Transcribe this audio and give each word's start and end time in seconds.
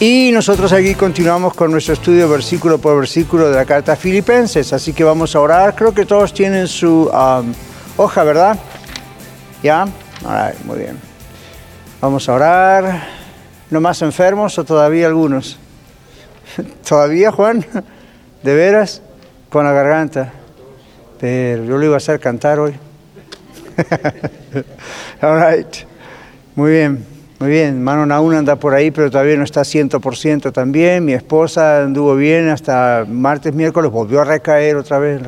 Y 0.00 0.32
nosotros 0.32 0.72
aquí 0.72 0.94
continuamos 0.96 1.54
con 1.54 1.70
nuestro 1.70 1.94
estudio 1.94 2.28
versículo 2.28 2.78
por 2.78 2.98
versículo 2.98 3.48
de 3.48 3.56
la 3.56 3.64
carta 3.64 3.92
a 3.92 3.96
Filipenses, 3.96 4.72
así 4.72 4.92
que 4.92 5.04
vamos 5.04 5.36
a 5.36 5.40
orar. 5.40 5.76
Creo 5.76 5.94
que 5.94 6.04
todos 6.04 6.34
tienen 6.34 6.66
su 6.66 7.08
um, 7.08 7.54
hoja, 7.96 8.24
¿verdad? 8.24 8.58
¿Ya? 9.62 9.86
muy 10.64 10.78
bien. 10.78 10.98
Vamos 12.00 12.28
a 12.28 12.32
orar. 12.32 13.02
¿No 13.70 13.80
más 13.80 14.02
enfermos 14.02 14.58
o 14.58 14.64
todavía 14.64 15.06
algunos? 15.06 15.58
¿Todavía, 16.88 17.30
Juan? 17.30 17.64
¿De 18.42 18.54
veras? 18.54 19.00
Con 19.48 19.64
la 19.64 19.72
garganta. 19.72 20.32
Pero 21.20 21.64
yo 21.64 21.78
lo 21.78 21.84
iba 21.84 21.94
a 21.94 21.98
hacer 21.98 22.18
cantar 22.18 22.58
hoy. 22.58 22.74
All 25.22 25.40
right. 25.40 25.76
Muy 26.56 26.72
bien. 26.72 27.13
Muy 27.40 27.50
bien, 27.50 27.82
Mano 27.82 28.06
Naún 28.06 28.32
anda 28.34 28.56
por 28.56 28.74
ahí, 28.74 28.90
pero 28.92 29.10
todavía 29.10 29.36
no 29.36 29.44
está 29.44 29.62
100% 29.62 30.52
también. 30.52 31.04
Mi 31.04 31.14
esposa 31.14 31.82
anduvo 31.82 32.14
bien 32.14 32.48
hasta 32.48 33.04
martes, 33.08 33.52
miércoles, 33.52 33.90
volvió 33.90 34.20
a 34.20 34.24
recaer 34.24 34.76
otra 34.76 34.98
vez. 35.00 35.20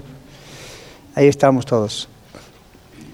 Ahí 1.17 1.27
estamos 1.27 1.67
todos. 1.67 2.09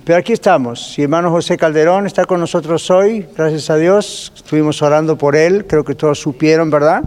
Pero 0.05 0.19
aquí 0.19 0.33
estamos. 0.33 0.99
Y 0.99 1.03
hermano 1.03 1.31
José 1.31 1.57
Calderón 1.57 2.07
está 2.07 2.25
con 2.25 2.41
nosotros 2.41 2.91
hoy, 2.91 3.27
gracias 3.37 3.71
a 3.71 3.77
Dios. 3.77 4.33
Estuvimos 4.34 4.83
orando 4.83 5.17
por 5.17 5.37
él, 5.37 5.65
creo 5.67 5.84
que 5.84 5.95
todos 5.95 6.19
supieron, 6.19 6.71
¿verdad? 6.71 7.05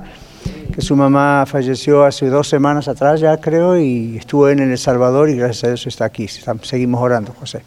Que 0.74 0.82
su 0.82 0.96
mamá 0.96 1.46
falleció 1.46 2.04
hace 2.04 2.28
dos 2.28 2.48
semanas 2.48 2.88
atrás 2.88 3.20
ya, 3.20 3.38
creo, 3.38 3.78
y 3.78 4.18
estuvo 4.18 4.50
en 4.50 4.60
El 4.60 4.78
Salvador 4.78 5.30
y 5.30 5.36
gracias 5.36 5.64
a 5.66 5.68
Dios 5.68 5.88
está 5.88 6.06
aquí. 6.06 6.28
Seguimos 6.28 7.02
orando, 7.02 7.34
José. 7.38 7.62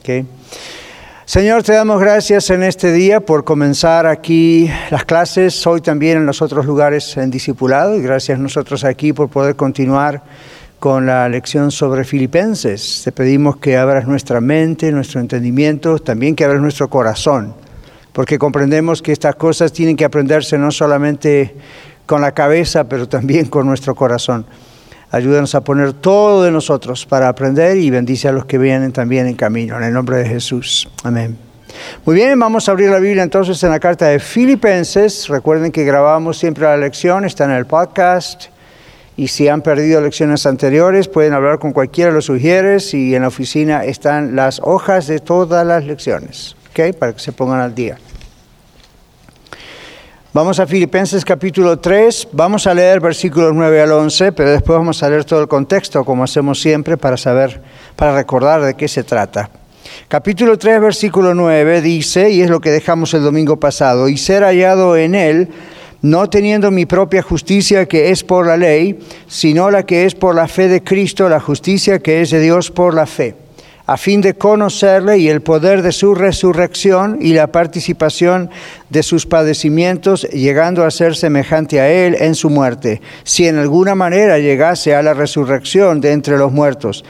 ¿Okay? 0.00 0.24
Señor, 1.28 1.64
te 1.64 1.72
damos 1.72 2.00
gracias 2.00 2.50
en 2.50 2.62
este 2.62 2.92
día 2.92 3.18
por 3.18 3.42
comenzar 3.42 4.06
aquí 4.06 4.70
las 4.92 5.04
clases, 5.04 5.66
hoy 5.66 5.80
también 5.80 6.18
en 6.18 6.24
los 6.24 6.40
otros 6.40 6.66
lugares 6.66 7.16
en 7.16 7.32
discipulado, 7.32 7.96
y 7.96 8.00
gracias 8.00 8.38
a 8.38 8.40
nosotros 8.40 8.84
aquí 8.84 9.12
por 9.12 9.28
poder 9.28 9.56
continuar 9.56 10.22
con 10.78 11.04
la 11.06 11.28
lección 11.28 11.72
sobre 11.72 12.04
Filipenses. 12.04 13.02
Te 13.02 13.10
pedimos 13.10 13.56
que 13.56 13.76
abras 13.76 14.06
nuestra 14.06 14.40
mente, 14.40 14.92
nuestro 14.92 15.18
entendimiento, 15.18 15.98
también 15.98 16.36
que 16.36 16.44
abras 16.44 16.62
nuestro 16.62 16.88
corazón, 16.88 17.54
porque 18.12 18.38
comprendemos 18.38 19.02
que 19.02 19.10
estas 19.10 19.34
cosas 19.34 19.72
tienen 19.72 19.96
que 19.96 20.04
aprenderse 20.04 20.56
no 20.58 20.70
solamente 20.70 21.56
con 22.06 22.20
la 22.20 22.30
cabeza, 22.30 22.84
pero 22.84 23.08
también 23.08 23.46
con 23.46 23.66
nuestro 23.66 23.96
corazón. 23.96 24.46
Ayúdanos 25.10 25.54
a 25.54 25.62
poner 25.62 25.92
todo 25.92 26.42
de 26.42 26.50
nosotros 26.50 27.06
para 27.06 27.28
aprender 27.28 27.76
y 27.76 27.90
bendice 27.90 28.28
a 28.28 28.32
los 28.32 28.44
que 28.44 28.58
vienen 28.58 28.92
también 28.92 29.26
en 29.26 29.34
camino. 29.34 29.76
En 29.76 29.84
el 29.84 29.92
nombre 29.92 30.18
de 30.18 30.28
Jesús. 30.28 30.88
Amén. 31.04 31.36
Muy 32.04 32.16
bien, 32.16 32.38
vamos 32.38 32.68
a 32.68 32.72
abrir 32.72 32.90
la 32.90 32.98
Biblia 32.98 33.22
entonces 33.22 33.62
en 33.62 33.70
la 33.70 33.80
carta 33.80 34.06
de 34.06 34.18
Filipenses. 34.18 35.28
Recuerden 35.28 35.72
que 35.72 35.84
grabamos 35.84 36.38
siempre 36.38 36.64
la 36.64 36.76
lección, 36.76 37.24
está 37.24 37.44
en 37.44 37.52
el 37.52 37.66
podcast. 37.66 38.46
Y 39.16 39.28
si 39.28 39.48
han 39.48 39.62
perdido 39.62 40.00
lecciones 40.00 40.44
anteriores, 40.44 41.08
pueden 41.08 41.32
hablar 41.32 41.58
con 41.58 41.72
cualquiera 41.72 42.10
de 42.10 42.16
los 42.16 42.26
sugieres 42.26 42.92
y 42.92 43.14
en 43.14 43.22
la 43.22 43.28
oficina 43.28 43.84
están 43.84 44.36
las 44.36 44.60
hojas 44.62 45.06
de 45.06 45.20
todas 45.20 45.66
las 45.66 45.84
lecciones, 45.84 46.54
¿ok? 46.70 46.94
Para 46.96 47.14
que 47.14 47.20
se 47.20 47.32
pongan 47.32 47.60
al 47.60 47.74
día. 47.74 47.98
Vamos 50.36 50.60
a 50.60 50.66
Filipenses 50.66 51.24
capítulo 51.24 51.78
3, 51.78 52.28
vamos 52.32 52.66
a 52.66 52.74
leer 52.74 53.00
versículos 53.00 53.54
9 53.54 53.80
al 53.80 53.92
11, 53.92 54.32
pero 54.32 54.50
después 54.50 54.76
vamos 54.76 55.02
a 55.02 55.08
leer 55.08 55.24
todo 55.24 55.40
el 55.40 55.48
contexto, 55.48 56.04
como 56.04 56.24
hacemos 56.24 56.60
siempre, 56.60 56.98
para 56.98 57.16
saber, 57.16 57.62
para 57.96 58.14
recordar 58.14 58.60
de 58.60 58.74
qué 58.74 58.86
se 58.86 59.02
trata. 59.02 59.48
Capítulo 60.08 60.58
3, 60.58 60.78
versículo 60.78 61.32
9 61.32 61.80
dice, 61.80 62.30
y 62.30 62.42
es 62.42 62.50
lo 62.50 62.60
que 62.60 62.70
dejamos 62.70 63.14
el 63.14 63.22
domingo 63.22 63.58
pasado, 63.58 64.10
y 64.10 64.18
ser 64.18 64.42
hallado 64.42 64.94
en 64.98 65.14
él, 65.14 65.48
no 66.02 66.28
teniendo 66.28 66.70
mi 66.70 66.84
propia 66.84 67.22
justicia 67.22 67.86
que 67.86 68.10
es 68.10 68.22
por 68.22 68.46
la 68.46 68.58
ley, 68.58 68.98
sino 69.26 69.70
la 69.70 69.86
que 69.86 70.04
es 70.04 70.14
por 70.14 70.34
la 70.34 70.48
fe 70.48 70.68
de 70.68 70.84
Cristo, 70.84 71.30
la 71.30 71.40
justicia 71.40 72.00
que 72.00 72.20
es 72.20 72.30
de 72.30 72.40
Dios 72.40 72.70
por 72.70 72.92
la 72.92 73.06
fe 73.06 73.45
a 73.86 73.96
fin 73.96 74.20
de 74.20 74.34
conocerle 74.34 75.18
y 75.18 75.28
el 75.28 75.42
poder 75.42 75.82
de 75.82 75.92
su 75.92 76.14
resurrección 76.14 77.18
y 77.20 77.34
la 77.34 77.46
participación 77.46 78.50
de 78.90 79.02
sus 79.02 79.26
padecimientos, 79.26 80.22
llegando 80.30 80.84
a 80.84 80.90
ser 80.90 81.14
semejante 81.14 81.80
a 81.80 81.88
él 81.88 82.16
en 82.18 82.34
su 82.34 82.50
muerte, 82.50 83.00
si 83.22 83.46
en 83.46 83.58
alguna 83.58 83.94
manera 83.94 84.38
llegase 84.38 84.94
a 84.94 85.02
la 85.02 85.14
resurrección 85.14 86.00
de 86.00 86.12
entre 86.12 86.36
los 86.36 86.52
muertos. 86.52 87.04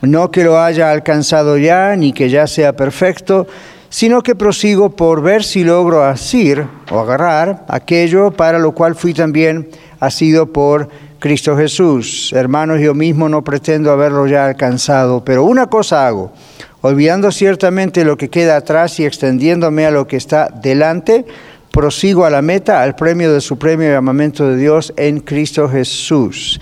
No 0.00 0.30
que 0.30 0.42
lo 0.42 0.60
haya 0.60 0.90
alcanzado 0.90 1.58
ya, 1.58 1.94
ni 1.96 2.12
que 2.12 2.28
ya 2.28 2.46
sea 2.46 2.72
perfecto, 2.74 3.46
sino 3.88 4.22
que 4.22 4.34
prosigo 4.34 4.96
por 4.96 5.20
ver 5.20 5.44
si 5.44 5.64
logro 5.64 6.02
asir 6.02 6.66
o 6.90 6.98
agarrar 6.98 7.66
aquello 7.68 8.30
para 8.30 8.58
lo 8.58 8.72
cual 8.72 8.94
fui 8.94 9.12
también 9.12 9.68
asido 10.00 10.50
por 10.50 10.88
Cristo 11.22 11.56
Jesús. 11.56 12.32
Hermanos, 12.32 12.80
yo 12.80 12.94
mismo 12.94 13.28
no 13.28 13.44
pretendo 13.44 13.92
haberlo 13.92 14.26
ya 14.26 14.44
alcanzado, 14.44 15.24
pero 15.24 15.44
una 15.44 15.68
cosa 15.68 16.08
hago, 16.08 16.32
olvidando 16.80 17.30
ciertamente 17.30 18.04
lo 18.04 18.16
que 18.16 18.28
queda 18.28 18.56
atrás 18.56 18.98
y 18.98 19.04
extendiéndome 19.04 19.86
a 19.86 19.92
lo 19.92 20.08
que 20.08 20.16
está 20.16 20.48
delante, 20.48 21.24
prosigo 21.70 22.24
a 22.24 22.30
la 22.30 22.42
meta, 22.42 22.82
al 22.82 22.96
premio 22.96 23.30
del 23.30 23.40
supremo 23.40 23.84
llamamiento 23.84 24.48
de 24.48 24.56
Dios 24.56 24.92
en 24.96 25.20
Cristo 25.20 25.68
Jesús. 25.68 26.58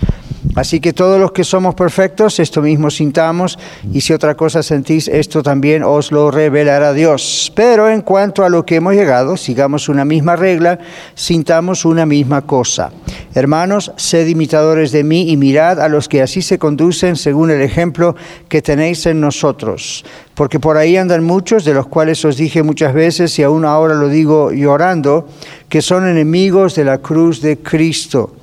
Así 0.55 0.79
que 0.79 0.91
todos 0.91 1.19
los 1.19 1.31
que 1.31 1.43
somos 1.43 1.75
perfectos, 1.75 2.39
esto 2.39 2.61
mismo 2.61 2.89
sintamos, 2.89 3.59
y 3.93 4.01
si 4.01 4.11
otra 4.11 4.35
cosa 4.35 4.63
sentís, 4.63 5.07
esto 5.07 5.43
también 5.43 5.83
os 5.83 6.11
lo 6.11 6.31
revelará 6.31 6.93
Dios. 6.93 7.51
Pero 7.55 7.89
en 7.89 8.01
cuanto 8.01 8.43
a 8.43 8.49
lo 8.49 8.65
que 8.65 8.75
hemos 8.75 8.93
llegado, 8.93 9.37
sigamos 9.37 9.87
una 9.87 10.03
misma 10.03 10.35
regla, 10.35 10.79
sintamos 11.13 11.85
una 11.85 12.05
misma 12.05 12.41
cosa. 12.41 12.91
Hermanos, 13.33 13.93
sed 13.95 14.27
imitadores 14.27 14.91
de 14.91 15.03
mí 15.03 15.31
y 15.31 15.37
mirad 15.37 15.79
a 15.79 15.87
los 15.87 16.09
que 16.09 16.21
así 16.21 16.41
se 16.41 16.59
conducen 16.59 17.15
según 17.15 17.51
el 17.51 17.61
ejemplo 17.61 18.15
que 18.49 18.61
tenéis 18.61 19.05
en 19.05 19.21
nosotros. 19.21 20.03
Porque 20.33 20.59
por 20.59 20.75
ahí 20.75 20.97
andan 20.97 21.23
muchos, 21.23 21.63
de 21.63 21.73
los 21.73 21.87
cuales 21.87 22.25
os 22.25 22.35
dije 22.35 22.63
muchas 22.63 22.93
veces, 22.93 23.37
y 23.37 23.43
aún 23.43 23.63
ahora 23.63 23.93
lo 23.93 24.09
digo 24.09 24.51
llorando, 24.51 25.27
que 25.69 25.81
son 25.81 26.07
enemigos 26.07 26.75
de 26.75 26.83
la 26.85 26.97
cruz 26.97 27.41
de 27.41 27.59
Cristo 27.59 28.35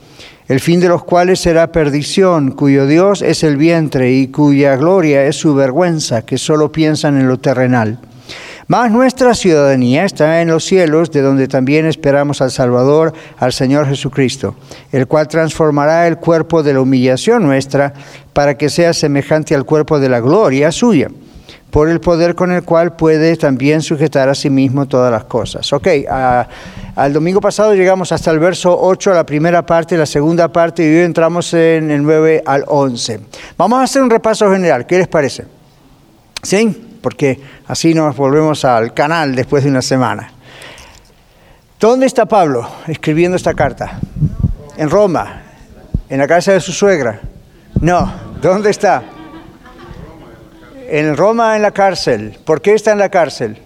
el 0.49 0.61
fin 0.61 0.81
de 0.81 0.89
los 0.89 1.05
cuales 1.05 1.41
será 1.41 1.71
perdición, 1.73 2.53
cuyo 2.53 2.87
Dios 2.87 3.23
es 3.23 3.45
el 3.45 3.59
vientre 3.59 4.13
y 4.13 4.29
cuya 4.29 4.77
gloria 4.77 5.25
es 5.25 5.37
su 5.37 5.55
vergüenza, 5.55 6.23
que 6.23 6.39
solo 6.39 6.73
piensan 6.73 7.21
en 7.21 7.29
lo 7.29 7.39
terrenal. 7.39 7.99
Mas 8.67 8.91
nuestra 8.91 9.35
ciudadanía 9.35 10.05
está 10.05 10.43
en 10.43 10.49
los 10.49 10.65
cielos, 10.65 11.11
de 11.11 11.23
donde 11.23 11.49
también 11.49 11.87
esperamos 11.87 12.41
al 12.41 12.51
Salvador, 12.51 13.13
al 13.39 13.53
Señor 13.53 13.87
Jesucristo, 13.87 14.57
el 14.91 15.07
cual 15.07 15.29
transformará 15.29 16.07
el 16.07 16.19
cuerpo 16.19 16.63
de 16.63 16.75
la 16.75 16.81
humillación 16.81 17.45
nuestra 17.45 17.95
para 18.33 18.57
que 18.57 18.69
sea 18.69 18.93
semejante 18.93 19.55
al 19.55 19.65
cuerpo 19.65 20.01
de 20.01 20.09
la 20.09 20.21
gloria 20.21 20.73
suya 20.73 21.09
por 21.71 21.89
el 21.89 22.01
poder 22.01 22.35
con 22.35 22.51
el 22.51 22.63
cual 22.63 22.97
puede 22.97 23.37
también 23.37 23.83
sujetar 23.83 24.29
a 24.29 24.35
sí 24.35 24.49
mismo 24.49 24.87
todas 24.87 25.13
las 25.13 25.25
cosas. 25.25 25.71
Ok, 25.73 25.89
al 26.09 27.13
domingo 27.13 27.41
pasado 27.41 27.75
llegamos 27.75 28.11
hasta 28.11 28.31
el 28.31 28.39
verso 28.39 28.77
8, 28.81 29.13
la 29.13 29.27
primera 29.27 29.65
parte, 29.65 29.97
la 29.97 30.07
segunda 30.07 30.49
parte, 30.49 30.83
y 30.83 30.97
hoy 30.97 31.05
entramos 31.05 31.53
en 31.55 31.91
el 31.91 32.03
9 32.03 32.43
al 32.47 32.65
11. 32.67 33.21
Vamos 33.57 33.81
a 33.81 33.83
hacer 33.83 34.03
un 34.03 34.11
repaso 34.11 34.51
general, 34.51 34.87
¿qué 34.87 34.99
les 34.99 35.09
parece? 35.09 35.45
¿Sí? 36.43 36.99
Porque 37.03 37.41
así 37.67 37.95
nos 37.95 38.17
volvemos 38.17 38.65
al 38.65 38.95
canal 38.95 39.35
después 39.35 39.63
de 39.63 39.71
una 39.71 39.83
semana. 39.83 40.33
¿Dónde 41.79 42.07
está 42.07 42.27
Pablo 42.27 42.69
escribiendo 42.89 43.37
esta 43.37 43.55
carta? 43.55 44.01
En 44.77 44.91
Roma, 44.91 45.43
en 46.09 46.19
la 46.19 46.27
casa 46.27 46.53
de 46.53 46.61
su 46.61 46.73
suegra. 46.73 47.21
No, 47.81 48.13
¿dónde 48.41 48.71
está? 48.71 49.03
En 50.89 51.17
Roma 51.17 51.55
en 51.57 51.63
la 51.63 51.71
cárcel. 51.71 52.39
¿Por 52.45 52.63
qué 52.63 52.75
está 52.75 52.93
en 52.93 52.99
la 52.99 53.11
cárcel? 53.11 53.59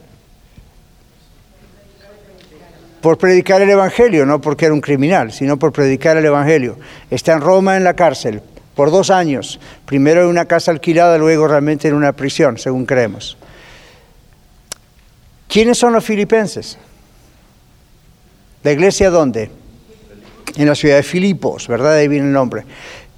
Por 3.00 3.18
predicar 3.18 3.62
el 3.62 3.70
Evangelio, 3.70 4.26
no 4.26 4.40
porque 4.40 4.66
era 4.66 4.74
un 4.74 4.80
criminal, 4.80 5.32
sino 5.32 5.56
por 5.56 5.72
predicar 5.72 6.16
el 6.16 6.24
Evangelio. 6.24 6.78
Está 7.10 7.32
en 7.32 7.40
Roma 7.40 7.76
en 7.76 7.84
la 7.84 7.94
cárcel 7.94 8.42
por 8.74 8.90
dos 8.90 9.10
años, 9.10 9.60
primero 9.86 10.22
en 10.22 10.28
una 10.28 10.46
casa 10.46 10.70
alquilada, 10.70 11.18
luego 11.18 11.46
realmente 11.46 11.88
en 11.88 11.94
una 11.94 12.12
prisión, 12.12 12.58
según 12.58 12.86
creemos. 12.86 13.36
¿Quiénes 15.48 15.78
son 15.78 15.92
los 15.92 16.04
filipenses? 16.04 16.78
¿La 18.62 18.72
iglesia 18.72 19.10
dónde? 19.10 19.50
en 20.56 20.66
la 20.66 20.74
ciudad 20.74 20.96
de 20.96 21.02
Filipos, 21.02 21.68
¿verdad? 21.68 21.94
Ahí 21.94 22.08
viene 22.08 22.26
el 22.26 22.32
nombre. 22.32 22.64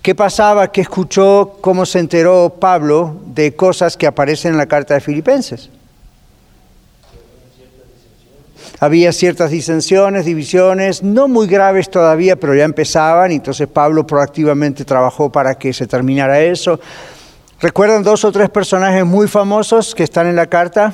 ¿Qué 0.04 0.14
pasaba? 0.14 0.70
¿Qué 0.70 0.82
escuchó? 0.82 1.56
¿Cómo 1.62 1.86
se 1.86 1.98
enteró 1.98 2.56
Pablo 2.60 3.22
de 3.24 3.56
cosas 3.56 3.96
que 3.96 4.06
aparecen 4.06 4.52
en 4.52 4.58
la 4.58 4.66
carta 4.66 4.92
de 4.92 5.00
Filipenses? 5.00 5.70
Había 8.80 9.12
ciertas 9.12 9.50
disensiones, 9.50 10.26
divisiones, 10.26 11.02
no 11.02 11.26
muy 11.26 11.46
graves 11.46 11.90
todavía, 11.90 12.36
pero 12.36 12.54
ya 12.54 12.64
empezaban, 12.64 13.32
entonces 13.32 13.66
Pablo 13.66 14.06
proactivamente 14.06 14.84
trabajó 14.84 15.32
para 15.32 15.54
que 15.54 15.72
se 15.72 15.86
terminara 15.86 16.38
eso. 16.38 16.78
¿Recuerdan 17.58 18.02
dos 18.02 18.26
o 18.26 18.30
tres 18.30 18.50
personajes 18.50 19.06
muy 19.06 19.26
famosos 19.26 19.94
que 19.94 20.02
están 20.02 20.26
en 20.26 20.36
la 20.36 20.48
carta? 20.48 20.92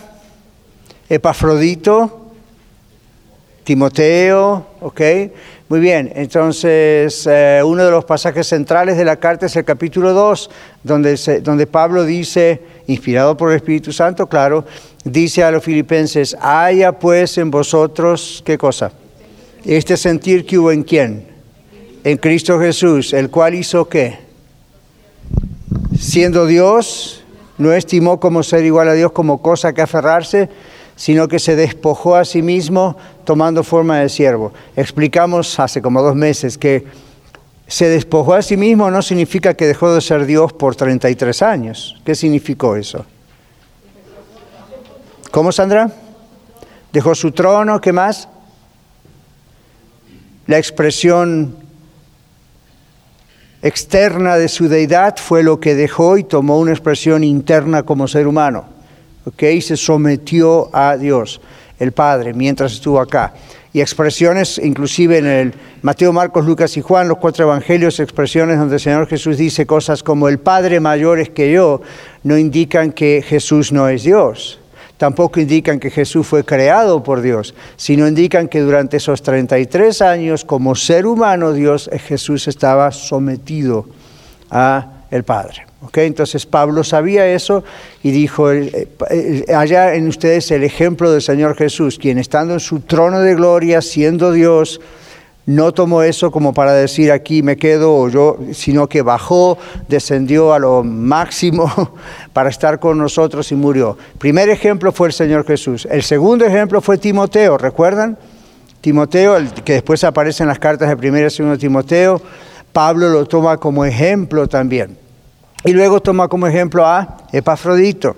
Epafrodito, 1.08 2.19
Timoteo, 3.70 4.66
¿ok? 4.80 5.00
Muy 5.68 5.78
bien, 5.78 6.10
entonces 6.16 7.24
eh, 7.30 7.62
uno 7.64 7.84
de 7.84 7.92
los 7.92 8.04
pasajes 8.04 8.48
centrales 8.48 8.96
de 8.96 9.04
la 9.04 9.14
carta 9.14 9.46
es 9.46 9.54
el 9.54 9.64
capítulo 9.64 10.12
2, 10.12 10.50
donde, 10.82 11.40
donde 11.40 11.68
Pablo 11.68 12.04
dice, 12.04 12.60
inspirado 12.88 13.36
por 13.36 13.50
el 13.50 13.58
Espíritu 13.58 13.92
Santo, 13.92 14.26
claro, 14.26 14.64
dice 15.04 15.44
a 15.44 15.52
los 15.52 15.62
filipenses, 15.62 16.36
haya 16.40 16.90
pues 16.90 17.38
en 17.38 17.52
vosotros, 17.52 18.42
¿qué 18.44 18.58
cosa? 18.58 18.90
Este 19.64 19.96
sentir 19.96 20.44
que 20.44 20.58
hubo 20.58 20.72
en 20.72 20.82
quién? 20.82 21.28
En 22.02 22.16
Cristo 22.16 22.58
Jesús, 22.58 23.12
el 23.12 23.30
cual 23.30 23.54
hizo 23.54 23.88
qué? 23.88 24.18
Siendo 25.96 26.44
Dios, 26.46 27.22
no 27.56 27.72
estimó 27.72 28.18
como 28.18 28.42
ser 28.42 28.64
igual 28.64 28.88
a 28.88 28.94
Dios 28.94 29.12
como 29.12 29.40
cosa 29.40 29.72
que 29.72 29.82
aferrarse, 29.82 30.48
sino 31.00 31.28
que 31.28 31.38
se 31.38 31.56
despojó 31.56 32.14
a 32.14 32.26
sí 32.26 32.42
mismo 32.42 32.94
tomando 33.24 33.64
forma 33.64 34.00
de 34.00 34.10
siervo. 34.10 34.52
Explicamos 34.76 35.58
hace 35.58 35.80
como 35.80 36.02
dos 36.02 36.14
meses 36.14 36.58
que 36.58 36.84
se 37.66 37.88
despojó 37.88 38.34
a 38.34 38.42
sí 38.42 38.58
mismo 38.58 38.90
no 38.90 39.00
significa 39.00 39.54
que 39.54 39.66
dejó 39.66 39.94
de 39.94 40.02
ser 40.02 40.26
Dios 40.26 40.52
por 40.52 40.76
33 40.76 41.40
años. 41.40 41.98
¿Qué 42.04 42.14
significó 42.14 42.76
eso? 42.76 43.06
¿Cómo, 45.30 45.52
Sandra? 45.52 45.90
Dejó 46.92 47.14
su 47.14 47.32
trono, 47.32 47.80
¿qué 47.80 47.94
más? 47.94 48.28
La 50.46 50.58
expresión 50.58 51.56
externa 53.62 54.36
de 54.36 54.48
su 54.48 54.68
deidad 54.68 55.16
fue 55.16 55.42
lo 55.42 55.60
que 55.60 55.74
dejó 55.74 56.18
y 56.18 56.24
tomó 56.24 56.58
una 56.58 56.72
expresión 56.72 57.24
interna 57.24 57.84
como 57.84 58.06
ser 58.06 58.26
humano. 58.26 58.79
¿Ok? 59.24 59.42
Y 59.42 59.60
se 59.60 59.76
sometió 59.76 60.74
a 60.74 60.96
Dios, 60.96 61.40
el 61.78 61.92
Padre, 61.92 62.34
mientras 62.34 62.72
estuvo 62.72 63.00
acá. 63.00 63.34
Y 63.72 63.80
expresiones, 63.80 64.58
inclusive 64.58 65.18
en 65.18 65.26
el 65.26 65.54
Mateo, 65.82 66.12
Marcos, 66.12 66.44
Lucas 66.44 66.76
y 66.76 66.80
Juan, 66.80 67.08
los 67.08 67.18
cuatro 67.18 67.44
evangelios, 67.44 68.00
expresiones 68.00 68.58
donde 68.58 68.76
el 68.76 68.80
Señor 68.80 69.06
Jesús 69.06 69.38
dice 69.38 69.66
cosas 69.66 70.02
como 70.02 70.28
el 70.28 70.38
Padre 70.38 70.80
mayor 70.80 71.20
es 71.20 71.30
que 71.30 71.52
yo, 71.52 71.80
no 72.24 72.36
indican 72.36 72.92
que 72.92 73.24
Jesús 73.26 73.72
no 73.72 73.88
es 73.88 74.02
Dios 74.02 74.60
tampoco 75.00 75.40
indican 75.40 75.80
que 75.80 75.88
Jesús 75.88 76.26
fue 76.26 76.44
creado 76.44 77.02
por 77.02 77.22
Dios, 77.22 77.54
sino 77.76 78.06
indican 78.06 78.48
que 78.48 78.60
durante 78.60 78.98
esos 78.98 79.22
33 79.22 80.02
años 80.02 80.44
como 80.44 80.74
ser 80.74 81.06
humano 81.06 81.54
Dios 81.54 81.88
Jesús 82.06 82.46
estaba 82.48 82.92
sometido 82.92 83.86
a 84.50 85.04
el 85.10 85.24
Padre. 85.24 85.69
¿Okay? 85.82 86.06
Entonces 86.06 86.44
Pablo 86.44 86.84
sabía 86.84 87.26
eso 87.26 87.64
y 88.02 88.10
dijo, 88.10 88.52
eh, 88.52 88.88
eh, 89.10 89.44
allá 89.54 89.94
en 89.94 90.08
ustedes 90.08 90.50
el 90.50 90.62
ejemplo 90.62 91.10
del 91.10 91.22
Señor 91.22 91.56
Jesús, 91.56 91.98
quien 91.98 92.18
estando 92.18 92.54
en 92.54 92.60
su 92.60 92.80
trono 92.80 93.20
de 93.20 93.34
gloria, 93.34 93.80
siendo 93.80 94.32
Dios, 94.32 94.80
no 95.46 95.72
tomó 95.72 96.02
eso 96.02 96.30
como 96.30 96.54
para 96.54 96.74
decir 96.74 97.10
aquí 97.10 97.42
me 97.42 97.56
quedo 97.56 98.08
yo, 98.08 98.38
sino 98.52 98.88
que 98.88 99.02
bajó, 99.02 99.58
descendió 99.88 100.52
a 100.52 100.58
lo 100.58 100.84
máximo 100.84 101.68
para 102.32 102.50
estar 102.50 102.78
con 102.78 102.98
nosotros 102.98 103.50
y 103.50 103.56
murió. 103.56 103.96
Primer 104.18 104.48
ejemplo 104.48 104.92
fue 104.92 105.08
el 105.08 105.12
Señor 105.12 105.44
Jesús. 105.44 105.88
El 105.90 106.02
segundo 106.02 106.44
ejemplo 106.44 106.80
fue 106.80 106.98
Timoteo, 106.98 107.58
¿recuerdan? 107.58 108.16
Timoteo, 108.80 109.36
que 109.64 109.74
después 109.74 110.04
aparece 110.04 110.42
en 110.42 110.48
las 110.48 110.58
cartas 110.58 110.88
de 110.88 110.96
primera 110.96 111.26
y 111.26 111.30
segundo 111.30 111.58
Timoteo, 111.58 112.20
Pablo 112.72 113.08
lo 113.08 113.26
toma 113.26 113.56
como 113.56 113.84
ejemplo 113.84 114.46
también. 114.46 114.99
Y 115.64 115.72
luego 115.72 116.00
toma 116.00 116.28
como 116.28 116.46
ejemplo 116.46 116.86
a 116.86 117.18
Epafrodito. 117.32 118.16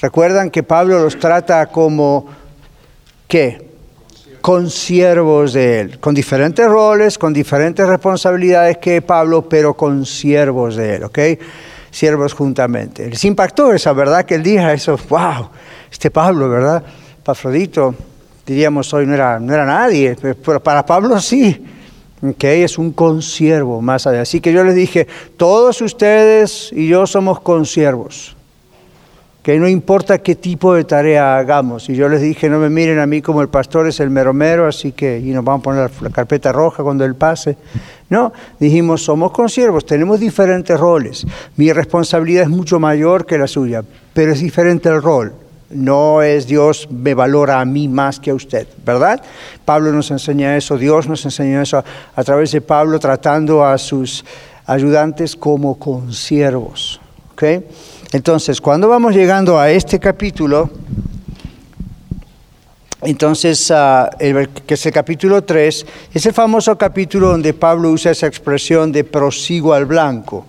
Recuerdan 0.00 0.50
que 0.50 0.62
Pablo 0.62 0.98
los 1.00 1.18
trata 1.18 1.66
como, 1.66 2.26
¿qué? 3.26 3.68
consiervos 4.40 5.52
de 5.52 5.80
Él, 5.80 5.98
con 5.98 6.14
diferentes 6.14 6.66
roles, 6.66 7.18
con 7.18 7.32
diferentes 7.32 7.86
responsabilidades 7.86 8.78
que 8.78 9.02
Pablo, 9.02 9.48
pero 9.48 9.74
con 9.74 10.06
siervos 10.06 10.76
de 10.76 10.96
Él, 10.96 11.04
¿ok? 11.04 11.18
Siervos 11.90 12.32
juntamente. 12.32 13.08
Les 13.10 13.24
impactó 13.24 13.72
esa 13.72 13.92
verdad 13.92 14.24
que 14.24 14.36
él 14.36 14.42
dijo, 14.42 14.68
eso, 14.68 14.98
wow, 15.08 15.50
este 15.90 16.10
Pablo, 16.10 16.48
¿verdad? 16.48 16.82
Pafrodito, 17.22 17.94
diríamos 18.46 18.92
hoy 18.94 19.06
no 19.06 19.14
era, 19.14 19.38
no 19.40 19.52
era 19.52 19.64
nadie, 19.64 20.16
pero 20.44 20.62
para 20.62 20.84
Pablo 20.86 21.20
sí, 21.20 21.64
¿ok? 22.22 22.44
Es 22.44 22.78
un 22.78 22.92
consiervo 22.92 23.80
más 23.80 24.06
allá. 24.06 24.22
Así 24.22 24.40
que 24.40 24.52
yo 24.52 24.64
les 24.64 24.74
dije, 24.74 25.06
todos 25.36 25.80
ustedes 25.80 26.70
y 26.72 26.88
yo 26.88 27.06
somos 27.06 27.40
consiervos 27.40 28.36
que 29.48 29.58
no 29.58 29.66
importa 29.66 30.18
qué 30.18 30.34
tipo 30.34 30.74
de 30.74 30.84
tarea 30.84 31.38
hagamos. 31.38 31.88
Y 31.88 31.94
yo 31.94 32.06
les 32.10 32.20
dije, 32.20 32.50
no 32.50 32.58
me 32.58 32.68
miren 32.68 32.98
a 32.98 33.06
mí 33.06 33.22
como 33.22 33.40
el 33.40 33.48
pastor 33.48 33.86
es 33.86 33.98
el 33.98 34.10
mero 34.10 34.34
mero, 34.34 34.66
así 34.66 34.92
que 34.92 35.18
y 35.18 35.30
nos 35.30 35.42
vamos 35.42 35.60
a 35.60 35.62
poner 35.62 35.90
la, 36.02 36.10
carpeta 36.10 36.52
roja 36.52 36.82
cuando 36.82 37.02
él 37.06 37.14
pase. 37.14 37.56
No, 38.10 38.30
dijimos, 38.60 39.02
somos 39.02 39.32
consiervos, 39.32 39.86
tenemos 39.86 40.20
diferentes 40.20 40.78
roles. 40.78 41.26
Mi 41.56 41.72
responsabilidad 41.72 42.42
es 42.42 42.50
mucho 42.50 42.78
mayor 42.78 43.24
que 43.24 43.38
la 43.38 43.46
suya, 43.46 43.82
pero 44.12 44.32
es 44.32 44.40
diferente 44.40 44.90
el 44.90 45.00
rol. 45.00 45.32
No 45.70 46.22
es 46.22 46.46
Dios 46.46 46.88
me 46.90 47.12
valora 47.12 47.60
a 47.60 47.64
mí 47.64 47.88
más 47.88 48.18
que 48.18 48.30
a 48.30 48.34
usted, 48.34 48.66
¿verdad? 48.84 49.22
Pablo 49.64 49.92
nos 49.92 50.10
enseña 50.10 50.56
eso, 50.56 50.78
Dios 50.78 51.06
nos 51.08 51.24
enseña 51.24 51.62
eso 51.62 51.84
a 52.16 52.24
través 52.24 52.52
de 52.52 52.62
Pablo 52.62 52.98
tratando 52.98 53.64
a 53.64 53.76
sus 53.76 54.24
ayudantes 54.64 55.36
como 55.36 55.78
consiervos. 55.78 57.00
¿okay? 57.32 57.66
Entonces, 58.12 58.60
cuando 58.60 58.88
vamos 58.88 59.14
llegando 59.14 59.58
a 59.58 59.70
este 59.70 59.98
capítulo, 59.98 60.70
entonces, 63.02 63.70
ah, 63.70 64.10
que 64.18 64.74
es 64.74 64.86
el 64.86 64.92
capítulo 64.92 65.44
3, 65.44 65.86
es 66.14 66.26
el 66.26 66.32
famoso 66.32 66.76
capítulo 66.76 67.28
donde 67.28 67.54
Pablo 67.54 67.90
usa 67.90 68.12
esa 68.12 68.26
expresión 68.26 68.90
de 68.90 69.04
prosigo 69.04 69.72
al 69.72 69.84
blanco, 69.84 70.46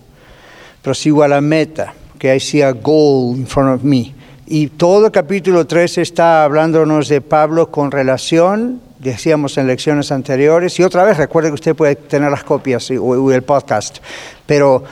prosigo 0.82 1.22
a 1.24 1.28
la 1.28 1.42
meta, 1.42 1.94
que 2.18 2.36
I 2.36 2.40
see 2.40 2.62
a 2.62 2.72
goal 2.72 3.38
in 3.38 3.46
front 3.46 3.76
of 3.76 3.84
me. 3.84 4.19
Y 4.52 4.66
todo 4.66 5.06
el 5.06 5.12
capítulo 5.12 5.68
3 5.68 6.00
está 6.00 6.44
hablándonos 6.44 7.08
de 7.08 7.22
Pablo 7.22 7.70
con 7.70 7.92
relación, 7.92 8.82
decíamos 8.98 9.60
en 9.60 9.68
lecciones 9.68 10.12
anteriores, 10.12 10.80
y 10.80 10.84
otra 10.84 11.04
vez 11.04 11.18
recuerde 11.18 11.50
que 11.50 11.54
usted 11.54 11.76
puede 11.76 11.96
tener 11.96 12.32
las 12.32 12.44
copias 12.44 12.90
o 13.00 13.32
el 13.32 13.44
podcast, 13.44 14.00
pero 14.48 14.84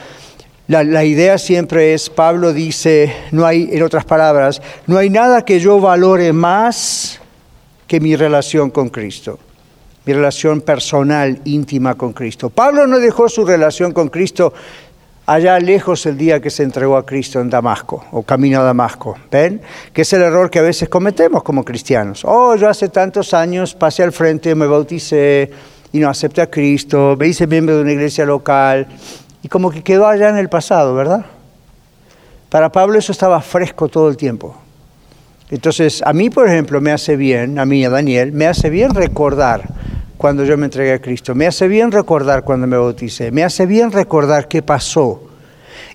la, 0.68 1.04
idea 1.04 1.38
siempre 1.38 1.92
es, 1.92 2.08
Pablo 2.08 2.52
dice, 2.52 3.12
no 3.32 3.44
hay, 3.44 3.68
en 3.72 3.82
otras 3.82 4.04
palabras, 4.04 4.62
no 4.86 4.96
hay 4.96 5.10
nada 5.10 5.44
que 5.44 5.58
yo 5.58 5.80
valore 5.80 6.32
más 6.32 7.18
que 7.88 7.98
mi 7.98 8.14
relación 8.14 8.70
con 8.70 8.90
Cristo, 8.90 9.40
mi 10.04 10.12
relación 10.12 10.60
personal, 10.60 11.40
íntima 11.46 11.96
con 11.96 12.12
Cristo. 12.12 12.48
Pablo 12.48 12.86
no 12.86 13.00
dejó 13.00 13.28
su 13.28 13.44
relación 13.44 13.90
con 13.90 14.08
Cristo 14.08 14.54
allá 15.28 15.60
lejos 15.60 16.06
el 16.06 16.16
día 16.16 16.40
que 16.40 16.48
se 16.48 16.62
entregó 16.62 16.96
a 16.96 17.04
Cristo 17.04 17.38
en 17.38 17.50
Damasco 17.50 18.02
o 18.12 18.22
camino 18.22 18.60
a 18.60 18.62
Damasco. 18.62 19.14
¿Ven? 19.30 19.60
Que 19.92 20.00
es 20.00 20.12
el 20.14 20.22
error 20.22 20.50
que 20.50 20.58
a 20.58 20.62
veces 20.62 20.88
cometemos 20.88 21.42
como 21.42 21.66
cristianos. 21.66 22.22
Oh, 22.24 22.56
yo 22.56 22.66
hace 22.66 22.88
tantos 22.88 23.34
años 23.34 23.74
pasé 23.74 24.02
al 24.02 24.12
frente, 24.12 24.54
me 24.54 24.66
bauticé 24.66 25.50
y 25.92 25.98
no 25.98 26.08
acepté 26.08 26.40
a 26.40 26.50
Cristo, 26.50 27.14
me 27.18 27.28
hice 27.28 27.46
miembro 27.46 27.76
de 27.76 27.82
una 27.82 27.92
iglesia 27.92 28.24
local 28.24 28.86
y 29.42 29.48
como 29.48 29.70
que 29.70 29.82
quedó 29.82 30.06
allá 30.06 30.30
en 30.30 30.38
el 30.38 30.48
pasado, 30.48 30.94
¿verdad? 30.94 31.26
Para 32.48 32.72
Pablo 32.72 32.98
eso 32.98 33.12
estaba 33.12 33.42
fresco 33.42 33.88
todo 33.88 34.08
el 34.08 34.16
tiempo. 34.16 34.56
Entonces, 35.50 36.02
a 36.06 36.14
mí, 36.14 36.30
por 36.30 36.48
ejemplo, 36.48 36.80
me 36.80 36.90
hace 36.90 37.16
bien, 37.16 37.58
a 37.58 37.66
mí, 37.66 37.84
a 37.84 37.90
Daniel, 37.90 38.32
me 38.32 38.46
hace 38.46 38.70
bien 38.70 38.94
recordar 38.94 39.68
cuando 40.18 40.44
yo 40.44 40.58
me 40.58 40.66
entregué 40.66 40.92
a 40.92 41.00
Cristo, 41.00 41.34
me 41.34 41.46
hace 41.46 41.66
bien 41.68 41.90
recordar 41.90 42.44
cuando 42.44 42.66
me 42.66 42.76
bauticé, 42.76 43.30
me 43.30 43.44
hace 43.44 43.64
bien 43.64 43.90
recordar 43.90 44.48
qué 44.48 44.60
pasó. 44.62 45.22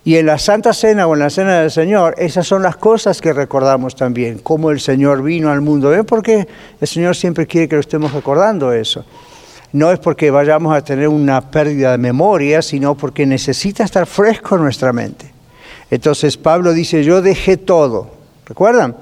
Y 0.02 0.16
en 0.16 0.26
la 0.26 0.38
Santa 0.38 0.72
Cena 0.72 1.06
o 1.06 1.14
en 1.14 1.20
la 1.20 1.30
Cena 1.30 1.60
del 1.60 1.70
Señor, 1.70 2.14
esas 2.18 2.46
son 2.46 2.62
las 2.62 2.76
cosas 2.76 3.20
que 3.20 3.32
recordamos 3.32 3.94
también, 3.94 4.38
cómo 4.38 4.70
el 4.70 4.80
Señor 4.80 5.22
vino 5.22 5.50
al 5.50 5.60
mundo. 5.60 5.90
¿Ven 5.90 6.04
por 6.04 6.22
qué 6.22 6.48
el 6.80 6.88
Señor 6.88 7.14
siempre 7.14 7.46
quiere 7.46 7.68
que 7.68 7.76
lo 7.76 7.80
estemos 7.80 8.12
recordando 8.12 8.72
eso? 8.72 9.04
no 9.74 9.90
es 9.90 9.98
porque 9.98 10.30
vayamos 10.30 10.72
a 10.72 10.84
tener 10.84 11.08
una 11.08 11.50
pérdida 11.50 11.90
de 11.90 11.98
memoria, 11.98 12.62
sino 12.62 12.94
porque 12.94 13.26
necesita 13.26 13.82
estar 13.82 14.06
fresco 14.06 14.54
en 14.54 14.62
nuestra 14.62 14.92
mente. 14.92 15.28
Entonces 15.90 16.36
Pablo 16.36 16.72
dice, 16.72 17.02
yo 17.02 17.20
dejé 17.20 17.56
todo. 17.56 18.08
¿Recuerdan? 18.46 18.94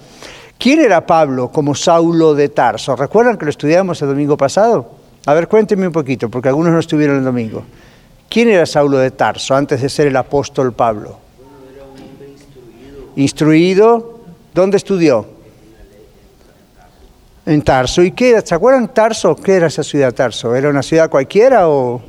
¿Quién 0.59 0.81
era 0.81 1.07
Pablo 1.07 1.53
como 1.53 1.75
Saulo 1.75 2.35
de 2.35 2.49
Tarso? 2.49 2.97
¿Recuerdan 2.97 3.37
que 3.37 3.45
lo 3.45 3.51
estudiamos 3.51 4.01
el 4.01 4.09
domingo 4.09 4.39
pasado? 4.39 5.02
A 5.25 5.35
ver, 5.35 5.47
cuénteme 5.47 5.87
un 5.87 5.93
poquito, 5.93 6.29
porque 6.29 6.49
algunos 6.49 6.73
no 6.73 6.81
estuvieron 6.81 7.19
el 7.19 7.25
domingo. 7.25 7.65
¿Quién 8.29 8.49
era 8.49 8.67
Saulo 8.67 8.99
de 8.99 9.11
Tarso 9.11 9.55
antes 9.55 9.81
de 9.81 9.89
ser 9.89 10.09
el 10.09 10.17
apóstol 10.17 10.73
Pablo? 10.73 11.19
Instruido. 13.17 14.21
¿Dónde 14.55 14.79
estudió? 14.79 15.27
En 17.47 17.63
Tarso. 17.63 18.03
¿Y 18.03 18.13
qué 18.13 18.31
era? 18.31 18.41
¿Se 18.41 18.55
acuerdan 18.55 18.93
Tarso? 18.93 19.37
¿Qué 19.37 19.55
era 19.57 19.67
esa 19.69 19.83
ciudad 19.83 20.13
Tarso? 20.13 20.55
¿Era 20.55 20.71
una 20.71 20.83
ciudad 20.83 21.09
cualquiera 21.09 21.69
o...? 21.69 22.03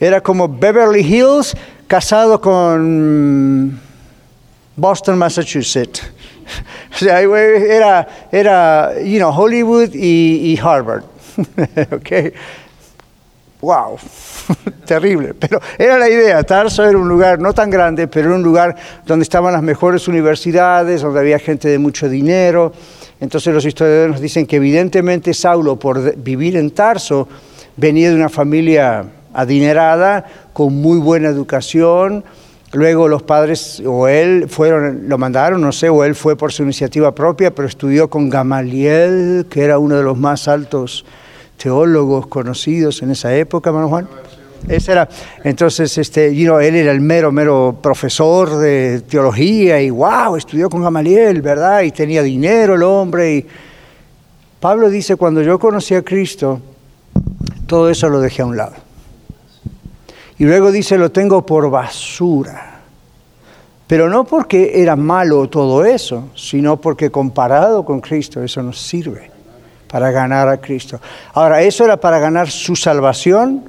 Era 0.00 0.20
como 0.20 0.48
Beverly 0.48 1.00
Hills 1.00 1.56
casado 1.88 2.40
con 2.40 3.80
Boston, 4.76 5.18
Massachusetts. 5.18 6.02
O 7.00 7.36
era, 7.36 8.08
era 8.32 9.00
you 9.02 9.18
know, 9.18 9.30
Hollywood 9.30 9.94
y, 9.94 10.58
Harvard. 10.60 11.04
okay. 11.92 12.32
Wow, 13.60 13.98
terrible. 14.84 15.34
Pero 15.34 15.60
era 15.78 15.98
la 15.98 16.08
idea. 16.08 16.42
Tarso 16.44 16.84
era 16.84 16.96
un 16.96 17.08
lugar 17.08 17.40
no 17.40 17.52
tan 17.52 17.70
grande, 17.70 18.06
pero 18.06 18.28
era 18.28 18.36
un 18.36 18.42
lugar 18.42 18.76
donde 19.04 19.24
estaban 19.24 19.52
las 19.52 19.62
mejores 19.62 20.06
universidades, 20.06 21.02
donde 21.02 21.20
había 21.20 21.38
gente 21.38 21.68
de 21.68 21.78
mucho 21.78 22.08
dinero. 22.08 22.72
Entonces 23.20 23.52
los 23.52 23.64
historiadores 23.64 24.12
nos 24.12 24.20
dicen 24.20 24.46
que 24.46 24.56
evidentemente 24.56 25.34
Saulo, 25.34 25.76
por 25.76 26.16
vivir 26.16 26.56
en 26.56 26.70
Tarso, 26.70 27.28
venía 27.76 28.10
de 28.10 28.16
una 28.16 28.28
familia 28.28 29.04
adinerada, 29.34 30.24
con 30.52 30.74
muy 30.74 30.98
buena 30.98 31.28
educación. 31.28 32.24
Luego 32.72 33.08
los 33.08 33.22
padres 33.22 33.82
o 33.86 34.08
él 34.08 34.46
fueron, 34.48 35.08
lo 35.08 35.16
mandaron, 35.16 35.60
no 35.62 35.72
sé, 35.72 35.88
o 35.88 36.04
él 36.04 36.14
fue 36.14 36.36
por 36.36 36.52
su 36.52 36.62
iniciativa 36.62 37.14
propia, 37.14 37.54
pero 37.54 37.66
estudió 37.66 38.10
con 38.10 38.28
Gamaliel, 38.28 39.46
que 39.48 39.62
era 39.62 39.78
uno 39.78 39.96
de 39.96 40.02
los 40.02 40.18
más 40.18 40.48
altos 40.48 41.06
teólogos 41.56 42.26
conocidos 42.26 43.02
en 43.02 43.10
esa 43.10 43.34
época, 43.34 43.70
hermano 43.70 43.88
Juan. 43.88 44.08
Ese 44.66 44.92
era, 44.92 45.08
entonces, 45.44 45.96
este, 45.96 46.34
you 46.34 46.58
él 46.58 46.74
era 46.74 46.92
el 46.92 47.00
mero, 47.00 47.32
mero 47.32 47.78
profesor 47.80 48.58
de 48.58 49.02
teología 49.08 49.80
y 49.80 49.88
wow, 49.88 50.36
estudió 50.36 50.68
con 50.68 50.82
Gamaliel, 50.82 51.40
¿verdad? 51.40 51.82
Y 51.82 51.90
tenía 51.90 52.22
dinero 52.22 52.74
el 52.74 52.82
hombre. 52.82 53.36
Y 53.36 53.46
Pablo 54.60 54.90
dice, 54.90 55.16
cuando 55.16 55.40
yo 55.42 55.58
conocí 55.58 55.94
a 55.94 56.02
Cristo, 56.02 56.60
todo 57.66 57.88
eso 57.88 58.08
lo 58.08 58.20
dejé 58.20 58.42
a 58.42 58.46
un 58.46 58.56
lado. 58.56 58.87
Y 60.38 60.44
luego 60.44 60.70
dice, 60.70 60.96
lo 60.96 61.10
tengo 61.10 61.44
por 61.44 61.68
basura. 61.68 62.80
Pero 63.86 64.08
no 64.08 64.24
porque 64.24 64.82
era 64.82 64.96
malo 64.96 65.48
todo 65.48 65.84
eso, 65.84 66.28
sino 66.36 66.76
porque 66.76 67.10
comparado 67.10 67.84
con 67.84 68.00
Cristo 68.00 68.42
eso 68.42 68.62
nos 68.62 68.78
sirve 68.80 69.30
para 69.88 70.10
ganar 70.10 70.48
a 70.48 70.58
Cristo. 70.58 71.00
Ahora, 71.32 71.62
¿eso 71.62 71.84
era 71.84 71.96
para 71.96 72.18
ganar 72.18 72.50
su 72.50 72.76
salvación? 72.76 73.64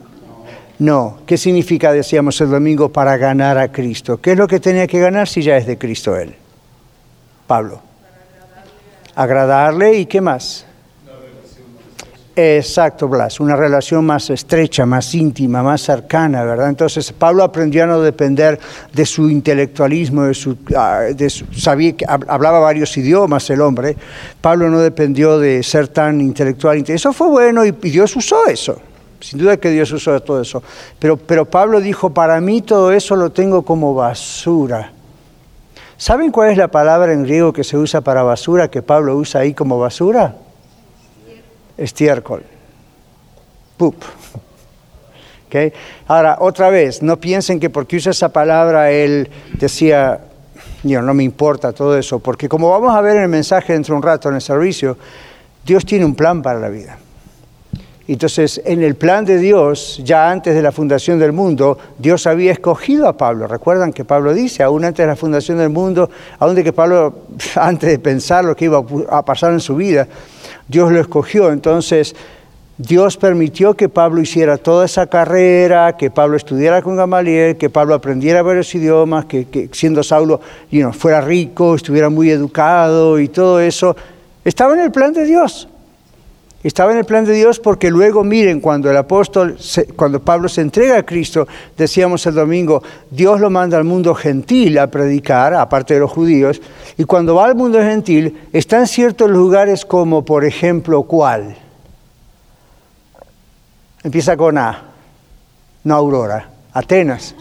No. 0.77 1.19
¿Qué 1.25 1.37
significa, 1.37 1.91
decíamos 1.91 2.39
el 2.41 2.49
domingo, 2.49 2.89
para 2.89 3.17
ganar 3.17 3.57
a 3.57 3.71
Cristo? 3.71 4.19
¿Qué 4.21 4.33
es 4.33 4.37
lo 4.37 4.47
que 4.47 4.59
tenía 4.59 4.87
que 4.87 4.99
ganar 4.99 5.27
si 5.27 5.41
ya 5.41 5.57
es 5.57 5.65
de 5.65 5.77
Cristo 5.77 6.17
Él? 6.17 6.35
Pablo. 7.47 7.81
Agradarle 9.15 9.99
y 9.99 10.05
qué 10.05 10.21
más? 10.21 10.65
Exacto, 12.41 13.09
Blas, 13.09 13.41
una 13.41 13.57
relación 13.57 14.05
más 14.05 14.29
estrecha, 14.29 14.85
más 14.85 15.13
íntima, 15.13 15.61
más 15.61 15.81
cercana, 15.81 16.41
¿verdad? 16.45 16.69
Entonces 16.69 17.11
Pablo 17.11 17.43
aprendió 17.43 17.83
a 17.83 17.87
no 17.87 18.01
depender 18.01 18.57
de 18.93 19.05
su 19.05 19.29
intelectualismo, 19.29 20.23
de 20.23 20.33
su, 20.33 20.55
ah, 20.73 21.07
sabía 21.51 21.97
que 21.97 22.05
hablaba 22.07 22.59
varios 22.59 22.95
idiomas 22.95 23.49
el 23.49 23.59
hombre. 23.59 23.97
Pablo 24.39 24.69
no 24.69 24.79
dependió 24.79 25.37
de 25.37 25.61
ser 25.63 25.89
tan 25.89 26.21
intelectual. 26.21 26.81
Eso 26.87 27.11
fue 27.11 27.27
bueno 27.27 27.65
y, 27.65 27.71
Dios 27.71 28.15
usó 28.15 28.45
eso. 28.47 28.79
Sin 29.19 29.39
duda 29.39 29.57
que 29.57 29.69
Dios 29.69 29.91
usó 29.91 30.17
todo 30.21 30.41
eso. 30.41 30.63
Pero, 30.97 31.17
pero 31.17 31.43
Pablo 31.43 31.81
dijo, 31.81 32.13
para 32.13 32.39
mí 32.39 32.61
todo 32.61 32.93
eso 32.93 33.17
lo 33.17 33.31
tengo 33.31 33.63
como 33.63 33.93
basura. 33.93 34.93
¿Saben 35.97 36.31
cuál 36.31 36.51
es 36.51 36.57
la 36.57 36.69
palabra 36.69 37.11
en 37.11 37.23
griego 37.23 37.51
que 37.51 37.65
se 37.65 37.75
usa 37.75 37.99
para 37.99 38.23
basura, 38.23 38.69
que 38.69 38.81
Pablo 38.81 39.17
usa 39.17 39.41
ahí 39.41 39.53
como 39.53 39.77
basura? 39.77 40.35
Estiércol. 41.79 42.43
Poop. 43.77 43.95
Okay. 45.47 45.73
Ahora, 46.07 46.37
otra 46.41 46.69
vez, 46.69 47.01
no 47.01 47.19
piensen 47.19 47.59
que 47.59 47.71
porque 47.71 47.95
usa 47.95 48.11
esa 48.11 48.29
palabra 48.29 48.91
él 48.91 49.27
decía, 49.53 50.19
no 50.83 51.13
me 51.13 51.23
importa 51.23 51.73
todo 51.73 51.97
eso, 51.97 52.19
porque 52.19 52.47
como 52.47 52.69
vamos 52.69 52.95
a 52.95 53.01
ver 53.01 53.17
en 53.17 53.23
el 53.23 53.29
mensaje 53.29 53.73
dentro 53.73 53.93
de 53.93 53.97
un 53.97 54.03
rato 54.03 54.29
en 54.29 54.35
el 54.35 54.41
servicio, 54.41 54.97
Dios 55.65 55.85
tiene 55.85 56.05
un 56.05 56.13
plan 56.13 56.41
para 56.43 56.59
la 56.59 56.69
vida. 56.69 56.99
Entonces, 58.07 58.59
en 58.65 58.81
el 58.81 58.95
plan 58.95 59.23
de 59.23 59.37
Dios, 59.37 60.01
ya 60.03 60.31
antes 60.31 60.55
de 60.55 60.63
la 60.63 60.71
fundación 60.71 61.19
del 61.19 61.31
mundo, 61.31 61.77
Dios 61.99 62.25
había 62.25 62.51
escogido 62.51 63.07
a 63.07 63.15
Pablo. 63.15 63.45
Recuerdan 63.45 63.93
que 63.93 64.03
Pablo 64.03 64.33
dice, 64.33 64.63
aún 64.63 64.83
antes 64.83 65.03
de 65.03 65.07
la 65.07 65.15
fundación 65.15 65.59
del 65.59 65.69
mundo, 65.69 66.09
aún 66.39 66.55
de 66.55 66.63
que 66.63 66.73
Pablo, 66.73 67.25
antes 67.55 67.87
de 67.87 67.99
pensar 67.99 68.45
lo 68.45 68.55
que 68.55 68.65
iba 68.65 68.83
a 69.09 69.23
pasar 69.23 69.53
en 69.53 69.59
su 69.59 69.75
vida, 69.75 70.07
Dios 70.69 70.91
lo 70.91 71.01
escogió. 71.01 71.51
Entonces, 71.51 72.15
Dios 72.77 73.17
permitió 73.17 73.73
que 73.73 73.89
Pablo 73.89 74.21
hiciera 74.21 74.57
toda 74.57 74.85
esa 74.85 75.07
carrera, 75.07 75.97
que 75.97 76.09
Pablo 76.09 76.37
estudiara 76.37 76.81
con 76.81 76.95
Gamaliel, 76.95 77.57
que 77.57 77.69
Pablo 77.69 77.93
aprendiera 77.93 78.41
varios 78.41 78.73
idiomas, 78.73 79.25
que, 79.25 79.69
siendo 79.73 80.01
Saulo 80.01 80.39
fuera 80.93 81.19
rico, 81.19 81.75
estuviera 81.75 82.09
muy 82.09 82.29
educado 82.29 83.19
y 83.19 83.27
todo 83.27 83.59
eso. 83.59 83.97
Estaba 84.45 84.75
en 84.75 84.79
el 84.79 84.91
plan 84.91 85.11
de 85.11 85.25
Dios. 85.25 85.67
Estaba 86.61 86.91
en 86.91 86.97
el 86.97 87.05
plan 87.05 87.23
de 87.23 87.33
Dios 87.33 87.57
porque 87.57 87.89
luego 87.89 88.23
miren, 88.25 88.59
cuando 88.59 88.91
el 88.91 88.97
apóstol, 88.97 89.57
cuando 89.95 90.19
Pablo 90.19 90.49
se 90.49 90.59
entrega 90.59 90.97
a 90.97 91.03
Cristo, 91.03 91.47
decíamos 91.77 92.25
el 92.25 92.35
domingo, 92.35 92.83
Dios 93.09 93.39
lo 93.39 93.49
manda 93.49 93.77
al 93.77 93.85
mundo 93.85 94.13
gentil 94.13 94.77
a 94.77 94.87
predicar, 94.87 95.53
aparte 95.53 95.93
de 95.93 96.01
los 96.01 96.11
judíos, 96.11 96.61
y 96.97 97.05
cuando 97.05 97.35
va 97.35 97.45
al 97.45 97.55
mundo 97.55 97.79
gentil, 97.79 98.37
está 98.51 98.79
en 98.79 98.87
ciertos 98.87 99.29
lugares 99.29 99.85
como, 99.85 100.25
por 100.25 100.43
ejemplo, 100.43 101.03
¿cuál? 101.03 101.55
Empieza 104.03 104.35
con 104.35 104.57
A, 104.57 104.83
no 105.85 105.95
Aurora, 105.95 106.49
Atenas, 106.73 107.35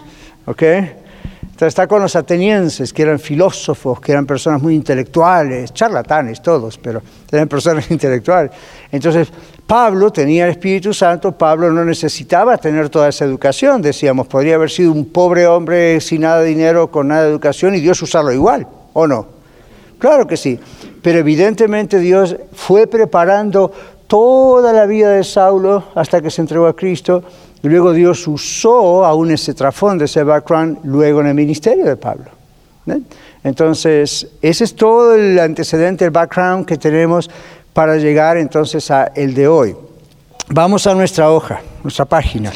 ¿ok? 0.47 0.63
Está 1.67 1.89
con 1.89 2.01
los 2.01 2.15
atenienses, 2.15 2.93
que 2.93 3.03
eran 3.03 3.19
filósofos, 3.19 4.01
que 4.01 4.13
eran 4.13 4.27
personas 4.27 4.63
muy 4.63 4.77
intelectuales, 4.77 5.73
charlatanes 5.73 6.41
todos, 6.41 6.79
pero 6.79 7.03
eran 7.31 7.49
personas 7.49 7.91
intelectuales. 7.91 8.53
Entonces 8.93 9.29
Pablo 9.67 10.13
tenía 10.13 10.45
el 10.45 10.53
Espíritu 10.53 10.95
Santo, 10.95 11.33
Pablo 11.33 11.73
no 11.73 11.85
necesitaba 11.85 12.57
tener 12.59 12.89
toda 12.89 13.09
esa 13.09 13.25
educación, 13.25 13.83
decíamos, 13.83 14.29
podría 14.29 14.55
haber 14.55 14.71
sido 14.71 14.93
un 14.93 15.07
pobre 15.07 15.47
hombre 15.49 16.01
sin 16.01 16.21
nada 16.21 16.41
de 16.41 16.49
dinero, 16.49 16.91
con 16.91 17.09
nada 17.09 17.25
de 17.25 17.31
educación, 17.31 17.75
y 17.75 17.81
Dios 17.81 18.01
usarlo 18.03 18.33
igual, 18.33 18.67
¿o 18.93 19.07
no? 19.07 19.27
Claro 19.99 20.29
que 20.29 20.37
sí, 20.37 20.59
pero 21.03 21.19
evidentemente 21.19 21.99
Dios 21.99 22.37
fue 22.55 22.87
preparando 22.87 23.73
toda 24.07 24.73
la 24.73 24.87
vida 24.87 25.11
de 25.11 25.25
Saulo 25.25 25.85
hasta 25.95 26.23
que 26.23 26.31
se 26.31 26.41
entregó 26.41 26.67
a 26.67 26.77
Cristo 26.77 27.23
luego 27.63 27.93
Dios 27.93 28.27
usó 28.29 29.05
aún 29.05 29.31
ese 29.31 29.55
trasfondo, 29.55 30.05
ese 30.05 30.23
background, 30.23 30.79
luego 30.85 31.21
en 31.21 31.29
el 31.29 31.35
ministerio 31.35 31.85
de 31.85 31.97
Pablo. 31.97 32.31
Entonces, 33.45 34.27
ese 34.41 34.65
es 34.65 34.75
todo 34.75 35.15
el 35.15 35.39
antecedente, 35.39 36.05
el 36.05 36.11
background 36.11 36.67
que 36.67 36.77
tenemos 36.77 37.31
para 37.73 37.97
llegar 37.97 38.37
entonces 38.37 38.91
a 38.91 39.13
el 39.15 39.35
de 39.35 39.49
hoy. 39.49 39.77
Vamos 40.51 40.87
a 40.87 40.95
nuestra 40.95 41.31
hoja, 41.31 41.61
nuestra 41.83 42.05
página. 42.05 42.53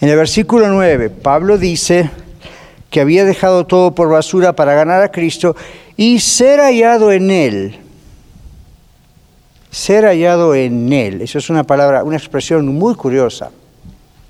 En 0.00 0.08
el 0.08 0.16
versículo 0.16 0.68
9, 0.68 1.10
Pablo 1.10 1.58
dice 1.58 2.10
que 2.90 3.00
había 3.00 3.24
dejado 3.24 3.66
todo 3.66 3.94
por 3.94 4.08
basura 4.08 4.54
para 4.54 4.74
ganar 4.74 5.02
a 5.02 5.10
Cristo 5.10 5.56
y 5.96 6.20
ser 6.20 6.60
hallado 6.60 7.12
en 7.12 7.30
Él. 7.30 7.78
Ser 9.70 10.04
hallado 10.04 10.54
en 10.54 10.92
Él. 10.92 11.20
Eso 11.20 11.38
es 11.38 11.50
una 11.50 11.64
palabra, 11.64 12.04
una 12.04 12.16
expresión 12.16 12.66
muy 12.66 12.94
curiosa 12.94 13.50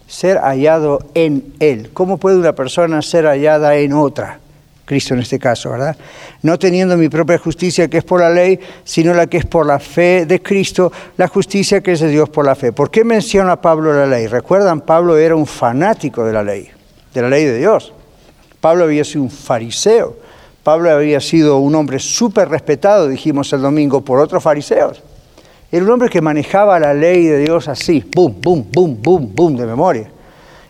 ser 0.06 0.38
hallado 0.38 1.00
en 1.14 1.54
Él. 1.60 1.90
¿Cómo 1.92 2.18
puede 2.18 2.36
una 2.36 2.54
persona 2.54 3.02
ser 3.02 3.26
hallada 3.26 3.76
en 3.76 3.92
otra? 3.92 4.40
Cristo 4.86 5.14
en 5.14 5.20
este 5.20 5.38
caso, 5.38 5.70
¿verdad? 5.70 5.96
No 6.42 6.58
teniendo 6.58 6.96
mi 6.96 7.08
propia 7.08 7.38
justicia 7.38 7.88
que 7.88 7.98
es 7.98 8.04
por 8.04 8.20
la 8.20 8.30
ley, 8.30 8.58
sino 8.84 9.12
la 9.12 9.26
que 9.26 9.38
es 9.38 9.44
por 9.44 9.66
la 9.66 9.80
fe 9.80 10.25
de 10.26 10.40
Cristo, 10.40 10.92
la 11.16 11.26
justicia 11.26 11.80
que 11.82 11.92
es 11.92 12.00
de 12.00 12.08
Dios 12.08 12.28
por 12.28 12.46
la 12.46 12.54
fe. 12.54 12.72
¿Por 12.72 12.90
qué 12.90 13.04
menciona 13.04 13.60
Pablo 13.60 13.92
la 13.92 14.06
ley? 14.06 14.28
Recuerdan, 14.28 14.80
Pablo 14.80 15.16
era 15.18 15.34
un 15.34 15.46
fanático 15.46 16.25
de 16.25 16.32
la 16.32 16.44
ley, 16.44 16.68
de 17.12 17.22
la 17.22 17.28
ley 17.28 17.44
de 17.44 17.58
Dios. 17.58 17.92
Pablo 18.60 18.84
había 18.84 19.04
sido 19.04 19.22
un 19.22 19.30
fariseo. 19.30 20.16
Pablo 20.62 20.90
había 20.90 21.20
sido 21.20 21.58
un 21.58 21.75
hombre 21.75 21.98
súper 21.98 22.48
respetado, 22.48 23.08
dijimos 23.08 23.52
el 23.52 23.62
domingo, 23.62 24.00
por 24.00 24.20
otros 24.20 24.42
fariseos. 24.42 25.02
Era 25.76 25.85
un 25.85 25.90
hombre 25.90 26.09
que 26.09 26.23
manejaba 26.23 26.78
la 26.78 26.95
ley 26.95 27.26
de 27.26 27.37
Dios 27.37 27.68
así, 27.68 28.02
boom, 28.14 28.37
boom, 28.40 28.66
boom, 28.73 28.99
boom, 29.02 29.30
boom, 29.35 29.56
de 29.59 29.66
memoria. 29.66 30.11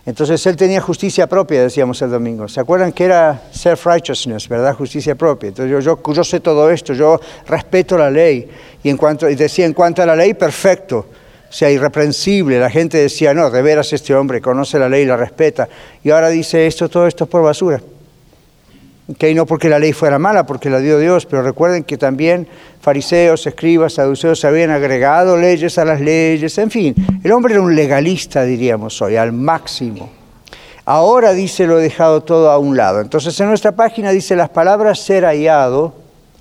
Entonces 0.04 0.44
él 0.46 0.56
tenía 0.56 0.80
justicia 0.80 1.28
propia, 1.28 1.62
decíamos 1.62 2.02
el 2.02 2.10
domingo. 2.10 2.48
¿Se 2.48 2.58
acuerdan 2.58 2.90
que 2.90 3.04
era 3.04 3.40
self-righteousness, 3.52 4.48
verdad? 4.48 4.74
Justicia 4.74 5.14
propia. 5.14 5.50
Entonces 5.50 5.84
yo, 5.84 6.24
sé 6.24 6.40
todo 6.40 6.68
esto, 6.72 6.92
yo 6.92 7.20
respeto 7.46 7.96
la 7.96 8.10
ley. 8.10 8.48
Y, 8.82 8.90
y 8.90 9.34
decía, 9.36 9.66
en 9.66 9.74
cuanto 9.74 10.02
a 10.02 10.06
la 10.06 10.16
ley, 10.16 10.34
perfecto. 10.34 11.06
O 11.48 11.52
sea, 11.52 11.70
irreprensible. 11.70 12.58
La 12.58 12.68
gente 12.68 12.98
decía, 12.98 13.32
no, 13.32 13.48
de 13.48 13.62
veras 13.62 13.92
este 13.92 14.12
hombre 14.12 14.40
conoce 14.40 14.76
la 14.76 14.88
ley 14.88 15.04
y 15.04 15.06
la 15.06 15.16
respeta. 15.16 15.68
Y 16.02 16.10
ahora 16.10 16.30
dice 16.30 16.66
esto, 16.66 16.88
todo 16.88 17.06
esto 17.06 17.22
es 17.22 17.30
por 17.30 17.44
basura. 17.44 17.80
Que 19.18 19.32
no 19.34 19.46
porque 19.46 19.68
la 19.68 19.78
ley 19.78 19.92
fuera 19.92 20.18
mala, 20.18 20.46
porque 20.46 20.68
la 20.68 20.80
dio 20.80 20.98
Dios, 20.98 21.26
pero 21.26 21.42
recuerden 21.42 21.84
que 21.84 21.96
también 21.96 22.48
fariseos, 22.80 23.46
escribas, 23.46 23.94
saduceos 23.94 24.44
habían 24.44 24.70
agregado 24.70 25.36
leyes 25.36 25.78
a 25.78 25.84
las 25.84 26.00
leyes, 26.00 26.58
en 26.58 26.70
fin, 26.70 26.94
el 27.22 27.30
hombre 27.30 27.54
era 27.54 27.62
un 27.62 27.76
legalista, 27.76 28.42
diríamos 28.42 29.00
hoy, 29.00 29.16
al 29.16 29.32
máximo. 29.32 30.10
Ahora 30.84 31.32
dice, 31.32 31.66
lo 31.66 31.78
he 31.78 31.82
dejado 31.82 32.22
todo 32.22 32.50
a 32.50 32.58
un 32.58 32.76
lado. 32.76 33.00
Entonces 33.00 33.38
en 33.40 33.48
nuestra 33.48 33.72
página 33.72 34.10
dice, 34.10 34.34
las 34.34 34.50
palabras 34.50 35.00
ser 35.00 35.24
hallado 35.24 35.94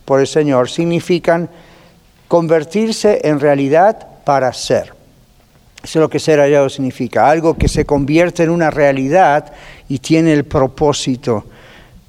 por 0.06 0.20
el 0.20 0.28
Señor 0.28 0.70
significan 0.70 1.50
convertirse 2.28 3.22
en 3.24 3.40
realidad 3.40 4.08
para 4.24 4.52
ser. 4.54 4.94
Eso 5.84 6.00
es 6.00 6.02
lo 6.02 6.10
que 6.10 6.20
ser 6.20 6.40
hallado 6.40 6.70
significa, 6.70 7.30
algo 7.30 7.56
que 7.56 7.68
se 7.68 7.86
convierte 7.86 8.44
en 8.44 8.50
una 8.50 8.72
realidad 8.72 9.54
y 9.88 10.00
tiene 10.00 10.34
el 10.34 10.46
propósito 10.46 11.46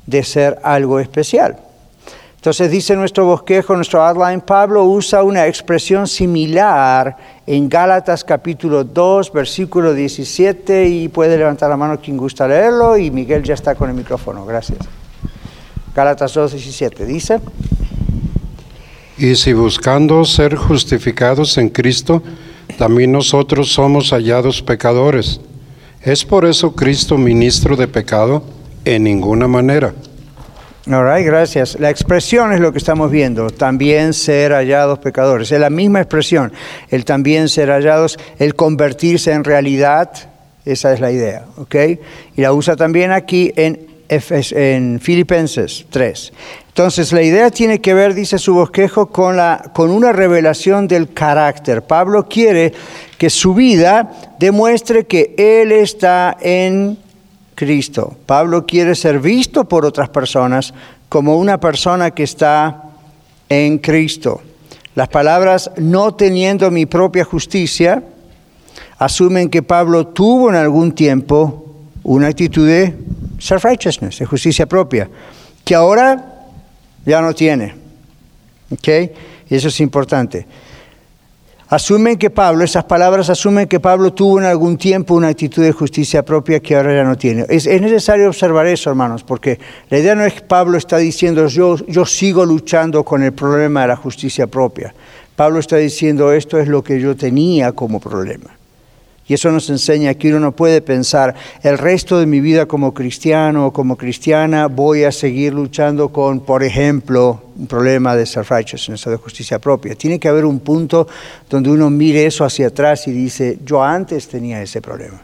de 0.06 0.22
ser 0.22 0.58
algo 0.62 1.00
especial. 1.00 1.56
Entonces 2.36 2.70
dice 2.70 2.94
nuestro 2.94 3.24
bosquejo, 3.24 3.74
nuestro 3.74 4.00
outline, 4.00 4.40
Pablo 4.40 4.84
usa 4.84 5.24
una 5.24 5.48
expresión 5.48 6.06
similar 6.06 7.16
en 7.44 7.68
Gálatas 7.68 8.22
capítulo 8.22 8.84
2, 8.84 9.32
versículo 9.32 9.92
17, 9.92 10.86
y 10.86 11.08
puede 11.08 11.36
levantar 11.36 11.68
la 11.68 11.76
mano 11.76 12.00
quien 12.00 12.16
gusta 12.16 12.46
leerlo, 12.46 12.96
y 12.96 13.10
Miguel 13.10 13.42
ya 13.42 13.54
está 13.54 13.74
con 13.74 13.90
el 13.90 13.96
micrófono, 13.96 14.46
gracias. 14.46 14.78
Gálatas 15.92 16.34
2, 16.34 16.52
17, 16.52 17.04
dice. 17.04 17.40
Y 19.18 19.34
si 19.34 19.52
buscando 19.52 20.24
ser 20.24 20.54
justificados 20.54 21.58
en 21.58 21.70
Cristo, 21.70 22.22
también 22.78 23.10
nosotros 23.10 23.72
somos 23.72 24.10
hallados 24.10 24.62
pecadores. 24.62 25.40
¿Es 26.02 26.24
por 26.24 26.44
eso 26.44 26.76
Cristo 26.76 27.18
ministro 27.18 27.74
de 27.74 27.88
pecado? 27.88 28.44
En 28.86 29.02
ninguna 29.02 29.48
manera. 29.48 29.92
All 30.86 31.04
right, 31.04 31.26
gracias. 31.26 31.76
La 31.80 31.90
expresión 31.90 32.52
es 32.52 32.60
lo 32.60 32.70
que 32.70 32.78
estamos 32.78 33.10
viendo, 33.10 33.50
también 33.50 34.12
ser 34.12 34.52
hallados 34.52 35.00
pecadores. 35.00 35.50
Es 35.50 35.58
la 35.58 35.70
misma 35.70 36.00
expresión, 36.00 36.52
el 36.88 37.04
también 37.04 37.48
ser 37.48 37.70
hallados, 37.70 38.16
el 38.38 38.54
convertirse 38.54 39.32
en 39.32 39.42
realidad, 39.42 40.12
esa 40.64 40.92
es 40.92 41.00
la 41.00 41.10
idea, 41.10 41.46
¿ok? 41.56 41.74
Y 42.36 42.40
la 42.40 42.52
usa 42.52 42.76
también 42.76 43.10
aquí 43.10 43.52
en, 43.56 43.88
en 44.08 45.00
Filipenses 45.00 45.86
3. 45.90 46.32
Entonces, 46.68 47.12
la 47.12 47.22
idea 47.22 47.50
tiene 47.50 47.80
que 47.80 47.92
ver, 47.92 48.14
dice 48.14 48.38
su 48.38 48.54
bosquejo, 48.54 49.06
con, 49.06 49.36
la, 49.36 49.72
con 49.74 49.90
una 49.90 50.12
revelación 50.12 50.86
del 50.86 51.12
carácter. 51.12 51.82
Pablo 51.82 52.28
quiere 52.28 52.72
que 53.18 53.30
su 53.30 53.52
vida 53.52 54.12
demuestre 54.38 55.06
que 55.06 55.34
Él 55.36 55.72
está 55.72 56.36
en 56.40 57.04
Cristo. 57.56 58.16
Pablo 58.26 58.66
quiere 58.66 58.94
ser 58.94 59.18
visto 59.18 59.64
por 59.64 59.84
otras 59.84 60.08
personas 60.10 60.72
como 61.08 61.36
una 61.36 61.58
persona 61.58 62.12
que 62.12 62.22
está 62.22 62.84
en 63.48 63.78
Cristo. 63.78 64.42
Las 64.94 65.08
palabras 65.08 65.70
no 65.76 66.14
teniendo 66.14 66.70
mi 66.70 66.86
propia 66.86 67.24
justicia 67.24 68.02
asumen 68.98 69.48
que 69.48 69.62
Pablo 69.62 70.06
tuvo 70.08 70.50
en 70.50 70.56
algún 70.56 70.92
tiempo 70.92 71.74
una 72.02 72.28
actitud 72.28 72.66
de 72.68 72.94
self-righteousness, 73.38 74.18
de 74.18 74.26
justicia 74.26 74.66
propia, 74.66 75.08
que 75.64 75.74
ahora 75.74 76.34
ya 77.04 77.20
no 77.20 77.34
tiene. 77.34 77.74
¿Ok? 78.70 78.88
Y 79.48 79.54
eso 79.54 79.68
es 79.68 79.80
importante. 79.80 80.46
Asumen 81.68 82.16
que 82.16 82.30
Pablo, 82.30 82.62
esas 82.62 82.84
palabras 82.84 83.28
asumen 83.28 83.66
que 83.66 83.80
Pablo 83.80 84.12
tuvo 84.12 84.38
en 84.38 84.46
algún 84.46 84.78
tiempo 84.78 85.14
una 85.14 85.28
actitud 85.28 85.64
de 85.64 85.72
justicia 85.72 86.24
propia 86.24 86.60
que 86.60 86.76
ahora 86.76 86.94
ya 86.94 87.02
no 87.02 87.18
tiene. 87.18 87.44
Es, 87.48 87.66
necesario 87.66 88.28
observar 88.28 88.68
eso, 88.68 88.88
hermanos, 88.88 89.24
porque 89.24 89.58
la 89.90 89.98
idea 89.98 90.14
no 90.14 90.24
es 90.24 90.34
que 90.34 90.42
Pablo 90.42 90.78
está 90.78 90.98
diciendo 90.98 91.48
yo, 91.48 91.74
yo 91.88 92.06
sigo 92.06 92.44
luchando 92.44 93.02
con 93.02 93.24
el 93.24 93.32
problema 93.32 93.80
de 93.80 93.88
la 93.88 93.96
justicia 93.96 94.46
propia. 94.46 94.94
Pablo 95.34 95.58
está 95.58 95.76
diciendo 95.76 96.32
esto 96.32 96.56
es 96.56 96.68
lo 96.68 96.84
que 96.84 97.00
yo 97.00 97.16
tenía 97.16 97.72
como 97.72 97.98
problema. 97.98 98.56
Y 99.28 99.34
eso 99.34 99.50
nos 99.50 99.68
enseña 99.70 100.14
que 100.14 100.28
uno 100.28 100.38
no 100.38 100.52
puede 100.52 100.80
pensar, 100.80 101.34
el 101.62 101.78
resto 101.78 102.20
de 102.20 102.26
mi 102.26 102.40
vida 102.40 102.66
como 102.66 102.94
cristiano 102.94 103.66
o 103.66 103.72
como 103.72 103.96
cristiana 103.96 104.68
voy 104.68 105.02
a 105.02 105.10
seguir 105.10 105.52
luchando 105.52 106.10
con, 106.10 106.40
por 106.40 106.62
ejemplo, 106.62 107.42
un 107.56 107.66
problema 107.66 108.14
de 108.14 108.24
self-righteousness 108.24 109.04
de 109.04 109.16
justicia 109.16 109.58
propia. 109.58 109.96
Tiene 109.96 110.20
que 110.20 110.28
haber 110.28 110.44
un 110.44 110.60
punto 110.60 111.08
donde 111.50 111.70
uno 111.70 111.90
mire 111.90 112.24
eso 112.24 112.44
hacia 112.44 112.68
atrás 112.68 113.08
y 113.08 113.12
dice, 113.12 113.58
yo 113.64 113.82
antes 113.82 114.28
tenía 114.28 114.62
ese 114.62 114.80
problema. 114.80 115.20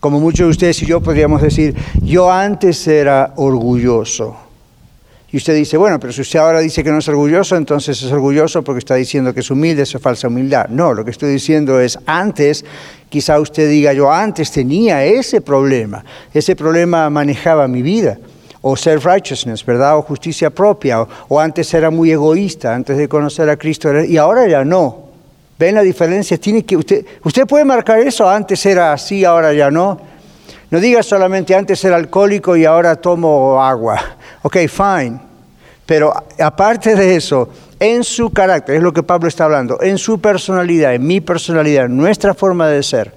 Como 0.00 0.18
muchos 0.18 0.46
de 0.46 0.50
ustedes 0.50 0.82
y 0.82 0.86
yo 0.86 1.02
podríamos 1.02 1.42
decir, 1.42 1.74
yo 2.00 2.32
antes 2.32 2.86
era 2.88 3.34
orgulloso 3.36 4.49
y 5.32 5.36
usted 5.36 5.54
dice, 5.54 5.76
bueno, 5.76 6.00
pero 6.00 6.12
si 6.12 6.22
usted 6.22 6.40
ahora 6.40 6.58
dice 6.58 6.82
que 6.82 6.90
no 6.90 6.98
es 6.98 7.08
orgulloso, 7.08 7.56
entonces 7.56 8.02
es 8.02 8.10
orgulloso 8.10 8.62
porque 8.62 8.80
está 8.80 8.96
diciendo 8.96 9.32
que 9.32 9.40
es 9.40 9.50
humilde, 9.50 9.82
eso 9.82 9.98
es 9.98 10.02
falsa 10.02 10.26
humildad. 10.26 10.66
No, 10.68 10.92
lo 10.92 11.04
que 11.04 11.12
estoy 11.12 11.30
diciendo 11.30 11.78
es, 11.80 11.98
antes, 12.04 12.64
quizá 13.08 13.38
usted 13.38 13.70
diga, 13.70 13.92
yo 13.92 14.10
antes 14.10 14.50
tenía 14.50 15.04
ese 15.04 15.40
problema, 15.40 16.04
ese 16.34 16.56
problema 16.56 17.08
manejaba 17.10 17.68
mi 17.68 17.80
vida, 17.80 18.18
o 18.60 18.76
self-righteousness, 18.76 19.64
¿verdad? 19.64 19.98
O 19.98 20.02
justicia 20.02 20.50
propia, 20.50 21.06
o, 21.28 21.38
antes 21.38 21.72
era 21.74 21.90
muy 21.90 22.10
egoísta, 22.10 22.74
antes 22.74 22.96
de 22.96 23.08
conocer 23.08 23.48
a 23.48 23.56
Cristo, 23.56 24.02
y 24.02 24.16
ahora 24.16 24.48
ya 24.48 24.64
no. 24.64 25.10
¿Ven 25.56 25.76
la 25.76 25.82
diferencia? 25.82 26.38
Tiene 26.38 26.64
que, 26.64 26.76
usted, 26.76 27.06
usted 27.22 27.46
puede 27.46 27.64
marcar 27.64 28.00
eso, 28.00 28.28
antes 28.28 28.66
era 28.66 28.92
así, 28.92 29.24
ahora 29.24 29.52
ya 29.52 29.70
no. 29.70 30.00
No 30.70 30.78
diga 30.78 31.02
solamente 31.02 31.54
antes 31.54 31.84
era 31.84 31.96
alcohólico 31.96 32.56
y 32.56 32.64
ahora 32.64 32.96
tomo 32.96 33.62
agua. 33.62 34.00
Ok, 34.42 34.56
fine. 34.68 35.18
Pero 35.84 36.12
aparte 36.38 36.94
de 36.94 37.16
eso, 37.16 37.48
en 37.80 38.04
su 38.04 38.30
carácter, 38.30 38.76
es 38.76 38.82
lo 38.82 38.92
que 38.92 39.02
Pablo 39.02 39.26
está 39.26 39.46
hablando, 39.46 39.80
en 39.82 39.98
su 39.98 40.20
personalidad, 40.20 40.94
en 40.94 41.04
mi 41.04 41.20
personalidad, 41.20 41.86
en 41.86 41.96
nuestra 41.96 42.34
forma 42.34 42.68
de 42.68 42.82
ser, 42.82 43.12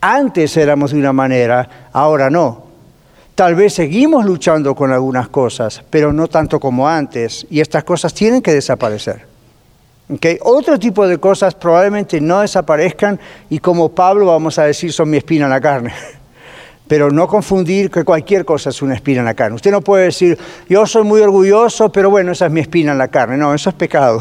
antes 0.00 0.56
éramos 0.56 0.92
de 0.92 0.98
una 0.98 1.12
manera, 1.12 1.88
ahora 1.92 2.30
no. 2.30 2.66
Tal 3.34 3.54
vez 3.54 3.74
seguimos 3.74 4.24
luchando 4.24 4.74
con 4.74 4.92
algunas 4.92 5.28
cosas, 5.28 5.82
pero 5.90 6.12
no 6.12 6.28
tanto 6.28 6.60
como 6.60 6.88
antes, 6.88 7.46
y 7.50 7.60
estas 7.60 7.82
cosas 7.82 8.14
tienen 8.14 8.40
que 8.40 8.54
desaparecer. 8.54 9.26
Okay. 10.08 10.38
Otro 10.42 10.78
tipo 10.78 11.08
de 11.08 11.18
cosas 11.18 11.54
probablemente 11.54 12.20
no 12.20 12.40
desaparezcan 12.40 13.18
y 13.50 13.58
como 13.58 13.88
Pablo 13.88 14.26
vamos 14.26 14.56
a 14.58 14.62
decir 14.62 14.92
son 14.92 15.10
mi 15.10 15.16
espina 15.16 15.46
en 15.46 15.50
la 15.50 15.60
carne. 15.60 15.92
Pero 16.88 17.10
no 17.10 17.26
confundir 17.26 17.90
que 17.90 18.04
cualquier 18.04 18.44
cosa 18.44 18.70
es 18.70 18.80
una 18.80 18.94
espina 18.94 19.20
en 19.20 19.26
la 19.26 19.34
carne. 19.34 19.56
Usted 19.56 19.72
no 19.72 19.80
puede 19.80 20.04
decir, 20.04 20.38
yo 20.68 20.86
soy 20.86 21.02
muy 21.02 21.20
orgulloso, 21.20 21.90
pero 21.90 22.10
bueno, 22.10 22.32
esa 22.32 22.46
es 22.46 22.52
mi 22.52 22.60
espina 22.60 22.92
en 22.92 22.98
la 22.98 23.08
carne. 23.08 23.36
No, 23.36 23.52
eso 23.52 23.70
es 23.70 23.76
pecado. 23.76 24.20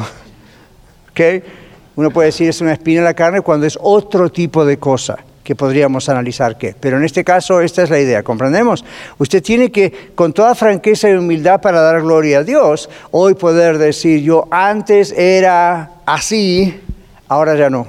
¿Okay? 1.11 1.43
Uno 1.95 2.11
puede 2.11 2.27
decir 2.27 2.49
es 2.49 2.59
una 2.61 2.73
espina 2.73 2.99
en 2.99 3.05
la 3.05 3.13
carne 3.13 3.41
cuando 3.41 3.65
es 3.65 3.77
otro 3.81 4.29
tipo 4.31 4.65
de 4.65 4.77
cosa 4.77 5.17
que 5.45 5.55
podríamos 5.55 6.09
analizar 6.09 6.57
qué. 6.57 6.75
Pero 6.77 6.97
en 6.97 7.03
este 7.03 7.23
caso 7.23 7.61
esta 7.61 7.83
es 7.83 7.91
la 7.91 7.99
idea, 7.99 8.23
¿comprendemos? 8.23 8.83
Usted 9.19 9.43
tiene 9.43 9.71
que, 9.71 10.11
con 10.15 10.33
toda 10.33 10.55
franqueza 10.55 11.07
y 11.07 11.13
humildad 11.13 11.61
para 11.61 11.81
dar 11.81 12.01
gloria 12.01 12.39
a 12.39 12.43
Dios, 12.43 12.89
hoy 13.11 13.35
poder 13.35 13.77
decir, 13.77 14.21
yo 14.23 14.47
antes 14.49 15.11
era 15.11 15.91
así, 16.05 16.81
ahora 17.27 17.55
ya 17.55 17.69
no. 17.69 17.85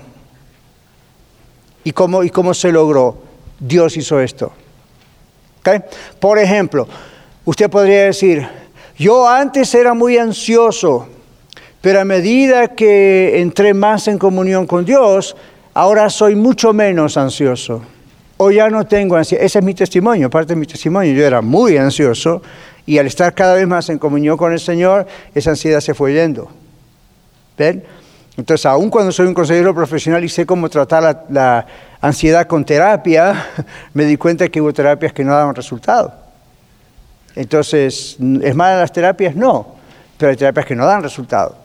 ¿Y 1.83 1.93
cómo, 1.93 2.23
y 2.23 2.31
cómo 2.31 2.53
se 2.53 2.71
logró? 2.71 3.17
Dios 3.59 3.97
hizo 3.97 4.21
esto. 4.21 4.53
Por 6.21 6.39
ejemplo, 6.39 6.87
usted 7.45 7.71
podría 7.71 8.05
decir, 8.05 8.47
yo 8.99 9.29
antes 9.29 9.75
era 9.75 9.95
muy 9.95 10.17
ansioso, 10.19 11.09
pero 11.81 12.01
a 12.01 12.05
medida 12.05 12.69
que 12.69 13.41
entré 13.41 13.75
más 13.75 14.09
en 14.09 14.19
comunión 14.19 14.67
con 14.67 14.85
Dios, 14.85 15.37
ahora 15.75 16.09
soy 16.11 16.35
mucho 16.35 16.73
menos 16.73 17.17
ansioso. 17.17 17.83
O 18.39 18.51
ya 18.51 18.69
no 18.69 18.87
tengo 18.87 19.17
ansiedad. 19.17 19.45
Ese 19.45 19.59
es 19.61 19.65
mi 19.65 19.75
testimonio, 19.75 20.29
parte 20.29 20.55
de 20.55 20.61
mi 20.61 20.67
testimonio. 20.67 21.13
Yo 21.15 21.25
era 21.25 21.41
muy 21.41 21.77
ansioso 21.77 22.43
y 22.85 22.99
al 22.99 23.07
estar 23.07 23.35
cada 23.35 23.55
vez 23.55 23.67
más 23.67 23.89
en 23.89 23.99
comunión 23.99 24.37
con 24.37 24.53
el 24.53 24.61
Señor, 24.61 25.07
esa 25.35 25.51
ansiedad 25.51 25.81
se 25.81 25.95
fue 25.95 26.13
yendo. 26.13 26.51
¿Ven? 27.57 27.83
Entonces, 28.37 28.67
aun 28.67 28.91
cuando 28.91 29.13
soy 29.13 29.27
un 29.27 29.35
consejero 29.35 29.75
profesional 29.75 30.23
y 30.23 30.29
sé 30.29 30.45
cómo 30.45 30.69
tratar 30.69 31.27
la 31.31 31.67
ansiedad 32.01 32.47
con 32.47 32.65
terapia, 32.65 33.47
me 33.95 34.05
di 34.05 34.17
cuenta 34.17 34.49
que 34.49 34.61
hubo 34.61 34.73
terapias 34.73 35.13
que 35.13 35.25
no 35.25 35.33
daban 35.33 35.55
resultado. 35.55 36.15
Entonces, 37.35 38.17
¿es 38.43 38.55
mala 38.55 38.81
las 38.81 38.93
terapias? 38.93 39.35
No, 39.35 39.77
pero 40.17 40.31
hay 40.31 40.37
terapias 40.37 40.67
que 40.67 40.75
no 40.75 40.87
dan 40.87 41.03
resultado. 41.03 41.57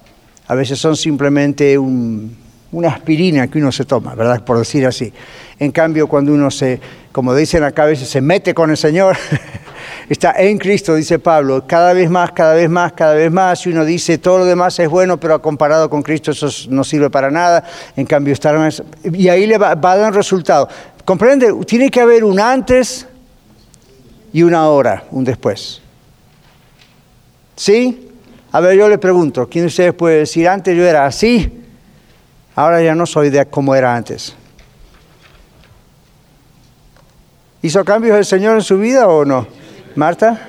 A 0.47 0.55
veces 0.55 0.79
son 0.79 0.95
simplemente 0.95 1.77
un 1.77 2.35
una 2.71 2.89
aspirina 2.89 3.47
que 3.47 3.59
uno 3.59 3.71
se 3.71 3.85
toma, 3.85 4.15
¿verdad? 4.15 4.43
Por 4.43 4.57
decir 4.57 4.85
así. 4.85 5.11
En 5.59 5.71
cambio, 5.71 6.07
cuando 6.07 6.33
uno 6.33 6.49
se, 6.49 6.79
como 7.11 7.35
dicen 7.35 7.63
acá 7.63 7.83
a 7.83 7.87
veces, 7.87 8.09
se 8.09 8.21
mete 8.21 8.53
con 8.53 8.69
el 8.69 8.77
Señor, 8.77 9.17
está 10.09 10.33
en 10.37 10.57
Cristo, 10.57 10.95
dice 10.95 11.19
Pablo, 11.19 11.65
cada 11.67 11.93
vez 11.93 12.09
más, 12.09 12.31
cada 12.31 12.53
vez 12.53 12.69
más, 12.69 12.93
cada 12.93 13.13
vez 13.13 13.31
más, 13.31 13.65
y 13.65 13.69
uno 13.69 13.85
dice, 13.85 14.17
todo 14.17 14.39
lo 14.39 14.45
demás 14.45 14.77
es 14.79 14.89
bueno, 14.89 15.19
pero 15.19 15.41
comparado 15.41 15.89
con 15.89 16.01
Cristo 16.01 16.31
eso 16.31 16.49
no 16.69 16.83
sirve 16.83 17.09
para 17.09 17.31
nada, 17.31 17.63
en 17.95 18.05
cambio 18.05 18.33
estar 18.33 18.57
más... 18.57 18.83
Y 19.03 19.29
ahí 19.29 19.47
le 19.47 19.57
va, 19.57 19.71
a 19.71 19.75
dar 19.75 20.13
resultado. 20.13 20.67
¿Comprende? 21.05 21.53
Tiene 21.65 21.89
que 21.89 21.99
haber 21.99 22.23
un 22.23 22.39
antes 22.39 23.07
y 24.33 24.43
una 24.43 24.67
hora, 24.67 25.03
un 25.11 25.23
después. 25.23 25.81
¿Sí? 27.55 28.09
A 28.51 28.59
ver, 28.59 28.77
yo 28.77 28.89
le 28.89 28.97
pregunto, 28.97 29.47
¿quién 29.49 29.63
de 29.63 29.67
ustedes 29.67 29.93
puede 29.93 30.19
decir, 30.19 30.47
antes 30.47 30.75
yo 30.75 30.83
era 30.83 31.05
así, 31.05 31.63
ahora 32.55 32.81
ya 32.81 32.95
no 32.95 33.05
soy 33.05 33.29
de 33.29 33.45
como 33.45 33.75
era 33.75 33.95
antes? 33.95 34.35
¿Hizo 37.61 37.85
cambios 37.85 38.17
el 38.17 38.25
Señor 38.25 38.55
en 38.55 38.63
su 38.63 38.77
vida 38.77 39.07
o 39.07 39.23
no? 39.23 39.47
Marta. 39.95 40.39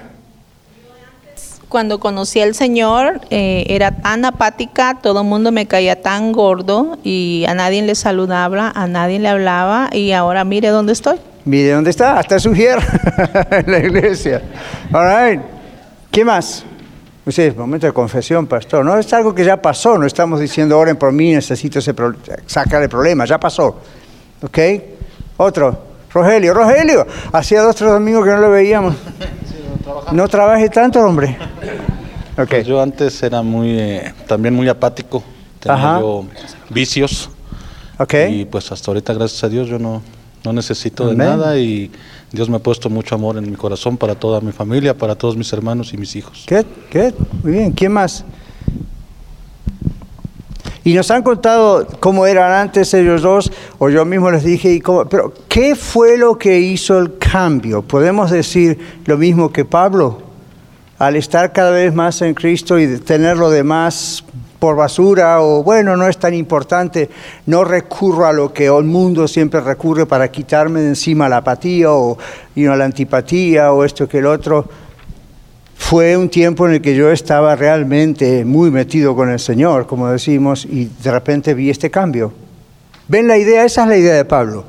Cuando 1.68 2.00
conocí 2.00 2.40
al 2.40 2.54
Señor 2.54 3.22
eh, 3.30 3.64
era 3.68 3.92
tan 3.92 4.24
apática, 4.26 4.98
todo 5.02 5.22
el 5.22 5.26
mundo 5.26 5.52
me 5.52 5.66
caía 5.66 6.02
tan 6.02 6.32
gordo 6.32 6.98
y 7.02 7.46
a 7.48 7.54
nadie 7.54 7.80
le 7.82 7.94
saludaba, 7.94 8.70
a 8.74 8.86
nadie 8.86 9.18
le 9.18 9.28
hablaba 9.28 9.88
y 9.90 10.12
ahora 10.12 10.44
mire 10.44 10.68
dónde 10.68 10.92
estoy. 10.92 11.16
Mire 11.46 11.70
dónde 11.70 11.90
está, 11.90 12.18
hasta 12.18 12.38
su 12.38 12.50
en 12.54 13.72
la 13.72 13.78
iglesia. 13.78 14.42
All 14.92 15.30
right. 15.30 15.40
¿Qué 16.10 16.24
más? 16.24 16.64
Usted, 17.24 17.56
momento 17.56 17.86
de 17.86 17.92
confesión, 17.92 18.46
pastor. 18.46 18.84
No 18.84 18.98
es 18.98 19.10
algo 19.12 19.34
que 19.34 19.44
ya 19.44 19.56
pasó, 19.62 19.96
no 19.96 20.06
estamos 20.06 20.40
diciendo 20.40 20.78
oren 20.78 20.96
por 20.96 21.10
mí, 21.12 21.32
necesito 21.32 21.78
ese 21.78 21.94
sacar 22.46 22.82
el 22.82 22.88
problema, 22.88 23.24
ya 23.24 23.38
pasó. 23.38 23.80
¿Ok? 24.42 24.58
Otro. 25.38 25.91
Rogelio, 26.12 26.54
Rogelio, 26.54 27.06
hacía 27.32 27.62
dos 27.62 27.70
o 27.70 27.78
tres 27.78 27.90
domingos 27.90 28.24
que 28.24 28.30
no 28.30 28.38
lo 28.38 28.50
veíamos. 28.50 28.94
no, 30.12 30.28
trabaje 30.28 30.68
tanto, 30.68 31.00
hombre. 31.00 31.36
Okay. 32.32 32.46
Pues 32.46 32.66
yo 32.66 32.80
antes 32.80 33.22
era 33.22 33.42
muy, 33.42 33.78
eh, 33.78 34.14
también 34.26 34.54
muy 34.54 34.68
apático, 34.68 35.22
tenía 35.58 36.00
yo 36.00 36.24
vicios. 36.70 37.30
Okay. 37.98 38.40
Y 38.40 38.44
pues 38.44 38.72
hasta 38.72 38.90
ahorita, 38.90 39.12
gracias 39.14 39.44
a 39.44 39.48
Dios, 39.48 39.68
yo 39.68 39.78
no, 39.78 40.02
no 40.44 40.52
necesito 40.52 41.06
de 41.06 41.14
nada 41.14 41.58
y 41.58 41.90
Dios 42.30 42.48
me 42.48 42.56
ha 42.56 42.60
puesto 42.60 42.90
mucho 42.90 43.14
amor 43.14 43.36
en 43.36 43.50
mi 43.50 43.56
corazón 43.56 43.96
para 43.96 44.14
toda 44.14 44.40
mi 44.40 44.52
familia, 44.52 44.96
para 44.96 45.14
todos 45.14 45.36
mis 45.36 45.52
hermanos 45.52 45.92
y 45.92 45.98
mis 45.98 46.16
hijos. 46.16 46.44
¿Qué? 46.46 46.64
¿Qué? 46.90 47.14
Muy 47.42 47.52
bien. 47.52 47.72
¿Quién 47.72 47.92
más? 47.92 48.24
Y 50.84 50.94
nos 50.94 51.10
han 51.10 51.22
contado 51.22 51.86
cómo 52.00 52.26
eran 52.26 52.52
antes 52.52 52.92
ellos 52.94 53.22
dos, 53.22 53.52
o 53.78 53.88
yo 53.88 54.04
mismo 54.04 54.30
les 54.30 54.42
dije, 54.42 54.82
pero 55.08 55.32
¿qué 55.48 55.76
fue 55.76 56.16
lo 56.16 56.36
que 56.36 56.58
hizo 56.58 56.98
el 56.98 57.18
cambio? 57.18 57.82
¿Podemos 57.82 58.30
decir 58.30 58.78
lo 59.06 59.16
mismo 59.16 59.52
que 59.52 59.64
Pablo? 59.64 60.18
Al 60.98 61.16
estar 61.16 61.52
cada 61.52 61.70
vez 61.70 61.94
más 61.94 62.20
en 62.22 62.34
Cristo 62.34 62.78
y 62.78 62.98
tener 62.98 63.36
lo 63.36 63.50
demás 63.50 64.24
por 64.58 64.76
basura 64.76 65.40
o 65.40 65.64
bueno, 65.64 65.96
no 65.96 66.06
es 66.06 66.18
tan 66.18 66.34
importante, 66.34 67.10
no 67.46 67.64
recurro 67.64 68.26
a 68.26 68.32
lo 68.32 68.52
que 68.52 68.66
el 68.66 68.84
mundo 68.84 69.26
siempre 69.26 69.60
recurre 69.60 70.06
para 70.06 70.30
quitarme 70.30 70.80
de 70.80 70.88
encima 70.90 71.28
la 71.28 71.38
apatía 71.38 71.90
o 71.92 72.16
la 72.54 72.84
antipatía 72.84 73.72
o 73.72 73.84
esto 73.84 74.08
que 74.08 74.18
el 74.18 74.26
otro 74.26 74.64
fue 75.82 76.16
un 76.16 76.30
tiempo 76.30 76.66
en 76.66 76.74
el 76.74 76.80
que 76.80 76.94
yo 76.94 77.10
estaba 77.10 77.56
realmente 77.56 78.44
muy 78.44 78.70
metido 78.70 79.14
con 79.16 79.28
el 79.30 79.40
Señor, 79.40 79.86
como 79.86 80.08
decimos, 80.08 80.64
y 80.64 80.84
de 80.84 81.10
repente 81.10 81.52
vi 81.54 81.68
este 81.68 81.90
cambio. 81.90 82.32
¿Ven 83.08 83.26
la 83.26 83.36
idea? 83.36 83.64
Esa 83.64 83.82
es 83.82 83.88
la 83.88 83.96
idea 83.96 84.14
de 84.14 84.24
Pablo. 84.24 84.64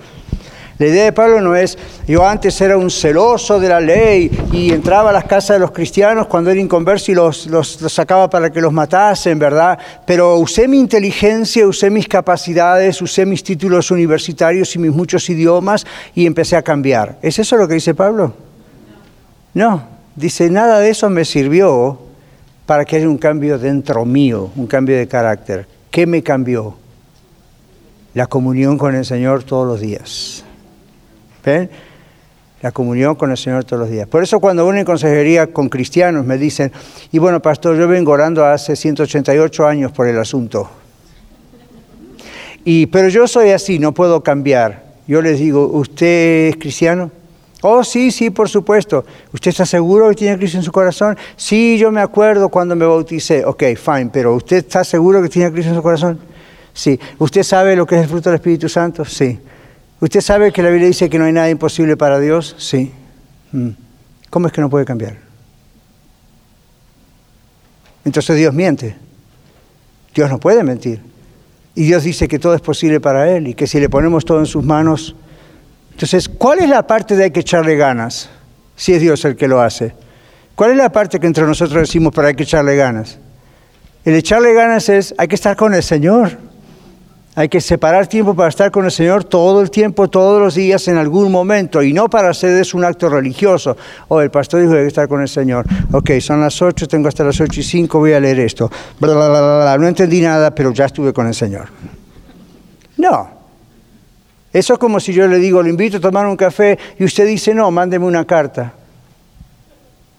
La 0.80 0.88
idea 0.88 1.06
de 1.06 1.14
Pablo 1.14 1.40
no 1.40 1.56
es, 1.56 1.78
yo 2.08 2.28
antes 2.28 2.60
era 2.60 2.78
un 2.78 2.90
celoso 2.90 3.60
de 3.60 3.70
la 3.70 3.80
ley 3.80 4.30
y 4.52 4.74
entraba 4.74 5.12
a 5.12 5.14
las 5.14 5.26
casas 5.26 5.56
de 5.56 5.60
los 5.60 5.72
cristianos 5.72 6.26
cuando 6.26 6.50
era 6.50 6.60
inconverso 6.60 7.12
y 7.12 7.16
los, 7.16 7.46
los, 7.46 7.70
sacaba 7.70 8.28
para 8.28 8.52
que 8.52 8.60
los 8.60 8.74
matasen, 8.74 9.38
¿verdad? 9.38 9.78
Pero 10.06 10.38
usé 10.38 10.68
mi 10.68 10.80
inteligencia, 10.80 11.66
usé 11.66 11.92
mis 11.92 12.08
capacidades, 12.08 13.02
usé 13.02 13.26
mis 13.26 13.44
títulos 13.44 13.92
universitarios 13.92 14.76
y 14.76 14.80
mis 14.80 14.92
muchos 14.92 15.30
idiomas 15.30 15.86
y 16.16 16.26
empecé 16.26 16.58
a 16.58 16.64
cambiar. 16.64 17.20
¿Es 17.22 17.38
eso 17.38 17.56
lo 17.56 17.68
que 17.68 17.76
dice 17.76 17.94
Pablo? 17.94 18.34
No, 19.54 19.93
Dice, 20.16 20.50
nada 20.50 20.80
de 20.80 20.90
eso 20.90 21.10
me 21.10 21.26
sirvió 21.26 22.00
para 22.66 22.86
que 22.86 22.98
haya 22.98 23.10
un 23.10 23.18
cambio 23.18 23.58
dentro 23.58 24.06
mío, 24.06 24.52
un 24.56 24.68
cambio 24.68 24.98
de 24.98 25.08
carácter. 25.08 25.68
¿Qué 25.90 26.06
me 26.06 26.22
cambió? 26.22 26.76
La 28.14 28.28
comunión 28.28 28.78
con 28.78 28.96
el 28.96 29.06
Señor 29.06 29.44
todos 29.44 29.68
los 29.68 29.82
días. 29.82 30.44
¿Ven? 31.44 31.70
La 32.62 32.72
comunión 32.72 33.16
con 33.16 33.32
el 33.32 33.38
Señor 33.38 33.66
todos 33.66 33.82
los 33.82 33.90
días. 33.90 34.08
Por 34.08 34.24
eso 34.24 34.40
cuando 34.40 34.66
uno 34.66 34.78
en 34.78 34.86
consejería 34.86 35.48
con 35.48 35.68
cristianos 35.68 36.26
me 36.26 36.38
dicen, 36.38 36.72
y 37.12 37.18
bueno, 37.18 37.42
pastor, 37.42 37.76
yo 37.78 37.88
vengo 37.88 38.12
orando 38.12 38.46
hace 38.46 38.76
188 38.76 39.68
años 39.68 39.92
por 39.92 40.08
el 40.08 40.18
asunto. 40.18 40.70
Y, 42.64 42.86
pero 42.86 43.10
yo 43.10 43.28
soy 43.28 43.50
así, 43.50 43.80
no 43.80 43.94
puedo 43.94 44.24
cambiar. 44.24 44.84
Yo 45.08 45.22
les 45.22 45.40
digo, 45.40 45.68
¿usted 45.68 46.50
es 46.50 46.56
cristiano? 46.56 47.12
Oh, 47.66 47.82
sí, 47.82 48.12
sí, 48.12 48.30
por 48.30 48.50
supuesto. 48.50 49.06
¿Usted 49.32 49.52
está 49.52 49.66
seguro 49.66 50.10
que 50.10 50.16
tiene 50.16 50.38
Cristo 50.38 50.58
en 50.58 50.64
su 50.64 50.72
corazón? 50.74 51.18
Sí, 51.38 51.78
yo 51.78 51.94
me 51.94 52.02
acuerdo 52.02 52.50
cuando 52.50 52.76
me 52.76 52.86
bauticé. 52.86 53.46
Ok, 53.46 53.64
fine, 53.78 54.10
pero 54.12 54.36
¿usted 54.36 54.58
está 54.58 54.84
seguro 54.84 55.22
que 55.22 55.30
tiene 55.30 55.50
Cristo 55.50 55.70
en 55.70 55.78
su 55.78 55.82
corazón? 55.82 56.20
Sí. 56.74 57.00
¿Usted 57.20 57.42
sabe 57.42 57.78
lo 57.78 57.86
que 57.86 57.96
es 57.96 58.02
el 58.02 58.10
fruto 58.10 58.30
del 58.30 58.36
Espíritu 58.36 58.68
Santo? 58.68 59.06
Sí. 59.06 59.40
¿Usted 60.02 60.20
sabe 60.20 60.52
que 60.52 60.62
la 60.62 60.72
Biblia 60.72 60.88
dice 60.88 61.10
que 61.10 61.18
no 61.18 61.24
hay 61.24 61.32
nada 61.32 61.50
imposible 61.50 61.96
para 61.96 62.20
Dios? 62.20 62.54
Sí. 62.58 62.92
Mm. 63.54 63.70
¿Cómo 64.30 64.48
es 64.48 64.52
que 64.52 64.60
no 64.60 64.70
puede 64.70 64.84
cambiar? 64.84 65.16
Entonces 68.04 68.36
Dios 68.36 68.54
miente. 68.54 68.98
Dios 70.14 70.30
no 70.30 70.38
puede 70.38 70.66
mentir. 70.66 71.00
Y 71.76 71.86
Dios 71.86 72.04
dice 72.04 72.28
que 72.28 72.40
todo 72.40 72.56
es 72.56 72.62
posible 72.62 73.00
para 73.00 73.32
Él 73.32 73.48
y 73.48 73.54
que 73.54 73.68
si 73.68 73.80
le 73.80 73.88
ponemos 73.88 74.26
todo 74.26 74.40
en 74.40 74.48
sus 74.48 74.66
manos, 74.66 75.16
entonces, 75.94 76.28
¿cuál 76.28 76.60
es 76.60 76.70
la 76.70 76.86
parte 76.86 77.16
de 77.16 77.26
hay 77.26 77.32
que 77.32 77.42
echarle 77.42 77.76
ganas? 77.76 78.30
Si 78.76 78.94
es 78.94 79.02
Dios 79.02 79.24
el 79.26 79.36
que 79.36 79.48
lo 79.48 79.62
hace. 79.62 79.94
¿Cuál 80.56 80.72
es 80.72 80.78
la 80.78 80.92
parte 80.92 81.20
que 81.20 81.28
entre 81.28 81.46
nosotros 81.46 81.80
decimos 81.80 82.14
para 82.14 82.30
hay 82.30 82.36
que 82.36 82.44
echarle 82.44 82.76
ganas? 82.76 83.20
El 84.04 84.16
echarle 84.16 84.54
ganas 84.54 84.90
es, 84.90 85.14
hay 85.18 85.28
que 85.28 85.36
estar 85.36 85.56
con 85.56 85.74
el 85.74 85.84
Señor. 85.84 86.32
Hay 87.36 87.50
que 87.50 87.62
separar 87.62 88.06
tiempo 88.06 88.36
para 88.36 88.50
estar 88.50 88.70
con 88.70 88.86
el 88.86 88.92
Señor 88.92 89.24
todo 89.24 89.62
el 89.62 89.72
tiempo, 89.72 90.08
todos 90.08 90.40
los 90.40 90.54
días, 90.54 90.88
en 90.88 90.98
algún 90.98 91.32
momento, 91.32 91.82
y 91.82 91.92
no 91.92 92.08
para 92.08 92.30
hacer 92.30 92.60
eso 92.60 92.78
un 92.78 92.86
acto 92.86 93.10
religioso. 93.10 93.76
Oh, 94.08 94.22
el 94.22 94.30
pastor 94.30 94.62
dijo 94.62 94.74
que 94.74 94.80
hay 94.80 94.84
que 94.84 94.90
estar 94.90 95.08
con 95.08 95.22
el 95.22 95.28
Señor. 95.28 95.66
Ok, 95.92 96.12
son 96.20 96.42
las 96.42 96.62
8, 96.62 96.88
tengo 96.88 97.08
hasta 97.08 97.24
las 97.24 97.40
ocho 97.40 97.60
y 97.60 97.64
cinco, 97.64 97.98
voy 98.00 98.14
a 98.14 98.20
leer 98.20 98.40
esto. 98.40 98.70
no 99.00 99.88
entendí 99.88 100.22
nada, 100.22 100.54
pero 100.54 100.72
ya 100.74 100.86
estuve 100.86 101.12
con 101.12 101.26
el 101.26 101.34
Señor. 101.34 101.70
No, 102.98 103.33
eso 104.54 104.74
es 104.74 104.80
como 104.80 105.00
si 105.00 105.14
yo 105.14 105.28
le 105.28 105.40
digo, 105.40 105.64
le 105.64 105.72
invito 105.72 105.98
a 105.98 106.00
tomar 106.00 106.28
un 106.28 106.38
café 106.38 106.78
y 107.00 107.04
usted 107.04 107.26
dice, 107.26 107.56
no, 107.56 107.72
mándeme 107.72 108.06
una 108.06 108.24
carta. 108.24 108.74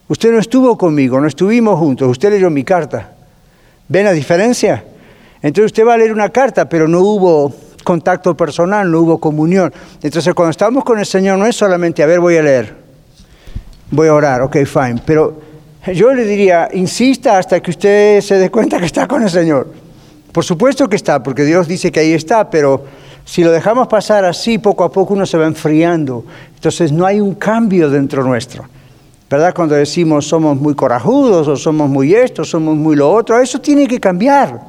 Usted 0.09 0.33
no 0.33 0.40
estuvo 0.40 0.77
conmigo, 0.77 1.20
no 1.20 1.29
estuvimos 1.29 1.79
juntos, 1.79 2.09
usted 2.09 2.31
leyó 2.31 2.51
mi 2.51 2.64
carta. 2.64 3.12
¿Ven 3.88 4.05
la 4.05 4.12
diferencia? 4.12 4.85
Entonces 5.40 5.66
usted 5.66 5.87
va 5.87 5.94
a 5.94 5.99
leer 5.99 6.12
una 6.12 6.31
carta, 6.31 6.68
pero 6.68 6.88
no 6.88 7.01
hubo 7.01 7.55
contacto 7.85 8.37
personal, 8.37 8.90
no 8.90 9.01
hubo 9.01 9.18
comunión. 9.18 9.73
Entonces 10.03 10.35
cuando 10.35 10.51
estamos 10.51 10.85
con 10.85 10.99
el 10.99 11.07
Señor 11.07 11.38
no 11.38 11.47
es 11.47 11.55
solamente, 11.55 12.03
a 12.03 12.07
ver, 12.07 12.18
voy 12.18 12.37
a 12.37 12.42
leer, 12.42 12.75
voy 13.90 14.09
a 14.09 14.14
orar, 14.14 14.42
ok, 14.42 14.57
fine. 14.64 15.01
Pero 15.07 15.40
yo 15.94 16.12
le 16.12 16.25
diría, 16.25 16.68
insista 16.73 17.38
hasta 17.38 17.61
que 17.61 17.70
usted 17.70 18.20
se 18.20 18.37
dé 18.37 18.51
cuenta 18.51 18.81
que 18.81 18.87
está 18.87 19.07
con 19.07 19.23
el 19.23 19.31
Señor. 19.31 19.73
Por 20.33 20.44
supuesto 20.44 20.88
que 20.88 20.97
está, 20.97 21.23
porque 21.23 21.44
Dios 21.44 21.68
dice 21.68 21.92
que 21.92 22.01
ahí 22.01 22.12
está, 22.12 22.51
pero 22.51 22.85
si 23.25 23.43
lo 23.43 23.51
dejamos 23.51 23.89
pasar 23.89 24.25
así, 24.25 24.59
poco 24.59 24.85
a 24.85 24.93
poco 24.93 25.15
uno 25.15 25.27
se 25.27 25.39
va 25.39 25.47
enfriando. 25.47 26.25
Entonces 26.55 26.93
no 26.93 27.07
hay 27.07 27.21
un 27.21 27.35
cambio 27.35 27.89
dentro 27.89 28.23
nuestro. 28.23 28.65
¿Verdad? 29.31 29.55
Cuando 29.55 29.75
decimos 29.75 30.27
somos 30.27 30.57
muy 30.57 30.75
corajudos 30.75 31.49
o 31.49 31.57
somos 31.57 31.89
muy 31.89 32.15
esto, 32.15 32.45
somos 32.45 32.77
muy 32.77 32.95
lo 32.95 33.11
otro, 33.11 33.41
eso 33.41 33.61
tiene 33.61 33.89
que 33.89 33.99
cambiar. 33.99 34.61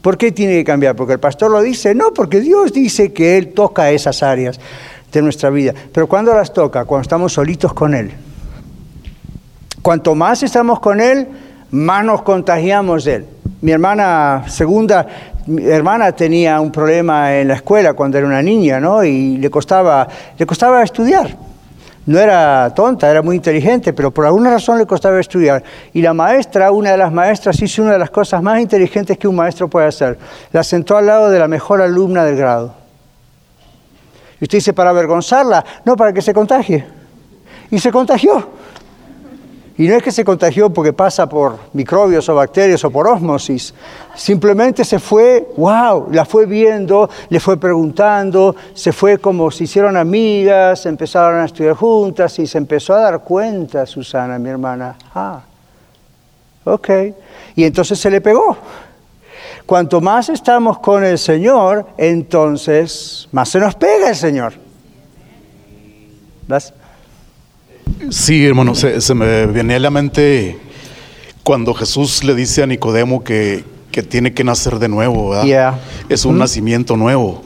¿Por 0.00 0.16
qué 0.16 0.32
tiene 0.32 0.54
que 0.54 0.64
cambiar? 0.64 0.96
¿Porque 0.96 1.12
el 1.14 1.20
pastor 1.20 1.50
lo 1.50 1.60
dice? 1.60 1.94
No, 1.94 2.12
porque 2.14 2.40
Dios 2.40 2.72
dice 2.72 3.12
que 3.12 3.36
Él 3.36 3.52
toca 3.52 3.90
esas 3.90 4.22
áreas 4.22 4.58
de 5.12 5.22
nuestra 5.22 5.50
vida. 5.50 5.74
Pero 5.92 6.06
¿cuándo 6.06 6.32
las 6.34 6.52
toca? 6.52 6.84
Cuando 6.84 7.02
estamos 7.02 7.32
solitos 7.32 7.72
con 7.74 7.94
Él. 7.94 8.12
Cuanto 9.82 10.14
más 10.14 10.42
estamos 10.42 10.80
con 10.80 11.00
Él, 11.00 11.28
más 11.70 12.04
nos 12.04 12.22
contagiamos 12.22 13.04
de 13.04 13.14
Él. 13.16 13.26
Mi 13.60 13.72
hermana 13.72 14.44
segunda 14.48 15.06
mi 15.48 15.64
hermana 15.64 16.12
tenía 16.12 16.60
un 16.60 16.70
problema 16.70 17.34
en 17.34 17.48
la 17.48 17.54
escuela 17.54 17.94
cuando 17.94 18.18
era 18.18 18.26
una 18.26 18.42
niña, 18.42 18.78
¿no? 18.78 19.02
Y 19.02 19.38
le 19.38 19.48
costaba, 19.48 20.06
le 20.36 20.46
costaba 20.46 20.82
estudiar. 20.82 21.36
no 22.04 22.18
era 22.18 22.72
tonta, 22.74 23.10
era 23.10 23.22
muy 23.22 23.36
inteligente, 23.36 23.92
pero 23.92 24.10
por 24.10 24.26
alguna 24.26 24.50
razón 24.50 24.78
le 24.78 24.86
costaba 24.86 25.18
estudiar. 25.18 25.62
Y 25.94 26.02
la 26.02 26.12
maestra, 26.12 26.70
una 26.70 26.90
de 26.90 26.98
las 26.98 27.12
maestras, 27.12 27.60
hizo 27.62 27.82
una 27.82 27.92
de 27.92 27.98
las 27.98 28.10
cosas 28.10 28.42
más 28.42 28.60
inteligentes 28.60 29.16
que 29.16 29.26
un 29.26 29.36
maestro 29.36 29.68
puede 29.68 29.86
hacer. 29.86 30.18
La 30.52 30.62
sentó 30.62 30.96
al 30.96 31.06
lado 31.06 31.30
de 31.30 31.38
la 31.38 31.48
mejor 31.48 31.80
alumna 31.80 32.24
del 32.24 32.36
grado. 32.36 32.74
Y 34.40 34.44
usted 34.44 34.58
dice, 34.58 34.72
para 34.72 34.90
avergonzarla, 34.90 35.64
no, 35.84 35.96
para 35.96 36.12
que 36.12 36.22
se 36.22 36.34
contagie. 36.34 36.84
Y 37.70 37.78
se 37.78 37.90
contagió. 37.90 38.48
Y 39.78 39.86
no 39.86 39.94
es 39.94 40.02
que 40.02 40.10
se 40.10 40.24
contagió 40.24 40.70
porque 40.70 40.92
pasa 40.92 41.28
por 41.28 41.56
microbios 41.72 42.28
o 42.28 42.34
bacterias 42.34 42.84
o 42.84 42.90
por 42.90 43.06
osmosis. 43.06 43.72
Simplemente 44.16 44.84
se 44.84 44.98
fue, 44.98 45.50
wow, 45.56 46.08
la 46.10 46.24
fue 46.24 46.46
viendo, 46.46 47.08
le 47.28 47.38
fue 47.38 47.56
preguntando, 47.60 48.56
se 48.74 48.92
fue 48.92 49.18
como 49.18 49.52
se 49.52 49.64
hicieron 49.64 49.96
amigas, 49.96 50.84
empezaron 50.84 51.38
a 51.40 51.44
estudiar 51.44 51.74
juntas 51.74 52.36
y 52.40 52.48
se 52.48 52.58
empezó 52.58 52.92
a 52.94 53.02
dar 53.02 53.20
cuenta, 53.20 53.86
Susana, 53.86 54.36
mi 54.36 54.50
hermana. 54.50 54.96
Ah, 55.14 55.42
ok. 56.64 56.88
Y 57.54 57.62
entonces 57.62 58.00
se 58.00 58.10
le 58.10 58.20
pegó. 58.20 58.56
Cuanto 59.64 60.00
más 60.00 60.28
estamos 60.28 60.80
con 60.80 61.04
el 61.04 61.18
Señor, 61.18 61.86
entonces 61.96 63.28
más 63.30 63.48
se 63.48 63.60
nos 63.60 63.76
pega 63.76 64.08
el 64.08 64.16
Señor. 64.16 64.54
¿Ves? 66.48 66.72
Sí, 68.10 68.46
hermano, 68.46 68.74
se, 68.74 69.14
me 69.14 69.46
viene 69.46 69.74
a 69.74 69.78
la 69.78 69.90
mente 69.90 70.58
cuando 71.42 71.74
Jesús 71.74 72.24
le 72.24 72.34
dice 72.34 72.62
a 72.62 72.66
Nicodemo 72.66 73.22
que, 73.22 73.64
tiene 74.08 74.32
que 74.32 74.44
nacer 74.44 74.78
de 74.78 74.88
nuevo, 74.88 75.30
¿verdad? 75.30 75.80
Es 76.08 76.24
un 76.24 76.38
nacimiento 76.38 76.96
nuevo. 76.96 77.42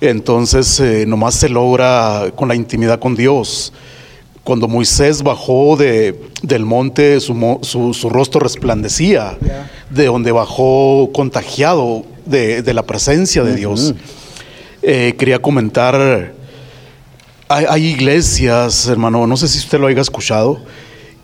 Entonces, 0.00 0.80
eh, 0.80 1.04
nomás 1.06 1.34
se 1.36 1.48
logra 1.48 2.32
con 2.34 2.48
la 2.48 2.56
intimidad 2.56 2.98
con 2.98 3.14
Dios. 3.14 3.72
Cuando 4.42 4.66
Moisés 4.66 5.22
bajó 5.22 5.76
de, 5.76 6.20
del 6.42 6.64
monte, 6.64 7.20
su, 7.20 8.10
rostro 8.10 8.40
resplandecía, 8.40 9.38
de 9.88 10.06
donde 10.06 10.32
bajó 10.32 11.10
contagiado 11.14 12.04
de, 12.26 12.74
la 12.74 12.82
presencia 12.82 13.44
de 13.44 13.54
Dios. 13.54 13.94
Eh, 14.82 15.14
quería 15.16 15.38
comentar 15.38 16.34
hay, 17.54 17.86
iglesias, 17.86 18.86
hermano, 18.88 19.26
no 19.26 19.36
sé 19.36 19.48
si 19.48 19.58
usted 19.58 19.78
lo 19.78 19.86
haya 19.86 20.00
escuchado, 20.00 20.58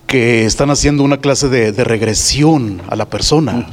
que 0.07 0.45
están 0.45 0.71
haciendo 0.71 1.03
una 1.03 1.19
clase 1.19 1.49
de, 1.49 1.85
regresión 1.85 2.83
a 2.89 2.97
la 2.97 3.07
persona. 3.07 3.69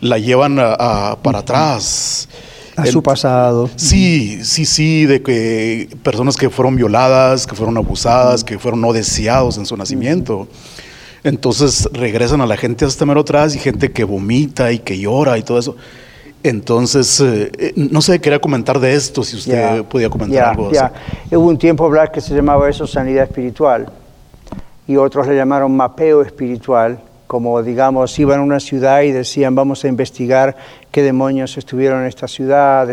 La 0.00 0.18
llevan 0.18 0.56
para 0.56 1.38
atrás. 1.38 2.28
A 2.76 2.86
su 2.86 3.02
pasado. 3.02 3.68
Sí, 3.74 4.44
sí, 4.44 4.64
sí, 4.64 5.04
de 5.04 5.20
que 5.20 5.88
personas 6.04 6.36
que 6.36 6.48
fueron 6.48 6.76
violadas, 6.76 7.44
que 7.44 7.56
fueron 7.56 7.76
abusadas, 7.76 8.44
que 8.44 8.56
fueron 8.58 8.80
no 8.80 8.92
deseados 8.92 9.58
en 9.58 9.66
su 9.66 9.76
nacimiento. 9.76 10.46
Entonces 11.24 11.88
regresan 11.92 12.40
a 12.40 12.46
la 12.46 12.56
gente 12.56 12.84
hasta 12.84 13.04
mero 13.04 13.20
atrás 13.22 13.56
y 13.56 13.58
gente 13.58 13.90
que 13.90 14.04
vomita 14.04 14.70
y 14.70 14.78
que 14.78 14.96
llora 14.98 15.36
y 15.38 15.42
todo 15.42 15.58
eso. 15.58 15.76
Entonces, 16.42 17.20
eh, 17.20 17.50
eh, 17.58 17.72
no 17.76 18.00
sé, 18.00 18.20
quería 18.20 18.38
comentar 18.38 18.78
de 18.78 18.94
esto, 18.94 19.24
si 19.24 19.36
usted 19.36 19.82
podía 19.84 20.08
comentar 20.08 20.50
algo. 20.50 20.70
Ya, 20.70 20.92
hubo 21.32 21.48
un 21.48 21.58
tiempo 21.58 21.88
Black 21.88 22.12
que 22.12 22.20
se 22.20 22.34
llamaba 22.34 22.68
eso 22.68 22.86
sanidad 22.86 23.24
espiritual 23.24 23.90
y 24.86 24.96
otros 24.96 25.26
le 25.26 25.36
llamaron 25.36 25.76
mapeo 25.76 26.22
espiritual, 26.22 26.98
como 27.26 27.62
digamos, 27.62 28.18
iban 28.18 28.40
a 28.40 28.42
una 28.42 28.60
ciudad 28.60 29.02
y 29.02 29.12
decían, 29.12 29.54
vamos 29.54 29.84
a 29.84 29.88
investigar 29.88 30.56
qué 30.90 31.02
demonios 31.02 31.58
estuvieron 31.58 32.02
en 32.02 32.06
esta 32.06 32.26
ciudad, 32.26 32.88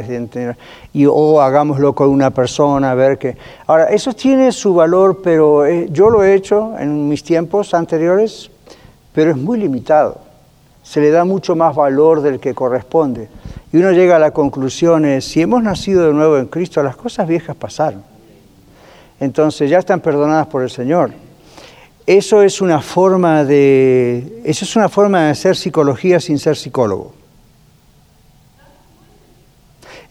y, 0.91 1.05
o 1.05 1.41
hagámoslo 1.41 1.93
con 1.93 2.09
una 2.09 2.31
persona, 2.31 2.91
a 2.91 2.95
ver 2.95 3.17
qué. 3.17 3.37
Ahora, 3.67 3.85
eso 3.85 4.11
tiene 4.11 4.51
su 4.51 4.73
valor, 4.73 5.21
pero 5.23 5.65
eh, 5.65 5.87
yo 5.89 6.09
lo 6.09 6.23
he 6.23 6.33
hecho 6.33 6.77
en 6.77 7.07
mis 7.07 7.23
tiempos 7.23 7.73
anteriores, 7.73 8.51
pero 9.13 9.31
es 9.31 9.37
muy 9.37 9.57
limitado 9.57 10.24
se 10.85 11.01
le 11.01 11.09
da 11.09 11.25
mucho 11.25 11.55
más 11.55 11.75
valor 11.75 12.21
del 12.21 12.39
que 12.39 12.53
corresponde. 12.53 13.27
Y 13.73 13.77
uno 13.77 13.91
llega 13.91 14.17
a 14.17 14.19
la 14.19 14.31
conclusión, 14.31 15.03
es, 15.03 15.25
si 15.25 15.41
hemos 15.41 15.63
nacido 15.63 16.05
de 16.05 16.13
nuevo 16.13 16.37
en 16.37 16.45
Cristo, 16.45 16.83
las 16.83 16.95
cosas 16.95 17.27
viejas 17.27 17.55
pasaron. 17.55 18.03
Entonces 19.19 19.67
ya 19.69 19.79
están 19.79 19.99
perdonadas 19.99 20.45
por 20.45 20.61
el 20.61 20.69
Señor. 20.69 21.11
Eso 22.05 22.43
es 22.43 22.61
una 22.61 22.81
forma 22.81 23.43
de, 23.43 24.43
eso 24.45 24.63
es 24.63 24.75
una 24.75 24.87
forma 24.87 25.23
de 25.23 25.31
hacer 25.31 25.55
psicología 25.55 26.19
sin 26.19 26.37
ser 26.37 26.55
psicólogo. 26.55 27.13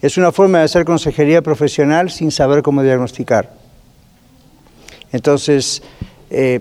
Es 0.01 0.17
una 0.17 0.33
forma 0.33 0.57
de 0.57 0.65
hacer 0.65 0.83
consejería 0.83 1.41
profesional 1.41 2.11
sin 2.11 2.31
saber 2.31 2.61
cómo 2.61 2.83
diagnosticar. 2.83 3.53
Entonces, 5.13 5.81
eh, 6.37 6.59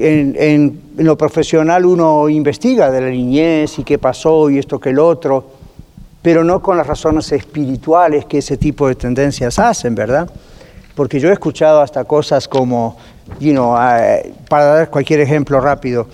en, 0.00 0.80
lo 0.96 1.18
profesional 1.18 1.84
uno 1.84 2.28
investiga 2.28 2.88
de 2.88 3.00
la 3.00 3.10
niñez 3.10 3.76
y 3.80 3.82
qué 3.82 3.98
pasó 3.98 4.48
y 4.48 4.58
esto 4.58 4.78
que 4.78 4.90
el 4.90 5.00
otro, 5.00 5.44
pero 6.22 6.44
no 6.44 6.62
con 6.62 6.76
las 6.76 6.86
razones 6.86 7.32
espirituales 7.32 8.26
que 8.26 8.38
ese 8.38 8.56
tipo 8.56 8.86
de 8.86 8.94
tendencias 8.94 9.58
hacen, 9.58 9.96
¿verdad? 9.96 10.30
Porque 10.94 11.18
yo 11.18 11.30
he 11.30 11.32
escuchado 11.32 11.80
hasta 11.80 12.04
cosas 12.04 12.46
como, 12.46 12.96
you 13.40 13.54
para 14.48 14.64
dar 14.64 14.90
cualquier 14.90 15.18
ejemplo 15.18 15.60
rápido, 15.60 16.06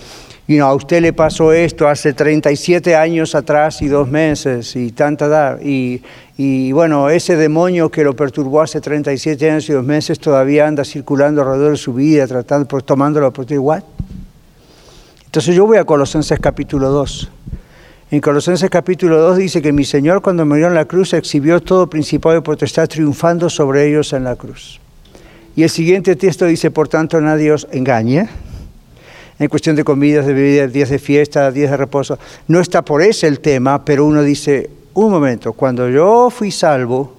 you 0.47 0.63
a 0.63 0.75
usted 0.75 1.01
le 1.01 1.13
pasó 1.13 1.53
esto 1.53 1.89
hace 1.89 2.13
37 2.13 2.95
años 2.95 3.35
atrás 3.35 3.81
y 3.81 3.89
dos 3.89 4.09
meses 4.09 4.77
y 4.77 4.93
tanta 4.93 5.27
edad, 5.27 5.61
y, 5.63 6.03
y 6.37 6.73
bueno, 6.73 7.09
ese 7.09 7.37
demonio 7.37 7.91
que 7.91 8.05
lo 8.05 8.15
perturbó 8.15 8.61
hace 8.61 8.81
37 8.81 9.51
años 9.51 9.69
y 9.69 9.73
dos 9.73 9.85
meses 9.85 10.19
todavía 10.19 10.67
anda 10.67 10.85
circulando 10.85 11.41
alrededor 11.41 11.73
de 11.73 11.79
su 11.79 11.95
vida, 11.95 12.27
tratando, 12.27 12.69
pues, 12.69 12.85
tomando 12.85 13.21
la 13.21 13.29
oportunidad. 13.29 13.85
Entonces 15.25 15.57
yo 15.57 15.67
voy 15.67 15.79
a 15.79 15.85
Colosenses 15.85 16.39
capítulo 16.39 16.91
2. 16.91 17.31
En 18.11 18.21
Colosenses 18.21 18.71
capítulo 18.71 19.19
2 19.21 19.39
dice 19.39 19.63
que 19.63 19.73
mi 19.73 19.85
Señor 19.85 20.23
cuando 20.23 20.45
murió 20.45 20.69
en 20.69 20.75
la 20.75 20.85
cruz 20.85 21.15
exhibió 21.15 21.61
todo 21.61 21.89
principado 21.89 22.37
y 22.37 22.43
potestad 22.43 22.87
triunfando 22.87 23.49
sobre 23.49 23.89
ellos 23.89 24.13
en 24.13 24.25
la 24.25 24.37
cruz. 24.37 24.79
Y 25.57 25.63
el 25.63 25.71
siguiente 25.71 26.15
texto 26.17 26.45
dice, 26.45 26.71
por 26.71 26.89
tanto, 26.89 27.21
nadie 27.21 27.51
os 27.51 27.67
engañe 27.73 28.29
en 29.39 29.49
cuestión 29.49 29.77
de 29.77 29.85
comidas, 29.85 30.27
de 30.27 30.33
bebidas, 30.33 30.73
días 30.73 30.91
de 30.91 30.99
fiesta, 30.99 31.51
días 31.51 31.71
de 31.71 31.77
reposo. 31.77 32.19
No 32.47 32.61
está 32.61 32.83
por 32.83 33.03
ese 33.03 33.27
el 33.27 33.41
tema, 33.41 33.85
pero 33.85 34.05
uno 34.05 34.23
dice, 34.23 34.71
un 34.95 35.11
momento, 35.11 35.53
cuando 35.53 35.89
yo 35.89 36.31
fui 36.31 36.51
salvo, 36.51 37.15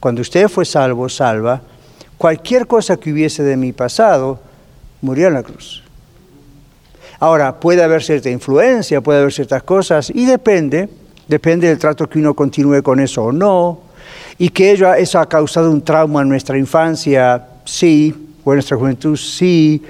cuando 0.00 0.22
usted 0.22 0.48
fue 0.48 0.64
salvo, 0.64 1.08
salva, 1.08 1.60
cualquier 2.16 2.66
cosa 2.66 2.96
que 2.96 3.12
hubiese 3.12 3.42
de 3.42 3.56
mi 3.56 3.72
pasado 3.72 4.40
murió 5.02 5.28
en 5.28 5.34
la 5.34 5.42
cruz. 5.42 5.82
Ahora, 7.18 7.60
puede 7.60 7.82
haber 7.82 8.02
cierta 8.02 8.30
influencia, 8.30 9.00
puede 9.00 9.20
haber 9.20 9.32
ciertas 9.32 9.62
cosas, 9.62 10.10
y 10.10 10.26
depende, 10.26 10.88
depende 11.28 11.68
del 11.68 11.78
trato 11.78 12.08
que 12.08 12.18
uno 12.18 12.34
continúe 12.34 12.82
con 12.82 13.00
eso 13.00 13.24
o 13.24 13.32
no, 13.32 13.80
y 14.38 14.50
que 14.50 14.70
ello, 14.70 14.92
eso 14.94 15.18
ha 15.18 15.28
causado 15.28 15.70
un 15.70 15.82
trauma 15.82 16.22
en 16.22 16.28
nuestra 16.28 16.58
infancia, 16.58 17.46
sí, 17.64 18.14
o 18.44 18.52
en 18.52 18.56
nuestra 18.56 18.76
juventud, 18.76 19.16
sí, 19.16 19.82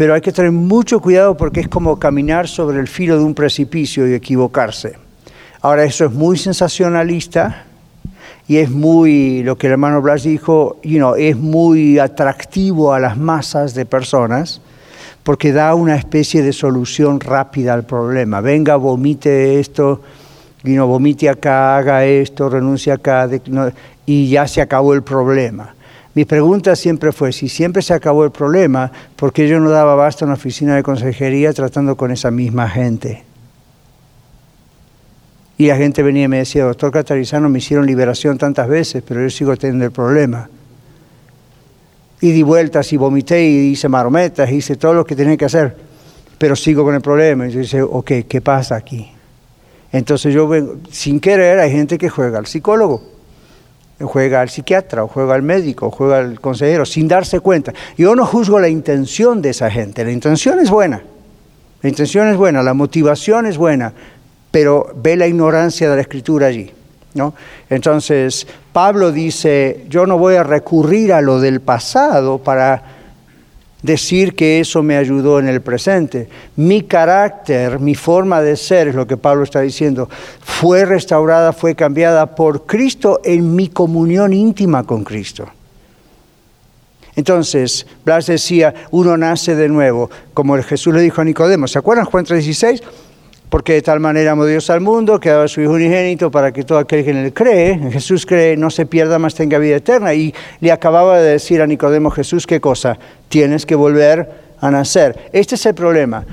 pero 0.00 0.14
hay 0.14 0.22
que 0.22 0.32
tener 0.32 0.50
mucho 0.50 0.98
cuidado 0.98 1.36
porque 1.36 1.60
es 1.60 1.68
como 1.68 1.98
caminar 1.98 2.48
sobre 2.48 2.80
el 2.80 2.88
filo 2.88 3.18
de 3.18 3.22
un 3.22 3.34
precipicio 3.34 4.08
y 4.08 4.14
equivocarse. 4.14 4.96
Ahora, 5.60 5.84
eso 5.84 6.06
es 6.06 6.12
muy 6.12 6.38
sensacionalista 6.38 7.66
y 8.48 8.56
es 8.56 8.70
muy, 8.70 9.42
lo 9.42 9.58
que 9.58 9.66
el 9.66 9.74
hermano 9.74 10.00
Blas 10.00 10.22
dijo, 10.22 10.80
you 10.82 11.14
es 11.16 11.36
muy 11.36 11.98
atractivo 11.98 12.94
a 12.94 12.98
las 12.98 13.18
masas 13.18 13.74
de 13.74 13.84
personas 13.84 14.62
porque 15.22 15.52
da 15.52 15.74
una 15.74 15.96
especie 15.96 16.40
de 16.40 16.54
solución 16.54 17.20
rápida 17.20 17.74
al 17.74 17.84
problema. 17.84 18.40
Venga, 18.40 18.76
vomite 18.76 19.60
esto, 19.60 20.00
you 20.64 20.82
vomite 20.82 21.28
acá, 21.28 21.76
haga 21.76 22.06
esto, 22.06 22.48
renuncie 22.48 22.90
acá, 22.90 23.28
y 24.06 24.30
ya 24.30 24.48
se 24.48 24.62
acabó 24.62 24.94
el 24.94 25.02
problema. 25.02 25.74
Mi 26.14 26.24
pregunta 26.24 26.74
siempre 26.74 27.12
fue, 27.12 27.32
si 27.32 27.48
siempre 27.48 27.82
se 27.82 27.94
acabó 27.94 28.24
el 28.24 28.32
problema, 28.32 28.90
¿por 29.16 29.32
qué 29.32 29.46
yo 29.48 29.60
no 29.60 29.70
daba 29.70 29.94
basta 29.94 30.24
en 30.24 30.30
la 30.30 30.34
oficina 30.34 30.74
de 30.74 30.82
consejería 30.82 31.52
tratando 31.52 31.96
con 31.96 32.10
esa 32.10 32.30
misma 32.30 32.68
gente? 32.68 33.24
Y 35.56 35.66
la 35.66 35.76
gente 35.76 36.02
venía 36.02 36.24
y 36.24 36.28
me 36.28 36.38
decía, 36.38 36.64
doctor 36.64 36.90
Catarizano, 36.90 37.48
me 37.48 37.58
hicieron 37.58 37.86
liberación 37.86 38.38
tantas 38.38 38.66
veces, 38.66 39.04
pero 39.06 39.20
yo 39.22 39.30
sigo 39.30 39.56
teniendo 39.56 39.84
el 39.84 39.92
problema. 39.92 40.48
Y 42.20 42.32
di 42.32 42.42
vueltas 42.42 42.92
y 42.92 42.96
vomité 42.96 43.44
y 43.44 43.70
hice 43.72 43.88
marometas, 43.88 44.50
hice 44.50 44.76
todo 44.76 44.94
lo 44.94 45.04
que 45.04 45.14
tenía 45.14 45.36
que 45.36 45.44
hacer, 45.44 45.76
pero 46.38 46.56
sigo 46.56 46.82
con 46.82 46.94
el 46.94 47.02
problema. 47.02 47.46
Y 47.46 47.52
yo 47.52 47.60
dice, 47.60 47.82
ok, 47.82 48.10
¿qué 48.26 48.40
pasa 48.40 48.74
aquí? 48.74 49.12
Entonces 49.92 50.32
yo 50.32 50.48
vengo, 50.48 50.76
sin 50.90 51.20
querer, 51.20 51.58
hay 51.58 51.70
gente 51.70 51.98
que 51.98 52.08
juega 52.08 52.38
al 52.38 52.46
psicólogo, 52.46 53.09
juega 54.06 54.40
al 54.40 54.48
psiquiatra, 54.48 55.04
o 55.04 55.08
juega 55.08 55.34
al 55.34 55.42
médico, 55.42 55.86
o 55.86 55.90
juega 55.90 56.18
al 56.18 56.40
consejero, 56.40 56.84
sin 56.84 57.08
darse 57.08 57.40
cuenta. 57.40 57.72
Yo 57.96 58.14
no 58.14 58.26
juzgo 58.26 58.58
la 58.58 58.68
intención 58.68 59.42
de 59.42 59.50
esa 59.50 59.70
gente, 59.70 60.04
la 60.04 60.12
intención 60.12 60.58
es 60.58 60.70
buena, 60.70 61.02
la 61.82 61.88
intención 61.88 62.28
es 62.28 62.36
buena, 62.36 62.62
la 62.62 62.74
motivación 62.74 63.46
es 63.46 63.56
buena, 63.56 63.92
pero 64.50 64.92
ve 64.96 65.16
la 65.16 65.26
ignorancia 65.26 65.88
de 65.88 65.96
la 65.96 66.02
escritura 66.02 66.46
allí. 66.46 66.70
¿no? 67.14 67.34
Entonces, 67.68 68.46
Pablo 68.72 69.12
dice, 69.12 69.84
yo 69.88 70.06
no 70.06 70.18
voy 70.18 70.36
a 70.36 70.42
recurrir 70.42 71.12
a 71.12 71.20
lo 71.20 71.40
del 71.40 71.60
pasado 71.60 72.38
para 72.38 72.99
decir 73.82 74.34
que 74.34 74.60
eso 74.60 74.82
me 74.82 74.96
ayudó 74.96 75.38
en 75.38 75.48
el 75.48 75.60
presente. 75.60 76.28
Mi 76.56 76.82
carácter, 76.82 77.78
mi 77.78 77.94
forma 77.94 78.42
de 78.42 78.56
ser, 78.56 78.88
es 78.88 78.94
lo 78.94 79.06
que 79.06 79.16
Pablo 79.16 79.44
está 79.44 79.60
diciendo, 79.60 80.08
fue 80.40 80.84
restaurada, 80.84 81.52
fue 81.52 81.74
cambiada 81.74 82.34
por 82.34 82.66
Cristo 82.66 83.20
en 83.24 83.54
mi 83.54 83.68
comunión 83.68 84.32
íntima 84.32 84.84
con 84.84 85.04
Cristo. 85.04 85.48
Entonces, 87.16 87.86
Blas 88.04 88.26
decía, 88.26 88.72
uno 88.90 89.16
nace 89.16 89.54
de 89.54 89.68
nuevo, 89.68 90.10
como 90.32 90.56
Jesús 90.62 90.94
le 90.94 91.02
dijo 91.02 91.20
a 91.20 91.24
Nicodemo. 91.24 91.66
¿Se 91.66 91.78
acuerdan 91.78 92.06
Juan 92.06 92.24
3:16? 92.24 92.82
Porque 93.50 93.74
de 93.74 93.82
tal 93.82 93.98
manera 93.98 94.32
amó 94.32 94.46
Dios 94.46 94.70
al 94.70 94.80
mundo 94.80 95.18
que 95.18 95.28
daba 95.28 95.44
a 95.44 95.48
su 95.48 95.60
Hijo 95.60 95.72
unigénito 95.72 96.30
para 96.30 96.52
que 96.52 96.62
todo 96.62 96.78
aquel 96.78 97.04
que 97.04 97.10
en 97.10 97.16
él 97.16 97.34
cree, 97.34 97.72
en 97.72 97.90
Jesús 97.90 98.24
cree, 98.24 98.56
no 98.56 98.70
se 98.70 98.86
pierda, 98.86 99.18
más 99.18 99.34
tenga 99.34 99.58
vida 99.58 99.76
eterna. 99.76 100.14
Y 100.14 100.32
le 100.60 100.70
acababa 100.70 101.18
de 101.18 101.32
decir 101.32 101.60
a 101.60 101.66
Nicodemo 101.66 102.10
Jesús, 102.10 102.46
¿qué 102.46 102.60
cosa? 102.60 102.96
Tienes 103.28 103.66
que 103.66 103.74
volver 103.74 104.30
a 104.60 104.70
nacer. 104.70 105.30
Este 105.32 105.56
es 105.56 105.66
el 105.66 105.74
problema. 105.74 106.24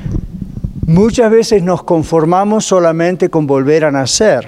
Muchas 0.86 1.32
veces 1.32 1.63
nos 1.63 1.84
conformamos 1.84 2.65
solamente 2.65 3.30
con 3.30 3.47
volver 3.47 3.84
a 3.84 3.91
nacer. 3.91 4.47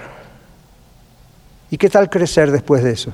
¿Y 1.71 1.77
qué 1.77 1.89
tal 1.89 2.09
crecer 2.09 2.51
después 2.51 2.83
de 2.83 2.91
eso? 2.91 3.13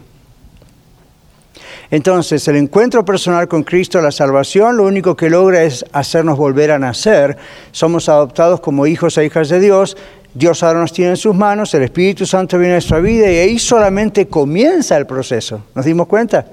Entonces, 1.91 2.47
el 2.47 2.55
encuentro 2.55 3.05
personal 3.05 3.47
con 3.47 3.63
Cristo, 3.63 4.01
la 4.01 4.11
salvación, 4.11 4.77
lo 4.77 4.85
único 4.85 5.15
que 5.15 5.29
logra 5.29 5.63
es 5.63 5.85
hacernos 5.91 6.37
volver 6.37 6.71
a 6.71 6.79
nacer. 6.79 7.37
Somos 7.71 8.09
adoptados 8.09 8.59
como 8.59 8.87
hijos 8.87 9.17
e 9.17 9.25
hijas 9.25 9.49
de 9.49 9.59
Dios. 9.59 9.95
Dios 10.33 10.63
ahora 10.63 10.81
nos 10.81 10.91
tiene 10.91 11.11
en 11.11 11.17
sus 11.17 11.33
manos, 11.33 11.73
el 11.73 11.83
Espíritu 11.83 12.25
Santo 12.25 12.57
viene 12.57 12.73
a 12.73 12.75
nuestra 12.75 12.99
vida 12.99 13.31
y 13.31 13.37
ahí 13.37 13.57
solamente 13.57 14.27
comienza 14.27 14.97
el 14.97 15.05
proceso. 15.05 15.61
¿Nos 15.73 15.85
dimos 15.85 16.07
cuenta? 16.07 16.45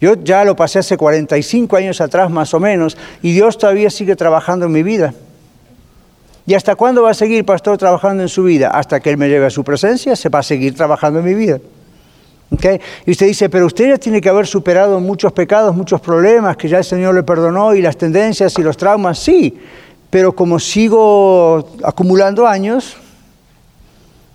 Yo 0.00 0.14
ya 0.14 0.44
lo 0.44 0.56
pasé 0.56 0.80
hace 0.80 0.96
45 0.96 1.76
años 1.76 2.00
atrás 2.00 2.28
más 2.28 2.52
o 2.54 2.60
menos 2.60 2.96
y 3.22 3.32
Dios 3.32 3.56
todavía 3.56 3.88
sigue 3.90 4.16
trabajando 4.16 4.66
en 4.66 4.72
mi 4.72 4.82
vida. 4.82 5.14
¿Y 6.44 6.54
hasta 6.54 6.74
cuándo 6.74 7.02
va 7.02 7.10
a 7.10 7.14
seguir, 7.14 7.44
pastor, 7.44 7.78
trabajando 7.78 8.22
en 8.22 8.28
su 8.28 8.42
vida? 8.42 8.70
Hasta 8.70 8.98
que 9.00 9.10
Él 9.10 9.16
me 9.16 9.28
lleve 9.28 9.46
a 9.46 9.50
su 9.50 9.62
presencia, 9.62 10.16
se 10.16 10.28
va 10.28 10.40
a 10.40 10.42
seguir 10.42 10.74
trabajando 10.74 11.20
en 11.20 11.24
mi 11.24 11.34
vida. 11.34 11.60
Y 12.50 13.10
usted 13.10 13.26
dice, 13.26 13.48
pero 13.50 13.66
usted 13.66 13.88
ya 13.88 13.98
tiene 13.98 14.20
que 14.20 14.28
haber 14.28 14.46
superado 14.46 15.00
muchos 15.00 15.32
pecados, 15.32 15.76
muchos 15.76 16.00
problemas, 16.00 16.56
que 16.56 16.68
ya 16.68 16.78
el 16.78 16.84
Señor 16.84 17.14
le 17.14 17.22
perdonó 17.22 17.74
y 17.74 17.82
las 17.82 17.96
tendencias 17.96 18.58
y 18.58 18.62
los 18.62 18.76
traumas, 18.76 19.18
sí, 19.18 19.58
pero 20.08 20.34
como 20.34 20.58
sigo 20.58 21.68
acumulando 21.84 22.46
años, 22.46 22.96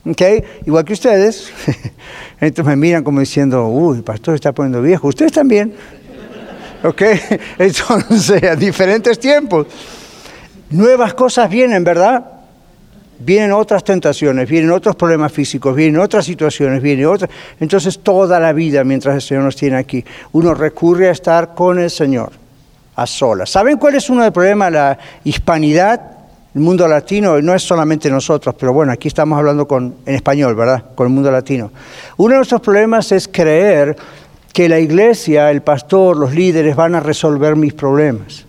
¿okay? 0.06 0.44
igual 0.66 0.86
que 0.86 0.94
ustedes, 0.94 1.52
entonces 2.40 2.66
me 2.66 2.76
miran 2.76 3.04
como 3.04 3.20
diciendo, 3.20 3.68
uy, 3.68 3.98
el 3.98 4.04
pastor 4.04 4.36
está 4.36 4.52
poniendo 4.52 4.82
viejo, 4.82 5.08
ustedes 5.08 5.32
también, 5.32 5.74
¿ok? 6.84 7.02
Entonces, 7.58 8.44
a 8.44 8.56
diferentes 8.56 9.18
tiempos, 9.18 9.66
nuevas 10.70 11.16
cosas 11.16 11.50
vienen, 11.50 11.84
¿verdad? 11.84 12.33
Vienen 13.24 13.52
otras 13.52 13.84
tentaciones, 13.84 14.50
vienen 14.50 14.72
otros 14.72 14.96
problemas 14.96 15.32
físicos, 15.32 15.76
vienen 15.76 16.00
otras 16.00 16.26
situaciones, 16.26 16.82
vienen 16.82 17.06
otras. 17.06 17.30
Entonces 17.60 18.00
toda 18.00 18.40
la 18.40 18.54
vida, 18.54 18.84
mientras 18.84 19.16
el 19.16 19.22
Señor 19.22 19.44
nos 19.44 19.56
tiene 19.56 19.78
aquí, 19.78 20.04
uno 20.34 20.54
recurre 20.54 21.10
a 21.10 21.12
estar 21.12 21.54
con 21.54 21.80
el 21.80 21.90
Señor, 21.90 22.32
a 22.96 23.06
solas. 23.08 23.50
¿Saben 23.50 23.78
cuál 23.78 23.96
es 23.96 24.10
uno 24.10 24.22
de 24.22 24.28
los 24.28 24.34
problemas 24.34 24.72
de 24.72 24.78
la 24.78 24.98
hispanidad? 25.24 26.02
El 26.54 26.62
mundo 26.62 26.88
latino, 26.88 27.42
no 27.42 27.56
es 27.56 27.64
solamente 27.64 28.12
nosotros, 28.12 28.54
pero 28.60 28.74
bueno, 28.74 28.92
aquí 28.92 29.08
estamos 29.08 29.40
hablando 29.40 29.68
con, 29.68 29.96
en 30.06 30.16
español, 30.16 30.54
¿verdad? 30.54 30.84
Con 30.94 31.08
el 31.08 31.14
mundo 31.14 31.32
latino. 31.32 31.72
Uno 32.18 32.34
de 32.34 32.38
nuestros 32.38 32.62
problemas 32.62 33.12
es 33.12 33.28
creer 33.28 33.96
que 34.54 34.70
la 34.70 34.80
iglesia, 34.80 35.50
el 35.50 35.64
pastor, 35.64 36.16
los 36.16 36.36
líderes 36.36 36.76
van 36.76 36.94
a 36.94 37.00
resolver 37.00 37.56
mis 37.56 37.74
problemas. 37.74 38.46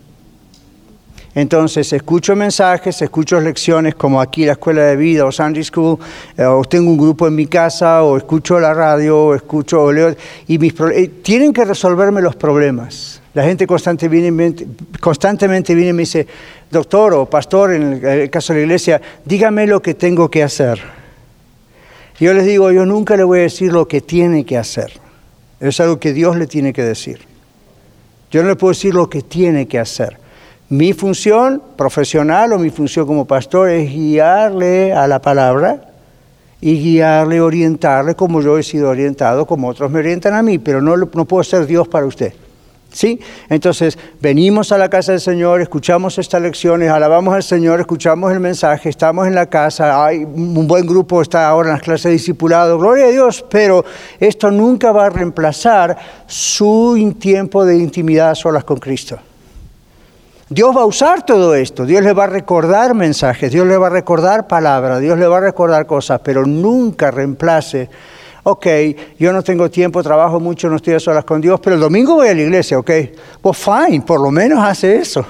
Entonces 1.35 1.91
escucho 1.91 2.33
mensajes, 2.33 3.01
escucho 3.01 3.41
lecciones 3.41 3.95
como 3.95 4.21
aquí 4.21 4.45
la 4.45 4.53
escuela 4.53 4.83
de 4.83 4.95
vida 4.95 5.25
o 5.25 5.33
Sunday 5.33 5.65
School, 5.65 5.99
eh, 6.37 6.45
o 6.45 6.63
tengo 6.63 6.89
un 6.89 6.97
grupo 6.97 7.27
en 7.27 7.35
mi 7.35 7.45
casa, 7.45 8.03
o 8.03 8.15
escucho 8.15 8.57
la 8.57 8.73
radio, 8.73 9.19
o 9.19 9.35
escucho 9.35 9.83
o 9.83 9.91
leo, 9.91 10.15
y 10.47 10.57
mis 10.57 10.73
eh, 10.93 11.11
tienen 11.21 11.51
que 11.51 11.65
resolverme 11.65 12.21
los 12.21 12.37
problemas. 12.37 13.21
La 13.33 13.43
gente 13.43 13.67
constantemente, 13.67 14.65
constantemente 15.01 15.75
viene 15.75 15.89
y 15.89 15.93
me 15.93 16.01
dice, 16.03 16.25
doctor 16.71 17.13
o 17.13 17.25
pastor, 17.25 17.73
en 17.73 18.05
el, 18.05 18.29
caso 18.29 18.53
de 18.53 18.59
la 18.59 18.65
iglesia, 18.65 19.01
dígame 19.25 19.67
lo 19.67 19.81
que 19.81 19.93
tengo 19.93 20.31
que 20.31 20.41
hacer. 20.41 20.79
yo 22.17 22.33
les 22.33 22.45
digo, 22.45 22.71
yo 22.71 22.85
nunca 22.85 23.17
le 23.17 23.25
voy 23.25 23.39
a 23.39 23.41
decir 23.41 23.73
lo 23.73 23.89
que 23.89 23.99
tiene 23.99 24.45
que 24.45 24.57
hacer. 24.57 25.01
Es 25.59 25.81
algo 25.81 25.99
que 25.99 26.13
Dios 26.13 26.37
le 26.37 26.47
tiene 26.47 26.71
que 26.71 26.83
decir. 26.83 27.19
Yo 28.31 28.41
no 28.41 28.47
le 28.47 28.55
puedo 28.55 28.71
decir 28.71 28.93
lo 28.93 29.09
que 29.09 29.21
tiene 29.21 29.67
que 29.67 29.79
hacer. 29.79 30.24
Mi 30.69 30.93
función 30.93 31.61
profesional 31.75 32.53
o 32.53 32.57
mi 32.57 32.71
función 32.71 33.05
como 33.05 33.25
pastor 33.25 33.69
es 33.69 33.91
guiarle 33.91 34.93
a 34.93 35.07
la 35.07 35.21
palabra 35.21 35.91
y 36.59 36.79
guiarle, 36.81 37.39
orientarle 37.39 38.15
como 38.15 38.41
yo 38.41 38.57
he 38.57 38.63
sido 38.63 38.89
orientado, 38.89 39.45
como 39.45 39.67
otros 39.67 39.91
me 39.91 39.99
orientan 39.99 40.33
a 40.33 40.41
mí, 40.41 40.57
pero 40.57 40.81
no, 40.81 40.97
no 40.97 41.25
puedo 41.25 41.43
ser 41.43 41.67
Dios 41.67 41.87
para 41.87 42.07
usted. 42.07 42.33
¿Sí? 42.91 43.19
Entonces, 43.49 43.99
venimos 44.21 44.71
a 44.71 44.77
la 44.79 44.89
casa 44.89 45.11
del 45.11 45.21
Señor, 45.21 45.61
escuchamos 45.61 46.17
estas 46.17 46.41
lecciones, 46.41 46.89
alabamos 46.89 47.35
al 47.35 47.43
Señor, 47.43 47.81
escuchamos 47.81 48.31
el 48.31 48.39
mensaje, 48.39 48.89
estamos 48.89 49.27
en 49.27 49.35
la 49.35 49.47
casa, 49.47 50.03
hay 50.03 50.23
un 50.23 50.65
buen 50.65 50.87
grupo 50.87 51.21
está 51.21 51.47
ahora 51.47 51.69
en 51.69 51.73
las 51.73 51.83
clases 51.83 52.25
de 52.25 52.33
gloria 52.33 53.05
a 53.05 53.09
Dios, 53.09 53.45
pero 53.49 53.83
esto 54.19 54.49
nunca 54.49 54.91
va 54.93 55.07
a 55.07 55.09
reemplazar 55.09 55.95
su 56.25 57.13
tiempo 57.19 57.65
de 57.65 57.77
intimidad 57.77 58.33
solas 58.33 58.63
con 58.63 58.77
Cristo. 58.77 59.19
Dios 60.47 60.77
va 60.77 60.81
a 60.81 60.85
usar 60.85 61.25
todo 61.25 61.55
esto, 61.55 61.87
Dios 61.87 62.03
le 62.03 62.13
va 62.13 62.25
a 62.25 62.27
recordar 62.27 62.93
mensajes, 62.93 63.51
Dios 63.51 63.65
le 63.65 63.77
va 63.77 63.87
a 63.87 63.89
recordar 63.89 64.47
palabras, 64.47 65.01
Dios 65.01 65.17
le 65.17 65.25
va 65.25 65.37
a 65.37 65.41
recordar 65.41 65.87
cosas, 65.87 66.21
pero 66.23 66.45
nunca 66.45 67.09
reemplace, 67.09 67.89
ok, 68.43 68.67
yo 69.17 69.33
no 69.33 69.41
tengo 69.41 69.71
tiempo, 69.71 70.03
trabajo 70.03 70.39
mucho, 70.39 70.69
no 70.69 70.75
estoy 70.75 70.93
a 70.93 70.99
solas 70.99 71.25
con 71.25 71.41
Dios, 71.41 71.59
pero 71.59 71.75
el 71.75 71.81
domingo 71.81 72.13
voy 72.13 72.27
a 72.27 72.35
la 72.35 72.41
iglesia, 72.41 72.77
ok, 72.77 72.91
pues 73.41 73.57
fine, 73.57 74.01
por 74.01 74.21
lo 74.21 74.29
menos 74.29 74.63
hace 74.63 74.97
eso. 74.97 75.25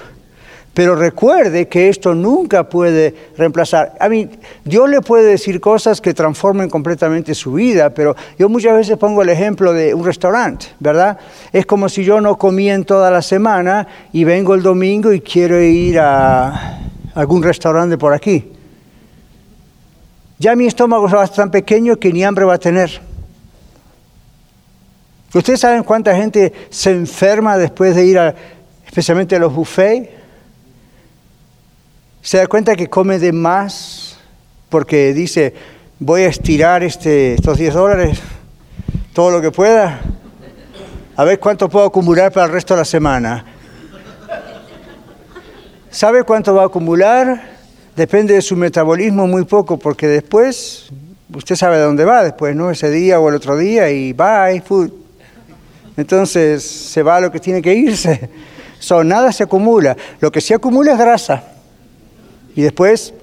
Pero 0.75 0.93
recuerde 0.93 1.69
que 1.69 1.87
esto 1.87 2.13
nunca 2.13 2.67
puede 2.67 3.15
reemplazar. 3.37 3.93
A 3.97 4.09
mí, 4.09 4.29
Dios 4.65 4.89
le 4.89 4.99
puede 4.99 5.23
decir 5.23 5.61
cosas 5.61 6.01
que 6.01 6.13
transformen 6.13 6.69
completamente 6.69 7.33
su 7.33 7.53
vida, 7.53 7.91
pero 7.91 8.13
yo 8.37 8.49
muchas 8.49 8.75
veces 8.75 8.97
pongo 8.97 9.21
el 9.21 9.29
ejemplo 9.29 9.71
de 9.71 9.93
un 9.93 10.03
restaurante, 10.03 10.67
¿verdad? 10.81 11.17
Es 11.53 11.65
como 11.65 11.87
si 11.87 12.03
yo 12.03 12.19
no 12.19 12.37
comía 12.37 12.73
en 12.73 12.83
toda 12.83 13.09
la 13.09 13.21
semana 13.21 13.87
y 14.11 14.25
vengo 14.25 14.53
el 14.53 14.63
domingo 14.63 15.13
y 15.13 15.21
quiero 15.21 15.61
ir 15.61 15.97
a 15.97 16.81
algún 17.13 17.41
restaurante 17.41 17.97
por 17.97 18.11
aquí. 18.11 18.51
Ya 20.37 20.57
mi 20.57 20.67
estómago 20.67 21.07
va 21.07 21.23
a 21.23 21.27
tan 21.27 21.51
pequeño 21.51 21.95
que 21.95 22.11
ni 22.11 22.25
hambre 22.25 22.43
va 22.43 22.55
a 22.55 22.59
tener. 22.59 22.99
¿Ustedes 25.33 25.61
saben 25.61 25.83
cuánta 25.83 26.13
gente 26.17 26.51
se 26.69 26.91
enferma 26.91 27.57
después 27.57 27.95
de 27.95 28.05
ir 28.05 28.19
a, 28.19 28.35
especialmente 28.85 29.37
a 29.37 29.39
los 29.39 29.53
buffets? 29.53 30.14
Se 32.25 32.39
da 32.39 32.47
cuenta 32.47 32.75
que 32.75 32.89
come 32.89 33.19
de 33.19 33.31
más 33.31 34.17
porque 34.69 35.13
dice, 35.13 35.53
voy 35.99 36.23
a 36.23 36.27
estirar 36.27 36.81
este, 36.81 37.35
estos 37.35 37.55
10 37.55 37.73
dólares, 37.75 38.17
todo 39.13 39.29
lo 39.29 39.41
que 39.41 39.51
pueda, 39.51 40.01
a 41.15 41.23
ver 41.23 41.39
cuánto 41.39 41.69
puedo 41.69 41.85
acumular 41.85 42.31
para 42.31 42.47
el 42.47 42.51
resto 42.51 42.73
de 42.73 42.79
la 42.79 42.85
semana. 42.85 43.45
¿Sabe 45.91 46.23
cuánto 46.23 46.55
va 46.55 46.63
a 46.63 46.65
acumular? 46.65 47.43
Depende 47.95 48.33
de 48.33 48.41
su 48.41 48.55
metabolismo 48.55 49.27
muy 49.27 49.45
poco, 49.45 49.77
porque 49.77 50.07
después, 50.07 50.89
usted 51.31 51.55
sabe 51.55 51.77
dónde 51.77 52.05
va 52.05 52.23
después, 52.23 52.55
¿no? 52.55 52.71
Ese 52.71 52.89
día 52.89 53.19
o 53.19 53.29
el 53.29 53.35
otro 53.35 53.55
día 53.55 53.91
y 53.91 54.13
bye, 54.13 54.63
food. 54.65 54.91
Entonces 55.95 56.63
se 56.63 57.03
va 57.03 57.17
a 57.17 57.21
lo 57.21 57.31
que 57.31 57.39
tiene 57.39 57.61
que 57.61 57.75
irse. 57.75 58.31
So, 58.79 59.03
nada 59.03 59.31
se 59.31 59.43
acumula. 59.43 59.95
Lo 60.19 60.31
que 60.31 60.41
se 60.41 60.55
acumula 60.55 60.93
es 60.93 60.97
grasa 60.97 61.54
y 62.55 62.61
después 62.61 63.13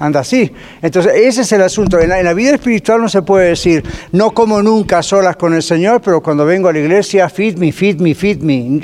anda 0.00 0.20
así. 0.20 0.50
Entonces, 0.80 1.12
ese 1.14 1.42
es 1.42 1.52
el 1.52 1.62
asunto. 1.62 2.00
En 2.00 2.08
la, 2.08 2.32
vida 2.32 2.54
espiritual 2.54 3.02
no 3.02 3.08
se 3.08 3.22
puede 3.22 3.50
decir, 3.50 3.84
no 4.12 4.32
como 4.32 4.62
nunca 4.62 5.02
solas 5.02 5.36
con 5.36 5.54
el 5.54 5.62
Señor, 5.62 6.00
pero 6.00 6.22
cuando 6.22 6.44
vengo 6.46 6.68
a 6.68 6.72
la 6.72 6.78
iglesia, 6.78 7.28
feed 7.28 7.58
me, 7.58 7.70
feed 7.70 8.00
me, 8.00 8.14
feed 8.14 8.38
me. 8.38 8.80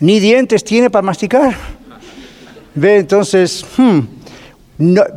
Ni 0.00 0.18
dientes 0.18 0.64
tiene 0.64 0.88
para 0.88 1.02
masticar. 1.02 1.54
Ve, 2.74 2.96
entonces, 2.96 3.64
hmm, 3.76 4.00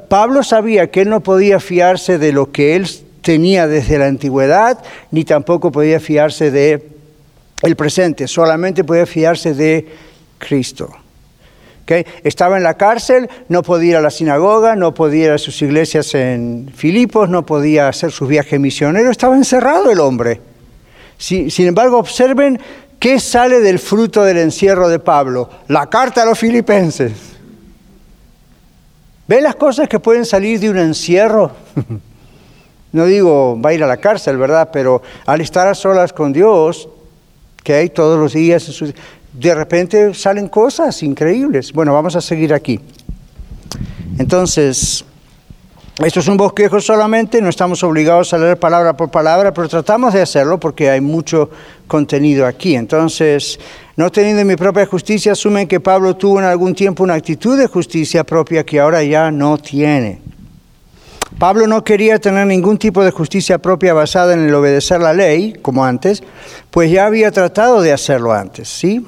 Pablo 0.09 0.43
sabía 0.43 0.91
que 0.91 1.01
él 1.01 1.09
no 1.09 1.21
podía 1.21 1.61
fiarse 1.61 2.17
de 2.17 2.33
lo 2.33 2.51
que 2.51 2.75
él 2.75 2.87
tenía 3.21 3.67
desde 3.67 3.97
la 3.97 4.07
antigüedad, 4.07 4.83
ni 5.11 5.23
tampoco 5.23 5.71
podía 5.71 6.01
fiarse 6.01 6.51
de 6.51 6.89
el 7.61 7.75
presente, 7.77 8.27
solamente 8.27 8.83
podía 8.83 9.05
fiarse 9.05 9.53
de 9.53 9.87
Cristo. 10.37 11.04
Estaba 12.23 12.57
en 12.57 12.63
la 12.63 12.75
cárcel, 12.75 13.29
no 13.47 13.61
podía 13.61 13.91
ir 13.91 13.95
a 13.97 14.01
la 14.01 14.09
sinagoga, 14.09 14.75
no 14.75 14.93
podía 14.93 15.25
ir 15.25 15.31
a 15.31 15.37
sus 15.37 15.61
iglesias 15.61 16.15
en 16.15 16.71
Filipos, 16.75 17.29
no 17.29 17.45
podía 17.45 17.87
hacer 17.87 18.11
sus 18.11 18.27
viajes 18.27 18.59
misioneros, 18.59 19.11
estaba 19.11 19.35
encerrado 19.35 19.91
el 19.91 19.99
hombre. 19.99 20.41
sin 21.17 21.67
embargo, 21.67 21.97
observen 21.97 22.59
¿Qué 22.99 23.19
sale 23.19 23.59
del 23.59 23.77
fruto 23.77 24.23
del 24.23 24.37
encierro 24.37 24.89
de 24.89 24.97
Pablo? 24.97 25.47
La 25.67 25.87
carta 25.87 26.23
a 26.23 26.25
los 26.25 26.39
filipenses. 26.39 27.13
¿Ven 29.27 29.43
las 29.43 29.55
cosas 29.55 29.87
que 29.87 29.99
pueden 29.99 30.25
salir 30.25 30.59
de 30.59 30.69
un 30.71 30.77
encierro? 30.77 31.51
no 32.91 33.05
digo 33.05 33.59
va 33.63 33.69
a 33.69 33.73
ir 33.73 33.83
a 33.83 33.87
la 33.87 33.97
cárcel, 33.97 34.37
¿verdad? 34.37 34.69
Pero 34.71 35.01
al 35.25 35.41
estar 35.41 35.67
a 35.67 35.75
solas 35.75 36.13
con 36.13 36.33
Dios, 36.33 36.89
que 37.63 37.73
hay 37.73 37.89
todos 37.89 38.19
los 38.19 38.33
días, 38.33 38.83
de 39.37 39.53
repente 39.53 40.13
salen 40.13 40.47
cosas 40.47 41.03
increíbles. 41.03 41.73
Bueno, 41.73 41.93
vamos 41.93 42.15
a 42.15 42.21
seguir 42.21 42.53
aquí. 42.53 42.79
Entonces, 44.17 45.03
esto 46.03 46.19
es 46.19 46.27
un 46.27 46.37
bosquejo 46.37 46.79
solamente, 46.79 47.41
no 47.41 47.49
estamos 47.49 47.83
obligados 47.83 48.33
a 48.33 48.37
leer 48.37 48.57
palabra 48.57 48.95
por 48.95 49.11
palabra, 49.11 49.53
pero 49.53 49.67
tratamos 49.67 50.13
de 50.13 50.21
hacerlo 50.21 50.59
porque 50.59 50.89
hay 50.89 51.01
mucho 51.01 51.49
contenido 51.87 52.45
aquí. 52.45 52.75
Entonces, 52.75 53.59
no 53.95 54.11
teniendo 54.11 54.43
mi 54.45 54.55
propia 54.55 54.85
justicia, 54.85 55.33
asumen 55.33 55.67
que 55.67 55.79
Pablo 55.79 56.15
tuvo 56.15 56.39
en 56.39 56.45
algún 56.45 56.73
tiempo 56.73 57.03
una 57.03 57.13
actitud 57.13 57.57
de 57.57 57.67
justicia 57.67 58.23
propia 58.23 58.65
que 58.65 58.79
ahora 58.79 59.03
ya 59.03 59.31
no 59.31 59.57
tiene. 59.57 60.21
Pablo 61.39 61.67
no 61.67 61.83
quería 61.83 62.19
tener 62.19 62.47
ningún 62.47 62.77
tipo 62.77 63.03
de 63.03 63.11
justicia 63.11 63.57
propia 63.57 63.93
basada 63.93 64.33
en 64.33 64.47
el 64.47 64.55
obedecer 64.55 65.01
la 65.01 65.13
ley, 65.13 65.53
como 65.61 65.83
antes, 65.83 66.23
pues 66.71 66.89
ya 66.89 67.05
había 67.05 67.31
tratado 67.31 67.81
de 67.81 67.91
hacerlo 67.91 68.31
antes, 68.31 68.69
¿sí? 68.69 69.05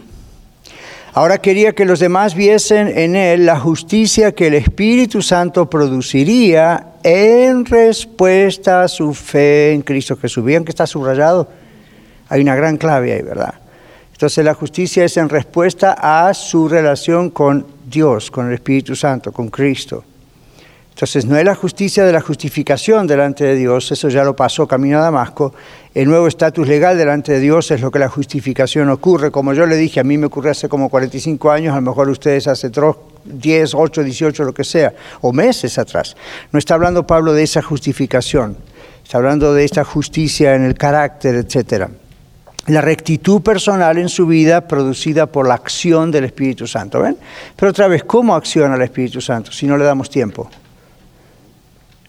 Ahora 1.18 1.39
quería 1.39 1.74
que 1.74 1.84
los 1.84 1.99
demás 1.99 2.36
viesen 2.36 2.95
en 2.95 3.15
él 3.15 3.47
la 3.47 3.59
justicia 3.59 4.34
que 4.34 4.45
el 4.45 4.53
Espíritu 4.53 5.24
Santo 5.24 5.68
produciría 5.68 6.89
en 7.01 7.65
respuesta 7.65 8.84
a 8.84 8.88
su 8.88 9.15
fe 9.15 9.74
en 9.74 9.82
Cristo 9.82 10.15
Jesús. 10.15 10.45
¿Vieron 10.45 10.63
que 10.63 10.70
está 10.70 10.86
subrayado? 10.86 11.49
Hay 12.30 12.41
una 12.41 12.55
gran 12.55 12.78
clave 12.78 13.13
ahí, 13.13 13.24
¿verdad? 13.24 13.55
Entonces 14.11 14.45
la 14.45 14.53
justicia 14.53 15.05
es 15.05 15.18
en 15.18 15.28
respuesta 15.28 15.95
a 15.99 16.32
su 16.36 16.70
relación 16.70 17.32
con 17.32 17.65
Dios, 17.84 18.30
con 18.30 18.49
el 18.49 18.53
Espíritu 18.53 18.95
Santo, 18.95 19.32
con 19.32 19.49
Cristo. 19.49 20.03
Entonces 20.97 21.27
no 21.27 21.37
es 21.37 21.45
la 21.45 21.53
justicia 21.53 22.05
de 22.05 22.11
la 22.11 22.21
justificación 22.21 23.05
delante 23.05 23.43
de 23.43 23.55
Dios, 23.55 23.91
eso 23.91 24.09
ya 24.09 24.23
lo 24.23 24.35
pasó 24.35 24.67
camino 24.67 24.97
a 24.97 25.01
Damasco. 25.01 25.53
El 25.93 26.09
nuevo 26.09 26.25
estatus 26.25 26.67
legal 26.67 26.97
delante 26.97 27.33
de 27.33 27.39
Dios 27.39 27.69
es 27.69 27.81
lo 27.81 27.91
que 27.91 27.99
la 27.99 28.09
justificación 28.09 28.89
ocurre. 28.89 29.29
Como 29.29 29.53
yo 29.53 29.67
le 29.67 29.77
dije, 29.77 29.99
a 29.99 30.03
mí 30.03 30.17
me 30.17 30.25
ocurrió 30.25 30.49
hace 30.49 30.67
como 30.67 30.89
45 30.89 31.51
años, 31.51 31.73
a 31.73 31.75
lo 31.75 31.83
mejor 31.83 32.09
ustedes 32.09 32.47
hace 32.47 32.71
10, 33.25 33.75
8, 33.75 34.03
18, 34.03 34.43
lo 34.43 34.55
que 34.55 34.63
sea, 34.63 34.91
o 35.21 35.31
meses 35.31 35.77
atrás. 35.77 36.15
No 36.51 36.57
está 36.57 36.73
hablando 36.73 37.05
Pablo 37.05 37.31
de 37.33 37.43
esa 37.43 37.61
justificación, 37.61 38.57
está 39.03 39.19
hablando 39.19 39.53
de 39.53 39.65
esta 39.65 39.83
justicia 39.83 40.55
en 40.55 40.63
el 40.65 40.73
carácter, 40.73 41.35
etcétera 41.35 41.91
la 42.65 42.81
rectitud 42.81 43.41
personal 43.41 43.97
en 43.97 44.09
su 44.09 44.25
vida 44.25 44.67
producida 44.67 45.27
por 45.27 45.47
la 45.47 45.53
acción 45.53 46.11
del 46.11 46.25
Espíritu 46.25 46.65
Santo. 46.65 46.99
¿Ven? 46.99 47.15
Pero 47.55 47.69
otra 47.69 47.87
vez, 47.87 48.03
¿cómo 48.03 48.35
acciona 48.35 48.75
el 48.75 48.81
Espíritu 48.81 49.21
Santo 49.21 49.53
si 49.53 49.67
no 49.67 49.77
le 49.77 49.85
damos 49.85 50.09
tiempo? 50.09 50.49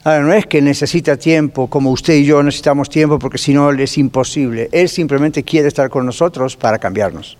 No 0.08 0.32
es 0.32 0.46
que 0.46 0.62
necesita 0.62 1.18
tiempo 1.18 1.68
como 1.68 1.90
usted 1.90 2.14
y 2.14 2.24
yo 2.24 2.42
necesitamos 2.42 2.88
tiempo 2.88 3.18
porque 3.18 3.36
si 3.36 3.52
no 3.52 3.70
es 3.70 3.98
imposible. 3.98 4.70
Él 4.72 4.88
simplemente 4.88 5.42
quiere 5.42 5.68
estar 5.68 5.90
con 5.90 6.06
nosotros 6.06 6.56
para 6.56 6.78
cambiarnos. 6.78 7.36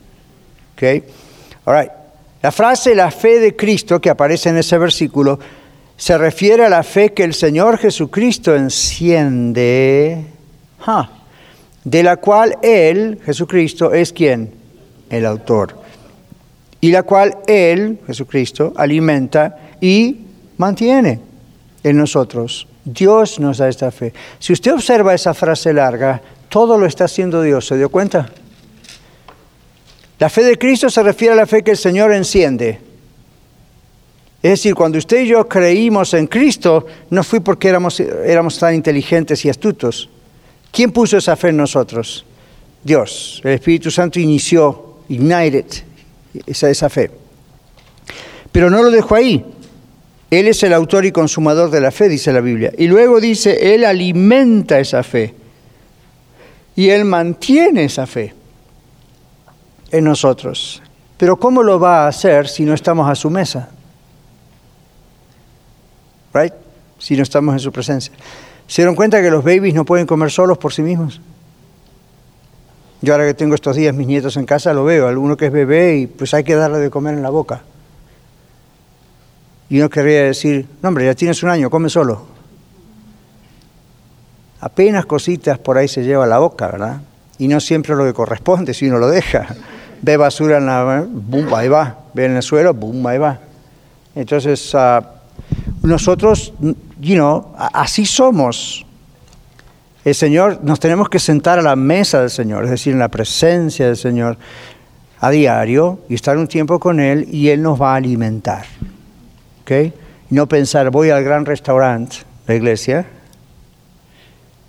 ¿Okay? 0.75 1.03
All 1.65 1.91
La 2.43 2.53
frase 2.53 2.95
la 2.95 3.11
fe 3.11 3.41
de 3.41 3.57
Cristo 3.57 4.01
que 4.01 4.11
aparece 4.11 4.51
en 4.51 4.59
ese 4.59 4.77
versículo 4.77 5.39
se 5.97 6.19
refiere 6.19 6.65
a 6.65 6.69
la 6.69 6.83
fe 6.83 7.13
que 7.15 7.25
el 7.25 7.33
Señor 7.33 7.79
Jesucristo 7.79 8.55
enciende, 8.55 10.27
de 11.85 12.03
la 12.03 12.19
cual 12.19 12.57
Él, 12.63 13.19
Jesucristo, 13.25 13.93
es 13.93 14.13
quien? 14.13 14.53
El 15.11 15.27
autor. 15.27 15.81
Y 16.81 16.93
la 16.93 17.03
cual 17.03 17.39
Él, 17.49 17.99
Jesucristo, 18.07 18.73
alimenta 18.77 19.57
y 19.81 20.19
mantiene 20.59 21.28
en 21.83 21.97
nosotros. 21.97 22.67
Dios 22.85 23.39
nos 23.39 23.59
da 23.59 23.69
esta 23.69 23.91
fe. 23.91 24.13
Si 24.39 24.53
usted 24.53 24.73
observa 24.73 25.15
esa 25.15 25.35
frase 25.35 25.73
larga, 25.73 26.21
todo 26.49 26.79
lo 26.79 26.87
está 26.87 27.05
haciendo 27.05 27.43
Dios, 27.43 27.67
¿se 27.67 27.77
dio 27.77 27.91
cuenta? 27.91 28.31
La 30.19 30.29
fe 30.29 30.43
de 30.43 30.59
Cristo 30.59 30.91
se 30.91 31.03
refiere 31.03 31.35
a 31.35 31.37
la 31.37 31.47
fe 31.47 31.63
que 31.63 31.73
el 31.73 31.77
Señor 31.77 32.13
enciende. 32.13 32.81
Es 34.43 34.51
decir, 34.51 34.75
cuando 34.75 34.99
usted 34.99 35.23
y 35.23 35.29
yo 35.29 35.49
creímos 35.49 36.15
en 36.15 36.27
Cristo, 36.27 36.87
no 37.11 37.23
fue 37.23 37.41
porque 37.41 37.69
éramos, 37.69 38.01
éramos 38.01 38.59
tan 38.59 38.75
inteligentes 38.75 39.45
y 39.45 39.49
astutos. 39.49 40.09
¿Quién 40.71 40.93
puso 40.93 41.17
esa 41.17 41.37
fe 41.37 41.49
en 41.49 41.57
nosotros? 41.57 42.25
Dios. 42.83 43.41
El 43.45 43.53
Espíritu 43.53 43.91
Santo 43.91 44.21
inició, 44.21 44.99
ignited, 45.09 45.67
esa, 46.47 46.71
esa 46.71 46.89
fe. 46.89 47.11
Pero 48.53 48.71
no 48.71 48.83
lo 48.83 48.91
dejó 48.91 49.15
ahí. 49.15 49.45
Él 50.31 50.47
es 50.47 50.63
el 50.63 50.75
autor 50.75 51.07
y 51.07 51.13
consumador 51.13 51.71
de 51.71 51.81
la 51.81 51.91
fe, 51.91 52.09
dice 52.09 52.33
la 52.33 52.41
Biblia. 52.41 52.73
Y 52.77 52.87
luego 52.87 53.21
dice, 53.21 53.75
Él 53.75 53.85
alimenta 53.85 54.79
esa 54.79 55.03
fe. 55.03 55.35
Y 56.77 56.91
Él 56.91 57.05
mantiene 57.05 57.85
esa 57.85 58.07
fe 58.07 58.35
en 59.91 60.05
nosotros. 60.05 60.83
Pero 61.17 61.39
¿cómo 61.39 61.63
lo 61.63 61.81
va 61.81 62.05
a 62.05 62.09
hacer 62.09 62.47
si 62.47 62.65
no 62.65 62.75
estamos 62.75 63.11
a 63.11 63.15
su 63.15 63.31
mesa? 63.31 63.71
Right? 66.35 66.53
Si 66.99 67.17
no 67.17 67.23
estamos 67.23 67.55
en 67.55 67.61
su 67.61 67.73
presencia. 67.73 68.13
¿Se 68.67 68.83
dieron 68.83 68.95
cuenta 68.95 69.23
que 69.23 69.31
los 69.31 69.43
babies 69.43 69.75
no 69.75 69.87
pueden 69.87 70.07
comer 70.07 70.31
solos 70.31 70.59
por 70.59 70.75
sí 70.75 70.83
mismos? 70.83 71.21
Yo 73.01 73.15
ahora 73.15 73.27
que 73.27 73.35
tengo 73.35 73.55
estos 73.55 73.77
días 73.77 73.95
mis 73.95 74.07
nietos 74.07 74.37
en 74.37 74.45
casa 74.45 74.75
lo 74.75 74.85
veo, 74.85 75.09
alguno 75.09 75.37
que 75.37 75.47
es 75.47 75.53
bebé 75.53 75.97
y 75.97 76.07
pues 76.07 76.35
hay 76.35 76.45
que 76.45 76.55
darle 76.55 76.79
de 76.79 76.91
comer 76.91 77.15
en 77.15 77.23
la 77.23 77.31
boca. 77.31 77.63
Y 79.71 79.79
uno 79.79 79.91
querría 79.91 80.25
decir, 80.25 80.67
no 80.83 80.89
hombre, 80.89 81.05
ya 81.05 81.15
tienes 81.15 81.43
un 81.43 81.51
año, 81.51 81.69
come 81.69 81.89
solo. 81.89 82.27
Apenas 84.61 85.07
cositas 85.07 85.59
por 85.59 85.79
ahí 85.79 85.89
se 85.89 86.03
lleva 86.03 86.27
la 86.27 86.39
boca, 86.39 86.69
¿verdad? 86.69 87.01
Y 87.39 87.49
no 87.49 87.61
siempre 87.61 87.95
lo 87.95 88.05
que 88.05 88.13
corresponde 88.13 88.75
si 88.75 88.89
uno 88.89 88.99
lo 88.99 89.09
deja. 89.09 89.47
Ve 90.03 90.17
basura 90.17 90.59
en 90.59 90.67
la... 90.67 91.05
¡bum! 91.09 91.53
Ahí 91.55 91.69
va. 91.69 91.99
Ve 92.15 92.25
en 92.25 92.37
el 92.37 92.43
suelo, 92.43 92.73
¡bum! 92.75 93.07
Ahí 93.07 93.19
va. 93.19 93.39
Entonces, 94.15 94.75
uh, 94.75 95.03
nosotros, 95.83 96.53
you 97.01 97.15
know, 97.15 97.55
así 97.57 98.07
somos. 98.07 98.85
El 100.05 100.15
Señor, 100.15 100.61
nos 100.63 100.81
tenemos 100.81 101.09
que 101.09 101.19
sentar 101.19 101.59
a 101.59 101.63
la 101.63 101.77
mesa 101.77 102.21
del 102.21 102.31
Señor, 102.31 102.65
es 102.65 102.71
decir, 102.71 102.95
en 102.95 102.99
la 102.99 103.09
presencia 103.09 103.87
del 103.87 103.97
Señor 103.97 104.39
a 105.21 105.31
diario 105.31 106.01
y 106.09 106.15
estar 106.15 106.37
un 106.39 106.47
tiempo 106.47 106.79
con 106.79 107.01
Él 107.01 107.27
y 107.31 107.49
Él 107.49 107.63
nos 107.63 107.81
va 107.81 107.93
a 107.93 107.97
alimentar. 107.97 108.65
Y 109.71 110.35
no 110.35 110.47
pensar, 110.47 110.91
voy 110.91 111.11
al 111.11 111.23
gran 111.23 111.45
restaurante, 111.45 112.19
la 112.47 112.55
iglesia, 112.55 113.07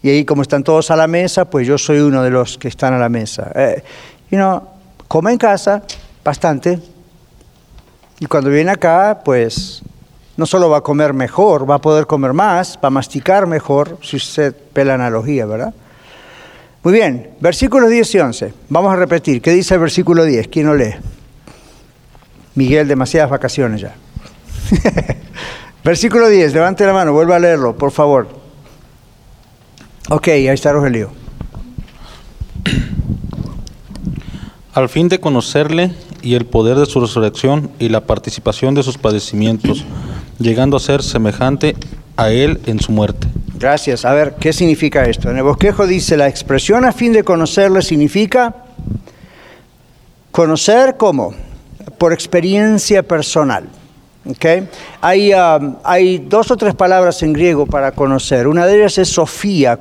y 0.02 0.10
ahí 0.10 0.26
como 0.26 0.42
están 0.42 0.64
todos 0.64 0.92
a 0.92 0.96
la 0.96 1.08
mesa, 1.08 1.50
pues 1.50 1.68
yo 1.68 1.78
soy 1.78 2.00
uno 2.00 2.24
de 2.24 2.30
los 2.30 2.58
que 2.58 2.68
están 2.68 2.94
a 2.94 2.98
la 2.98 3.10
mesa. 3.10 3.52
Eh, 3.56 3.84
you 4.32 4.38
know, 4.38 4.62
come 5.08 5.32
en 5.32 5.38
casa 5.38 5.84
bastante, 6.24 6.80
y 8.20 8.26
cuando 8.26 8.50
viene 8.50 8.72
acá, 8.72 9.22
pues 9.24 9.82
no 10.38 10.46
solo 10.46 10.70
va 10.70 10.78
a 10.78 10.82
comer 10.82 11.14
mejor, 11.14 11.70
va 11.70 11.76
a 11.76 11.82
poder 11.82 12.06
comer 12.06 12.34
más, 12.34 12.78
va 12.84 12.88
a 12.88 12.92
masticar 12.92 13.48
mejor, 13.48 13.98
si 14.02 14.18
usted 14.18 14.56
ve 14.74 14.86
la 14.86 14.96
analogía, 14.96 15.46
¿verdad? 15.46 15.74
Muy 16.84 16.94
bien, 16.94 17.32
versículos 17.42 17.90
10 17.90 18.16
y 18.16 18.20
11. 18.20 18.54
Vamos 18.70 18.94
a 18.94 18.96
repetir. 18.96 19.42
¿Qué 19.42 19.52
dice 19.52 19.74
el 19.74 19.82
versículo 19.82 20.24
10? 20.24 20.48
¿Quién 20.48 20.66
lo 20.66 20.76
lee? 20.76 20.96
Miguel, 22.56 22.88
demasiadas 22.88 23.30
vacaciones 23.30 23.82
ya. 23.82 23.96
Versículo 25.84 26.28
10, 26.28 26.54
levante 26.54 26.86
la 26.86 26.94
mano, 26.94 27.14
vuelva 27.14 27.38
a 27.38 27.40
leerlo, 27.40 27.78
por 27.78 27.92
favor. 27.92 28.28
Ok, 30.10 30.28
ahí 30.30 30.48
está 30.48 30.72
Rogelio. 30.72 31.12
Al 34.74 34.90
fin 34.90 35.10
de 35.10 35.20
conocerle 35.20 35.92
y 36.22 36.36
el 36.36 36.46
poder 36.46 36.78
de 36.78 36.86
su 36.86 37.00
resurrección 37.00 37.72
y 37.80 37.90
la 37.90 38.02
participación 38.02 38.76
de 38.76 38.84
sus 38.84 38.98
padecimientos, 38.98 39.86
llegando 40.38 40.78
a 40.78 40.80
ser 40.80 41.02
semejante 41.04 41.76
a 42.18 42.32
él 42.32 42.60
en 42.66 42.80
su 42.80 42.92
muerte. 42.92 43.28
Gracias. 43.56 44.06
A 44.06 44.14
ver, 44.14 44.36
¿qué 44.40 44.54
significa 44.54 45.04
esto? 45.04 45.30
En 45.30 45.38
el 45.38 45.44
bosquejo 45.44 45.88
dice, 45.88 46.18
la 46.18 46.28
expresión 46.28 46.86
a 46.86 46.92
fin 46.92 47.14
de 47.14 47.24
conocerle 47.24 47.82
significa 47.82 48.56
conocer 50.32 50.96
cómo, 50.98 51.34
por 51.98 52.14
experiencia 52.14 53.04
personal. 53.04 53.68
Okay. 54.30 54.68
Hay, 55.02 55.34
um, 55.34 55.78
hay 55.84 56.20
dos 56.20 56.52
o 56.52 56.58
tres 56.58 56.76
palabras 56.76 57.24
en 57.24 57.34
griego 57.34 57.66
para 57.66 57.92
conocer. 57.92 58.48
Una 58.48 58.68
de 58.68 58.78
ellas 58.78 58.98
es 59.00 59.10
Sofía. 59.10 59.80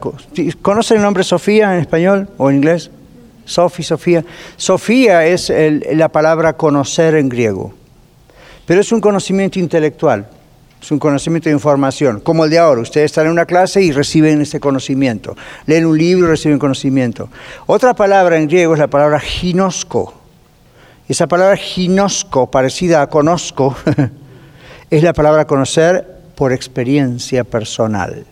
¿Conocen 0.63 0.99
el 0.99 1.03
nombre 1.03 1.23
Sofía 1.23 1.75
en 1.75 1.81
español 1.81 2.29
o 2.39 2.49
en 2.49 2.57
inglés? 2.57 2.91
Sofía, 3.45 3.85
Sofía. 3.85 4.25
Sofía 4.57 5.27
es 5.27 5.53
la 5.93 6.09
palabra 6.09 6.55
conocer 6.55 7.15
en 7.17 7.29
griego, 7.29 7.75
pero 8.65 8.81
es 8.81 8.91
un 8.91 9.01
conocimiento 9.01 9.59
intelectual. 9.59 10.27
Es 10.81 10.93
un 10.93 11.01
conocimiento 11.01 11.49
de 11.49 11.55
información, 11.55 12.21
como 12.21 12.45
el 12.45 12.51
de 12.51 12.59
ahora. 12.59 12.81
Ustedes 12.81 13.07
están 13.07 13.27
en 13.27 13.33
una 13.33 13.47
clase 13.47 13.83
y 13.83 13.91
reciben 13.91 14.41
este 14.41 14.61
conocimiento. 14.61 15.37
Leen 15.67 15.85
un 15.85 15.99
libro 15.99 16.29
y 16.29 16.31
reciben 16.31 16.59
conocimiento. 16.59 17.29
Otra 17.67 17.95
palabra 17.95 18.39
en 18.39 18.47
griego 18.47 18.75
es 18.75 18.79
la 18.79 18.87
palabra 18.87 19.19
ginosco. 19.19 20.15
Esa 21.09 21.27
palabra 21.27 21.57
ginosco, 21.57 22.51
parecida 22.51 23.03
a 23.03 23.09
conozco, 23.09 23.75
es 24.91 25.03
la 25.03 25.13
palabra 25.13 25.47
conocer 25.47 26.19
por 26.35 26.53
experiencia 26.53 27.45
personal. 27.45 28.25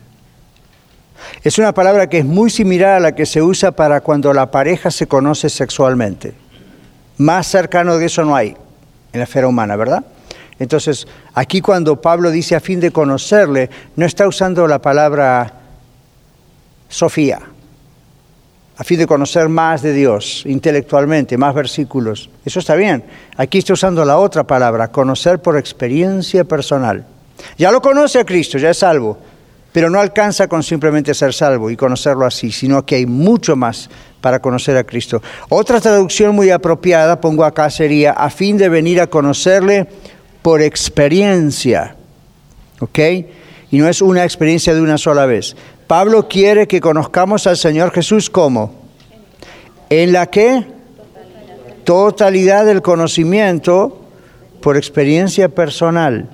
Es 1.42 1.58
una 1.58 1.72
palabra 1.72 2.08
que 2.08 2.18
es 2.18 2.24
muy 2.24 2.50
similar 2.50 2.96
a 2.96 3.00
la 3.00 3.14
que 3.14 3.26
se 3.26 3.42
usa 3.42 3.72
para 3.72 4.00
cuando 4.00 4.32
la 4.32 4.50
pareja 4.50 4.90
se 4.90 5.06
conoce 5.06 5.48
sexualmente. 5.48 6.34
Más 7.18 7.46
cercano 7.46 7.98
de 7.98 8.06
eso 8.06 8.24
no 8.24 8.36
hay 8.36 8.56
en 9.12 9.20
la 9.20 9.24
esfera 9.24 9.48
humana, 9.48 9.76
¿verdad? 9.76 10.04
Entonces, 10.58 11.06
aquí 11.34 11.60
cuando 11.60 12.00
Pablo 12.00 12.30
dice 12.30 12.54
a 12.54 12.60
fin 12.60 12.80
de 12.80 12.90
conocerle, 12.90 13.70
no 13.96 14.06
está 14.06 14.26
usando 14.26 14.66
la 14.66 14.80
palabra 14.80 15.52
Sofía, 16.88 17.40
a 18.78 18.84
fin 18.84 18.98
de 18.98 19.06
conocer 19.06 19.48
más 19.48 19.80
de 19.82 19.92
Dios 19.92 20.42
intelectualmente, 20.46 21.38
más 21.38 21.54
versículos. 21.54 22.28
Eso 22.44 22.58
está 22.58 22.74
bien. 22.74 23.04
Aquí 23.36 23.58
está 23.58 23.72
usando 23.72 24.04
la 24.04 24.18
otra 24.18 24.44
palabra, 24.44 24.88
conocer 24.88 25.40
por 25.40 25.56
experiencia 25.56 26.44
personal. 26.44 27.06
Ya 27.56 27.72
lo 27.72 27.80
conoce 27.80 28.18
a 28.18 28.24
Cristo, 28.24 28.58
ya 28.58 28.70
es 28.70 28.78
salvo, 28.78 29.18
pero 29.72 29.88
no 29.88 29.98
alcanza 29.98 30.46
con 30.48 30.62
simplemente 30.62 31.14
ser 31.14 31.32
salvo 31.32 31.70
y 31.70 31.76
conocerlo 31.76 32.26
así, 32.26 32.52
sino 32.52 32.84
que 32.84 32.96
hay 32.96 33.06
mucho 33.06 33.56
más 33.56 33.88
para 34.20 34.40
conocer 34.40 34.76
a 34.76 34.84
Cristo. 34.84 35.22
Otra 35.48 35.80
traducción 35.80 36.34
muy 36.34 36.50
apropiada, 36.50 37.20
pongo 37.20 37.44
acá, 37.44 37.70
sería 37.70 38.12
a 38.12 38.28
fin 38.28 38.58
de 38.58 38.68
venir 38.68 39.00
a 39.00 39.06
conocerle 39.06 39.86
por 40.42 40.60
experiencia. 40.60 41.96
¿Ok? 42.80 42.98
Y 43.70 43.78
no 43.78 43.88
es 43.88 44.02
una 44.02 44.24
experiencia 44.24 44.74
de 44.74 44.80
una 44.80 44.98
sola 44.98 45.26
vez. 45.26 45.56
Pablo 45.86 46.28
quiere 46.28 46.66
que 46.66 46.80
conozcamos 46.80 47.46
al 47.46 47.56
Señor 47.56 47.92
Jesús 47.92 48.28
como 48.28 48.74
en 49.88 50.12
la 50.12 50.26
que 50.26 50.64
totalidad 51.84 52.66
del 52.66 52.82
conocimiento 52.82 54.00
por 54.60 54.76
experiencia 54.76 55.48
personal, 55.48 56.28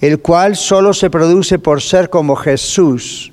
el 0.00 0.20
cual 0.20 0.54
solo 0.54 0.94
se 0.94 1.10
produce 1.10 1.58
por 1.58 1.82
ser 1.82 2.10
como 2.10 2.36
Jesús, 2.36 3.32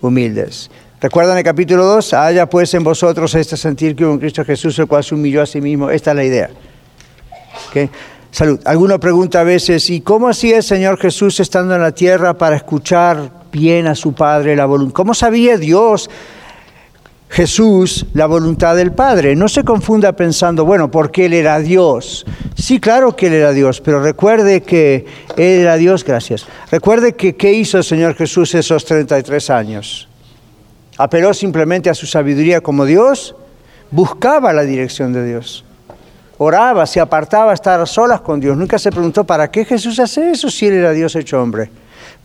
humildes. 0.00 0.70
¿Recuerdan 1.00 1.36
el 1.36 1.44
capítulo 1.44 1.84
2? 1.84 2.14
Haya 2.14 2.48
pues 2.48 2.72
en 2.72 2.82
vosotros 2.82 3.34
este 3.34 3.56
sentir 3.56 3.94
que 3.94 4.04
hubo 4.04 4.14
en 4.14 4.18
Cristo 4.18 4.44
Jesús, 4.44 4.78
el 4.78 4.86
cual 4.86 5.04
se 5.04 5.14
humilló 5.14 5.42
a 5.42 5.46
sí 5.46 5.60
mismo. 5.60 5.90
Esta 5.90 6.10
es 6.10 6.16
la 6.16 6.24
idea. 6.24 6.50
¿Okay? 7.68 7.90
Salud. 8.30 8.60
Alguno 8.64 8.98
pregunta 8.98 9.40
a 9.40 9.44
veces, 9.44 9.90
¿y 9.90 10.00
cómo 10.00 10.28
hacía 10.28 10.56
el 10.56 10.62
Señor 10.62 10.98
Jesús 10.98 11.38
estando 11.38 11.74
en 11.74 11.82
la 11.82 11.92
tierra 11.92 12.36
para 12.36 12.56
escuchar 12.56 13.30
bien 13.50 13.86
a 13.86 13.94
su 13.94 14.12
Padre 14.12 14.56
la 14.56 14.66
voluntad? 14.66 14.94
¿Cómo 14.94 15.14
sabía 15.14 15.56
Dios, 15.56 16.10
Jesús, 17.28 18.06
la 18.14 18.26
voluntad 18.26 18.76
del 18.76 18.92
Padre? 18.92 19.36
No 19.36 19.48
se 19.48 19.64
confunda 19.64 20.12
pensando, 20.12 20.64
bueno, 20.64 20.90
porque 20.90 21.26
Él 21.26 21.34
era 21.34 21.58
Dios. 21.58 22.26
Sí, 22.56 22.80
claro 22.80 23.14
que 23.16 23.28
Él 23.28 23.34
era 23.34 23.52
Dios, 23.52 23.80
pero 23.80 24.00
recuerde 24.02 24.62
que 24.62 25.06
Él 25.36 25.60
era 25.60 25.76
Dios, 25.76 26.04
gracias. 26.04 26.46
Recuerde 26.70 27.14
que 27.14 27.36
qué 27.36 27.52
hizo 27.52 27.78
el 27.78 27.84
Señor 27.84 28.14
Jesús 28.14 28.54
esos 28.54 28.84
33 28.84 29.50
años. 29.50 30.08
Apeló 30.96 31.32
simplemente 31.32 31.90
a 31.90 31.94
su 31.94 32.06
sabiduría 32.06 32.60
como 32.60 32.84
Dios, 32.84 33.36
buscaba 33.90 34.52
la 34.52 34.62
dirección 34.62 35.12
de 35.12 35.24
Dios 35.24 35.64
oraba, 36.38 36.86
se 36.86 37.00
apartaba 37.00 37.50
a 37.50 37.54
estar 37.54 37.80
a 37.80 37.86
solas 37.86 38.20
con 38.20 38.40
Dios. 38.40 38.56
Nunca 38.56 38.78
se 38.78 38.90
preguntó, 38.90 39.24
¿para 39.24 39.50
qué 39.50 39.64
Jesús 39.64 39.98
hace 39.98 40.30
eso 40.30 40.48
si 40.48 40.66
él 40.66 40.74
era 40.74 40.92
Dios 40.92 41.14
hecho 41.16 41.42
hombre? 41.42 41.70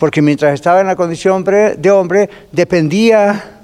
Porque 0.04 0.22
mientras 0.22 0.54
estaba 0.54 0.82
en 0.82 0.88
la 0.88 0.98
condición 0.98 1.46
de 1.46 1.90
hombre, 1.90 2.30
dependía 2.52 3.62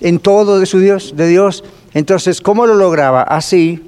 en 0.00 0.20
todo 0.20 0.60
de 0.60 0.66
su 0.66 0.78
Dios, 0.78 1.14
de 1.16 1.26
Dios. 1.26 1.64
Entonces, 1.94 2.40
¿cómo 2.40 2.64
lo 2.64 2.76
lograba? 2.76 3.22
Así, 3.22 3.84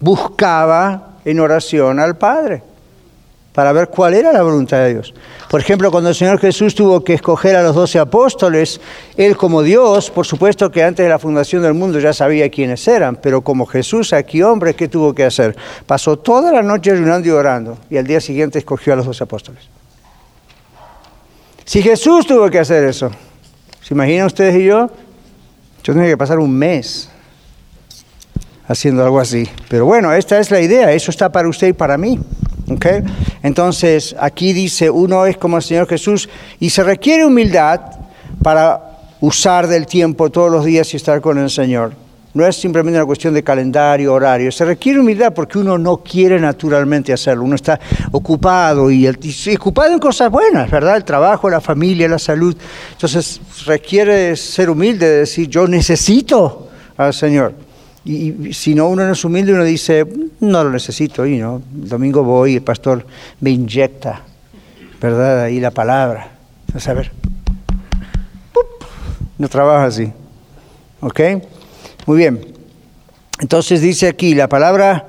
buscaba 0.00 1.14
en 1.24 1.40
oración 1.40 1.98
al 1.98 2.18
Padre 2.18 2.62
para 3.54 3.72
ver 3.72 3.88
cuál 3.88 4.12
era 4.12 4.34
la 4.34 4.42
voluntad 4.42 4.80
de 4.80 4.92
Dios. 4.92 5.14
Por 5.48 5.60
ejemplo, 5.60 5.90
cuando 5.90 6.10
el 6.10 6.14
Señor 6.14 6.38
Jesús 6.38 6.74
tuvo 6.74 7.02
que 7.02 7.14
escoger 7.14 7.56
a 7.56 7.62
los 7.62 7.74
doce 7.74 7.98
apóstoles, 7.98 8.78
Él 9.16 9.34
como 9.34 9.62
Dios, 9.62 10.10
por 10.10 10.26
supuesto 10.26 10.70
que 10.70 10.84
antes 10.84 11.06
de 11.06 11.08
la 11.08 11.18
fundación 11.18 11.62
del 11.62 11.72
mundo 11.72 12.00
ya 12.00 12.12
sabía 12.12 12.50
quiénes 12.50 12.86
eran, 12.86 13.16
pero 13.16 13.40
como 13.40 13.64
Jesús 13.64 14.12
aquí 14.12 14.42
hombre, 14.42 14.74
¿qué 14.74 14.88
tuvo 14.88 15.14
que 15.14 15.24
hacer? 15.24 15.56
Pasó 15.86 16.18
toda 16.18 16.52
la 16.52 16.60
noche 16.60 16.90
ayunando 16.90 17.26
y 17.28 17.30
orando 17.30 17.78
y 17.88 17.96
al 17.96 18.06
día 18.06 18.20
siguiente 18.20 18.58
escogió 18.58 18.92
a 18.92 18.96
los 18.96 19.06
doce 19.06 19.24
apóstoles. 19.24 19.71
Si 21.64 21.82
Jesús 21.82 22.26
tuvo 22.26 22.50
que 22.50 22.58
hacer 22.58 22.84
eso, 22.84 23.10
¿se 23.80 23.94
imaginan 23.94 24.26
ustedes 24.26 24.56
y 24.56 24.64
yo? 24.64 24.90
Yo 25.84 25.92
tenía 25.92 26.08
que 26.08 26.16
pasar 26.16 26.38
un 26.38 26.52
mes 26.52 27.08
haciendo 28.66 29.04
algo 29.04 29.20
así. 29.20 29.48
Pero 29.68 29.86
bueno, 29.86 30.12
esta 30.12 30.38
es 30.38 30.50
la 30.50 30.60
idea, 30.60 30.92
eso 30.92 31.10
está 31.10 31.30
para 31.30 31.48
usted 31.48 31.68
y 31.68 31.72
para 31.72 31.96
mí. 31.98 32.18
Entonces, 33.42 34.16
aquí 34.18 34.52
dice, 34.52 34.88
uno 34.90 35.26
es 35.26 35.36
como 35.36 35.56
el 35.56 35.62
Señor 35.62 35.86
Jesús 35.88 36.28
y 36.58 36.70
se 36.70 36.82
requiere 36.82 37.24
humildad 37.24 37.80
para 38.42 38.80
usar 39.20 39.66
del 39.66 39.86
tiempo 39.86 40.30
todos 40.30 40.50
los 40.50 40.64
días 40.64 40.92
y 40.94 40.96
estar 40.96 41.20
con 41.20 41.38
el 41.38 41.50
Señor. 41.50 41.92
No 42.34 42.46
es 42.46 42.56
simplemente 42.56 42.98
una 42.98 43.04
cuestión 43.04 43.34
de 43.34 43.42
calendario, 43.42 44.14
horario. 44.14 44.50
Se 44.50 44.64
requiere 44.64 45.00
humildad 45.00 45.34
porque 45.34 45.58
uno 45.58 45.76
no 45.76 45.98
quiere 45.98 46.40
naturalmente 46.40 47.12
hacerlo. 47.12 47.44
Uno 47.44 47.56
está 47.56 47.78
ocupado 48.10 48.90
y, 48.90 49.06
ocupado 49.54 49.92
en 49.92 49.98
cosas 49.98 50.30
buenas, 50.30 50.70
¿verdad? 50.70 50.96
El 50.96 51.04
trabajo, 51.04 51.50
la 51.50 51.60
familia, 51.60 52.08
la 52.08 52.18
salud. 52.18 52.56
Entonces 52.92 53.40
requiere 53.66 54.34
ser 54.36 54.70
humilde, 54.70 55.08
decir, 55.08 55.48
yo 55.48 55.66
necesito 55.66 56.68
al 56.96 57.12
Señor. 57.12 57.52
Y, 58.04 58.54
si 58.54 58.74
no 58.74 58.88
uno 58.88 59.04
no 59.04 59.12
es 59.12 59.24
humilde, 59.24 59.52
uno 59.52 59.64
dice, 59.64 60.06
no 60.40 60.64
lo 60.64 60.70
necesito, 60.70 61.26
y 61.26 61.38
no, 61.38 61.62
el 61.74 61.88
domingo 61.88 62.24
voy 62.24 62.56
el 62.56 62.62
pastor 62.62 63.06
me 63.40 63.50
inyecta, 63.50 64.22
¿verdad? 65.00 65.42
Ahí 65.42 65.60
la 65.60 65.70
palabra. 65.70 66.30
A 66.74 66.92
ver, 66.94 67.12
no 69.36 69.48
trabaja 69.48 69.84
así. 69.84 70.10
¿Ok? 71.00 71.20
Muy 72.06 72.16
bien. 72.16 72.54
Entonces 73.40 73.80
dice 73.80 74.08
aquí 74.08 74.34
la 74.34 74.48
palabra, 74.48 75.06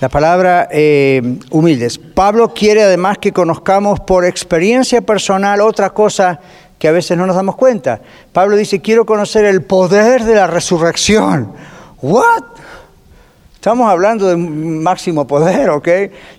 la 0.00 0.08
palabra 0.08 0.68
eh, 0.70 1.38
humildes. 1.50 1.98
Pablo 1.98 2.52
quiere 2.52 2.82
además 2.82 3.18
que 3.18 3.32
conozcamos 3.32 4.00
por 4.00 4.24
experiencia 4.24 5.00
personal 5.00 5.60
otra 5.60 5.90
cosa 5.90 6.40
que 6.78 6.88
a 6.88 6.92
veces 6.92 7.16
no 7.16 7.26
nos 7.26 7.36
damos 7.36 7.56
cuenta. 7.56 8.00
Pablo 8.32 8.56
dice, 8.56 8.80
quiero 8.80 9.06
conocer 9.06 9.44
el 9.44 9.62
poder 9.62 10.24
de 10.24 10.34
la 10.34 10.46
resurrección 10.46 11.52
¿What? 12.04 12.44
Estamos 13.54 13.90
hablando 13.90 14.26
de 14.26 14.36
máximo 14.36 15.26
poder, 15.26 15.70
¿ok? 15.70 15.88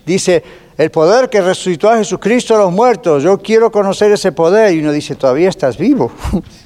Dice, 0.06 0.44
el 0.78 0.92
poder 0.92 1.28
que 1.28 1.40
resucitó 1.40 1.90
a 1.90 1.96
Jesucristo 1.96 2.54
a 2.54 2.58
los 2.58 2.70
muertos, 2.72 3.24
yo 3.24 3.38
quiero 3.38 3.72
conocer 3.72 4.12
ese 4.12 4.30
poder. 4.30 4.72
Y 4.72 4.78
uno 4.78 4.92
dice, 4.92 5.16
todavía 5.16 5.48
estás 5.48 5.76
vivo. 5.76 6.12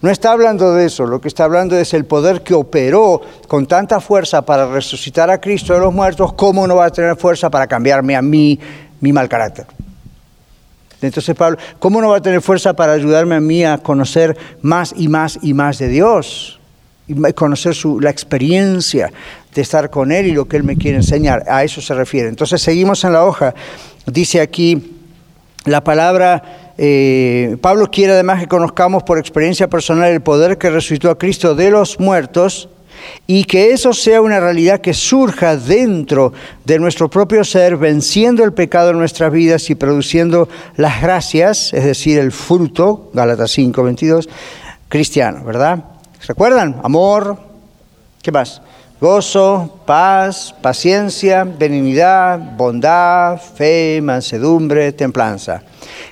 No 0.00 0.10
está 0.10 0.32
hablando 0.32 0.74
de 0.74 0.86
eso, 0.86 1.06
lo 1.06 1.20
que 1.20 1.28
está 1.28 1.44
hablando 1.44 1.76
es 1.76 1.92
el 1.94 2.04
poder 2.04 2.42
que 2.42 2.54
operó 2.54 3.20
con 3.48 3.66
tanta 3.66 4.00
fuerza 4.00 4.42
para 4.42 4.66
resucitar 4.66 5.30
a 5.30 5.40
Cristo 5.40 5.74
de 5.74 5.80
los 5.80 5.92
muertos, 5.92 6.32
¿cómo 6.34 6.66
no 6.66 6.76
va 6.76 6.86
a 6.86 6.90
tener 6.90 7.16
fuerza 7.16 7.50
para 7.50 7.66
cambiarme 7.66 8.14
a 8.14 8.22
mí 8.22 8.58
mi 9.00 9.12
mal 9.12 9.28
carácter? 9.28 9.66
Entonces 11.00 11.34
Pablo, 11.36 11.58
¿cómo 11.78 12.00
no 12.00 12.10
va 12.10 12.18
a 12.18 12.22
tener 12.22 12.42
fuerza 12.42 12.74
para 12.74 12.92
ayudarme 12.92 13.34
a 13.34 13.40
mí 13.40 13.64
a 13.64 13.78
conocer 13.78 14.36
más 14.62 14.94
y 14.96 15.08
más 15.08 15.38
y 15.42 15.54
más 15.54 15.78
de 15.78 15.88
Dios? 15.88 16.58
y 17.08 17.32
conocer 17.32 17.74
la 18.00 18.10
experiencia 18.10 19.10
de 19.54 19.62
estar 19.62 19.88
con 19.90 20.12
Él 20.12 20.26
y 20.26 20.32
lo 20.32 20.46
que 20.46 20.58
Él 20.58 20.62
me 20.62 20.76
quiere 20.76 20.98
enseñar. 20.98 21.42
A 21.48 21.64
eso 21.64 21.80
se 21.80 21.94
refiere. 21.94 22.28
Entonces 22.28 22.60
seguimos 22.60 23.02
en 23.02 23.14
la 23.14 23.24
hoja. 23.24 23.54
Dice 24.06 24.40
aquí 24.40 24.94
la 25.64 25.82
palabra, 25.82 26.67
eh, 26.78 27.56
Pablo 27.60 27.90
quiere 27.90 28.12
además 28.12 28.40
que 28.40 28.46
conozcamos 28.46 29.02
por 29.02 29.18
experiencia 29.18 29.68
personal 29.68 30.12
el 30.12 30.20
poder 30.20 30.58
que 30.58 30.70
resucitó 30.70 31.10
a 31.10 31.18
Cristo 31.18 31.56
de 31.56 31.70
los 31.70 31.98
muertos 31.98 32.68
y 33.26 33.44
que 33.44 33.72
eso 33.72 33.92
sea 33.92 34.20
una 34.20 34.38
realidad 34.38 34.80
que 34.80 34.94
surja 34.94 35.56
dentro 35.56 36.32
de 36.64 36.78
nuestro 36.78 37.10
propio 37.10 37.44
ser, 37.44 37.76
venciendo 37.76 38.44
el 38.44 38.52
pecado 38.52 38.90
en 38.90 38.98
nuestras 38.98 39.32
vidas 39.32 39.70
y 39.70 39.74
produciendo 39.74 40.48
las 40.76 41.02
gracias, 41.02 41.72
es 41.74 41.84
decir, 41.84 42.18
el 42.18 42.32
fruto, 42.32 43.10
Gálatas 43.12 43.50
5, 43.50 43.82
22, 43.82 44.28
cristiano, 44.88 45.44
¿verdad? 45.44 45.84
¿Recuerdan? 46.26 46.80
Amor, 46.84 47.38
¿qué 48.22 48.30
más? 48.32 48.62
Gozo, 49.00 49.80
paz, 49.86 50.52
paciencia, 50.60 51.44
benignidad, 51.44 52.56
bondad, 52.56 53.40
fe, 53.40 54.00
mansedumbre, 54.02 54.90
templanza. 54.92 55.62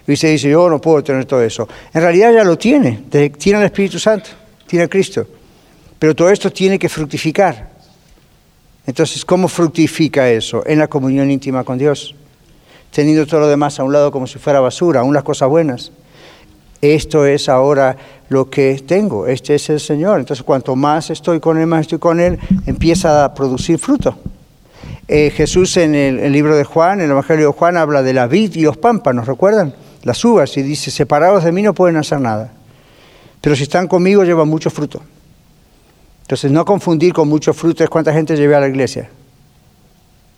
Y 0.06 0.14
se 0.14 0.28
dice, 0.28 0.48
yo 0.48 0.70
no 0.70 0.80
puedo 0.80 1.02
tener 1.02 1.24
todo 1.24 1.42
eso. 1.42 1.68
En 1.92 2.00
realidad 2.00 2.32
ya 2.32 2.44
lo 2.44 2.56
tiene, 2.56 3.02
tiene 3.10 3.58
el 3.58 3.64
Espíritu 3.64 3.98
Santo, 3.98 4.30
tiene 4.68 4.88
Cristo. 4.88 5.26
Pero 5.98 6.14
todo 6.14 6.30
esto 6.30 6.52
tiene 6.52 6.78
que 6.78 6.88
fructificar. 6.88 7.70
Entonces, 8.86 9.24
¿cómo 9.24 9.48
fructifica 9.48 10.30
eso? 10.30 10.62
En 10.64 10.78
la 10.78 10.86
comunión 10.86 11.28
íntima 11.28 11.64
con 11.64 11.78
Dios. 11.78 12.14
teniendo 12.92 13.26
todo 13.26 13.40
lo 13.40 13.48
demás 13.48 13.78
a 13.80 13.82
un 13.82 13.92
lado 13.92 14.12
como 14.12 14.26
si 14.26 14.38
fuera 14.38 14.60
basura, 14.60 15.00
aún 15.00 15.12
las 15.12 15.24
cosas 15.24 15.48
buenas. 15.48 15.90
Esto 16.80 17.26
es 17.26 17.48
ahora 17.48 17.96
lo 18.28 18.50
que 18.50 18.82
tengo, 18.86 19.26
este 19.26 19.54
es 19.54 19.70
el 19.70 19.80
Señor. 19.80 20.20
Entonces, 20.20 20.44
cuanto 20.44 20.76
más 20.76 21.10
estoy 21.10 21.40
con 21.40 21.58
Él, 21.58 21.66
más 21.66 21.82
estoy 21.82 21.98
con 21.98 22.20
Él, 22.20 22.38
empieza 22.66 23.24
a 23.24 23.34
producir 23.34 23.78
fruto. 23.78 24.16
Eh, 25.08 25.30
Jesús 25.30 25.76
en 25.76 25.94
el, 25.94 26.32
libro 26.32 26.56
de 26.56 26.64
Juan, 26.64 26.98
en 26.98 27.06
el 27.06 27.12
Evangelio 27.12 27.46
de 27.46 27.52
Juan, 27.52 27.76
habla 27.76 28.02
de 28.02 28.12
la 28.12 28.26
vid 28.26 28.54
y 28.56 28.62
los 28.62 28.76
pámpanos, 28.76 29.26
¿recuerdan? 29.26 29.74
Las 30.02 30.24
uvas, 30.24 30.56
y 30.56 30.62
dice, 30.62 30.90
separados 30.90 31.44
de 31.44 31.52
mí 31.52 31.62
no 31.62 31.74
pueden 31.74 31.96
hacer 31.96 32.20
nada. 32.20 32.52
Pero 33.40 33.54
si 33.54 33.62
están 33.62 33.86
conmigo 33.86 34.24
llevan 34.24 34.48
mucho 34.48 34.70
fruto. 34.70 35.00
Entonces, 36.22 36.50
no 36.50 36.64
confundir 36.64 37.12
con 37.12 37.28
mucho 37.28 37.54
fruto 37.54 37.84
es 37.84 37.90
cuánta 37.90 38.12
gente 38.12 38.36
llevé 38.36 38.56
a 38.56 38.60
la 38.60 38.68
iglesia. 38.68 39.08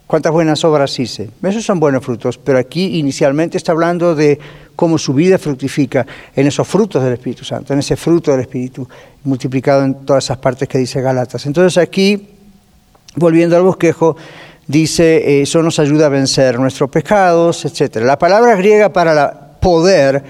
Cuántas 0.06 0.32
buenas 0.32 0.64
obras 0.64 0.98
hice. 0.98 1.30
Esos 1.42 1.64
son 1.64 1.80
buenos 1.80 2.04
frutos, 2.04 2.38
pero 2.38 2.58
aquí 2.58 2.98
inicialmente 2.98 3.56
está 3.56 3.72
hablando 3.72 4.14
de 4.14 4.38
cómo 4.78 4.96
su 4.96 5.12
vida 5.12 5.38
fructifica 5.38 6.06
en 6.36 6.46
esos 6.46 6.64
frutos 6.68 7.02
del 7.02 7.14
Espíritu 7.14 7.44
Santo, 7.44 7.72
en 7.72 7.80
ese 7.80 7.96
fruto 7.96 8.30
del 8.30 8.42
Espíritu 8.42 8.88
multiplicado 9.24 9.82
en 9.82 10.06
todas 10.06 10.22
esas 10.22 10.38
partes 10.38 10.68
que 10.68 10.78
dice 10.78 11.00
Galatas. 11.00 11.44
Entonces 11.46 11.82
aquí, 11.82 12.28
volviendo 13.16 13.56
al 13.56 13.64
bosquejo, 13.64 14.16
dice, 14.68 15.42
eso 15.42 15.64
nos 15.64 15.80
ayuda 15.80 16.06
a 16.06 16.10
vencer 16.10 16.60
nuestros 16.60 16.88
pecados, 16.90 17.64
etc. 17.64 17.96
La 18.04 18.16
palabra 18.20 18.54
griega 18.54 18.92
para 18.92 19.14
la 19.14 19.58
poder 19.60 20.22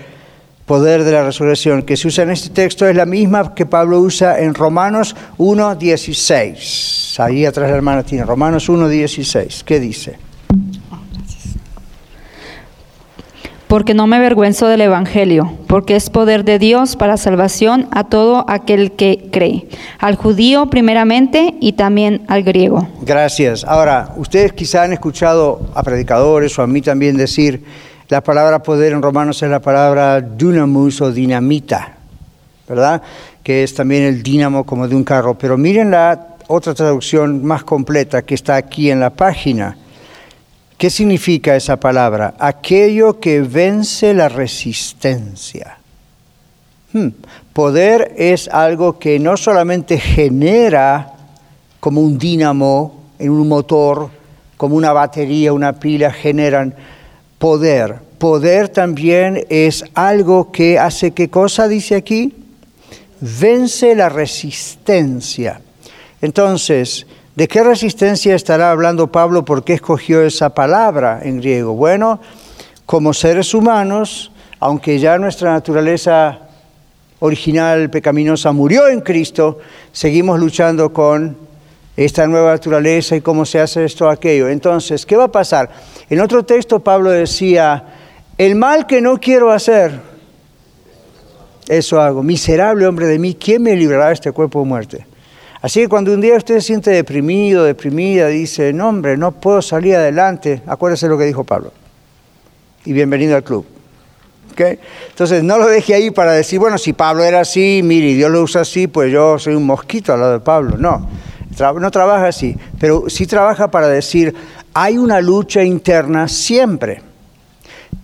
poder 0.64 1.04
de 1.04 1.12
la 1.12 1.24
resurrección 1.24 1.82
que 1.82 1.98
se 1.98 2.08
usa 2.08 2.24
en 2.24 2.30
este 2.30 2.48
texto 2.48 2.88
es 2.88 2.96
la 2.96 3.04
misma 3.04 3.54
que 3.54 3.66
Pablo 3.66 4.00
usa 4.00 4.38
en 4.38 4.54
Romanos 4.54 5.14
1.16. 5.36 7.20
Ahí 7.22 7.44
atrás 7.44 7.68
la 7.68 7.76
hermana 7.76 8.02
tiene 8.02 8.24
Romanos 8.24 8.70
1.16. 8.70 9.62
¿Qué 9.62 9.78
dice? 9.78 10.18
Porque 13.68 13.94
no 13.94 14.06
me 14.06 14.16
avergüenzo 14.16 14.66
del 14.66 14.80
Evangelio, 14.80 15.52
porque 15.66 15.94
es 15.94 16.08
poder 16.08 16.44
de 16.44 16.58
Dios 16.58 16.96
para 16.96 17.18
salvación 17.18 17.86
a 17.90 18.04
todo 18.04 18.46
aquel 18.48 18.92
que 18.92 19.28
cree, 19.30 19.68
al 19.98 20.16
judío 20.16 20.70
primeramente 20.70 21.54
y 21.60 21.74
también 21.74 22.22
al 22.28 22.42
griego. 22.42 22.88
Gracias. 23.02 23.64
Ahora, 23.64 24.14
ustedes 24.16 24.54
quizá 24.54 24.84
han 24.84 24.94
escuchado 24.94 25.60
a 25.74 25.82
predicadores 25.82 26.58
o 26.58 26.62
a 26.62 26.66
mí 26.66 26.80
también 26.80 27.16
decir, 27.18 27.62
la 28.08 28.22
palabra 28.22 28.62
poder 28.62 28.94
en 28.94 29.02
Romanos 29.02 29.42
es 29.42 29.50
la 29.50 29.60
palabra 29.60 30.22
dunamus 30.22 31.02
o 31.02 31.12
dinamita, 31.12 31.96
¿verdad? 32.66 33.02
Que 33.42 33.62
es 33.62 33.74
también 33.74 34.04
el 34.04 34.22
dínamo 34.22 34.64
como 34.64 34.88
de 34.88 34.96
un 34.96 35.04
carro. 35.04 35.36
Pero 35.36 35.58
miren 35.58 35.90
la 35.90 36.28
otra 36.46 36.72
traducción 36.72 37.44
más 37.44 37.64
completa 37.64 38.22
que 38.22 38.34
está 38.34 38.56
aquí 38.56 38.90
en 38.90 39.00
la 39.00 39.10
página. 39.10 39.76
¿Qué 40.78 40.90
significa 40.90 41.56
esa 41.56 41.78
palabra? 41.78 42.34
Aquello 42.38 43.18
que 43.18 43.40
vence 43.40 44.14
la 44.14 44.28
resistencia. 44.28 45.78
Hmm. 46.92 47.08
Poder 47.52 48.14
es 48.16 48.46
algo 48.46 48.96
que 48.96 49.18
no 49.18 49.36
solamente 49.36 49.98
genera 49.98 51.14
como 51.80 52.00
un 52.00 52.16
dínamo 52.16 53.06
en 53.18 53.30
un 53.30 53.48
motor, 53.48 54.08
como 54.56 54.76
una 54.76 54.92
batería, 54.92 55.52
una 55.52 55.72
pila, 55.72 56.12
generan 56.12 56.72
poder. 57.40 57.96
Poder 58.18 58.68
también 58.68 59.44
es 59.48 59.84
algo 59.94 60.52
que 60.52 60.78
hace 60.78 61.10
qué 61.10 61.28
cosa, 61.28 61.66
dice 61.66 61.96
aquí, 61.96 62.32
vence 63.20 63.96
la 63.96 64.08
resistencia. 64.08 65.60
Entonces, 66.22 67.04
¿de 67.38 67.46
qué 67.46 67.62
resistencia 67.62 68.34
estará 68.34 68.72
hablando 68.72 69.12
Pablo? 69.12 69.44
¿Por 69.44 69.62
qué 69.62 69.74
escogió 69.74 70.22
esa 70.22 70.54
palabra 70.54 71.20
en 71.22 71.36
griego? 71.36 71.72
Bueno, 71.72 72.18
como 72.84 73.14
seres 73.14 73.54
humanos, 73.54 74.32
aunque 74.58 74.98
ya 74.98 75.18
nuestra 75.18 75.52
naturaleza 75.52 76.40
original 77.20 77.90
pecaminosa 77.90 78.50
murió 78.50 78.88
en 78.88 79.02
Cristo, 79.02 79.60
seguimos 79.92 80.40
luchando 80.40 80.92
con 80.92 81.36
esta 81.96 82.26
nueva 82.26 82.50
naturaleza 82.50 83.14
y 83.14 83.20
cómo 83.20 83.46
se 83.46 83.60
hace 83.60 83.84
esto 83.84 84.10
aquello. 84.10 84.48
Entonces, 84.48 85.06
¿qué 85.06 85.14
va 85.14 85.26
a 85.26 85.30
pasar? 85.30 85.70
En 86.10 86.20
otro 86.20 86.44
texto 86.44 86.80
Pablo 86.80 87.10
decía, 87.10 87.84
el 88.36 88.56
mal 88.56 88.84
que 88.84 89.00
no 89.00 89.16
quiero 89.20 89.52
hacer, 89.52 90.00
eso 91.68 92.00
hago. 92.00 92.20
Miserable 92.24 92.84
hombre 92.84 93.06
de 93.06 93.20
mí, 93.20 93.36
¿quién 93.36 93.62
me 93.62 93.76
librará 93.76 94.08
de 94.08 94.14
este 94.14 94.32
cuerpo 94.32 94.58
de 94.58 94.66
muerte? 94.66 95.06
Así 95.60 95.80
que 95.80 95.88
cuando 95.88 96.12
un 96.12 96.20
día 96.20 96.36
usted 96.36 96.54
se 96.56 96.60
siente 96.60 96.90
deprimido, 96.90 97.64
deprimida, 97.64 98.28
dice, 98.28 98.72
no 98.72 98.88
hombre, 98.88 99.16
no 99.16 99.32
puedo 99.32 99.60
salir 99.60 99.96
adelante, 99.96 100.62
acuérdese 100.66 101.08
lo 101.08 101.18
que 101.18 101.24
dijo 101.24 101.42
Pablo. 101.42 101.72
Y 102.84 102.92
bienvenido 102.92 103.34
al 103.34 103.42
club. 103.42 103.66
¿Okay? 104.52 104.78
Entonces 105.08 105.42
no 105.42 105.58
lo 105.58 105.66
deje 105.66 105.94
ahí 105.94 106.10
para 106.10 106.32
decir, 106.32 106.60
bueno, 106.60 106.78
si 106.78 106.92
Pablo 106.92 107.24
era 107.24 107.40
así, 107.40 107.80
mire, 107.82 108.14
Dios 108.14 108.30
lo 108.30 108.42
usa 108.42 108.60
así, 108.60 108.86
pues 108.86 109.12
yo 109.12 109.38
soy 109.38 109.54
un 109.54 109.66
mosquito 109.66 110.12
al 110.12 110.20
lado 110.20 110.32
de 110.34 110.40
Pablo. 110.40 110.76
No, 110.78 111.08
no 111.80 111.90
trabaja 111.90 112.28
así, 112.28 112.56
pero 112.78 113.04
sí 113.08 113.26
trabaja 113.26 113.68
para 113.68 113.88
decir, 113.88 114.34
hay 114.74 114.96
una 114.96 115.20
lucha 115.20 115.64
interna 115.64 116.28
siempre, 116.28 117.02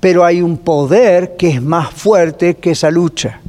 pero 0.01 0.25
hay 0.25 0.43
un 0.43 0.59
poder 0.59 1.37
que 1.37 1.51
es 1.51 1.63
más 1.63 1.93
fuerte 1.93 2.57
que 2.57 2.73
esa 2.73 2.91
lucha. 2.91 3.41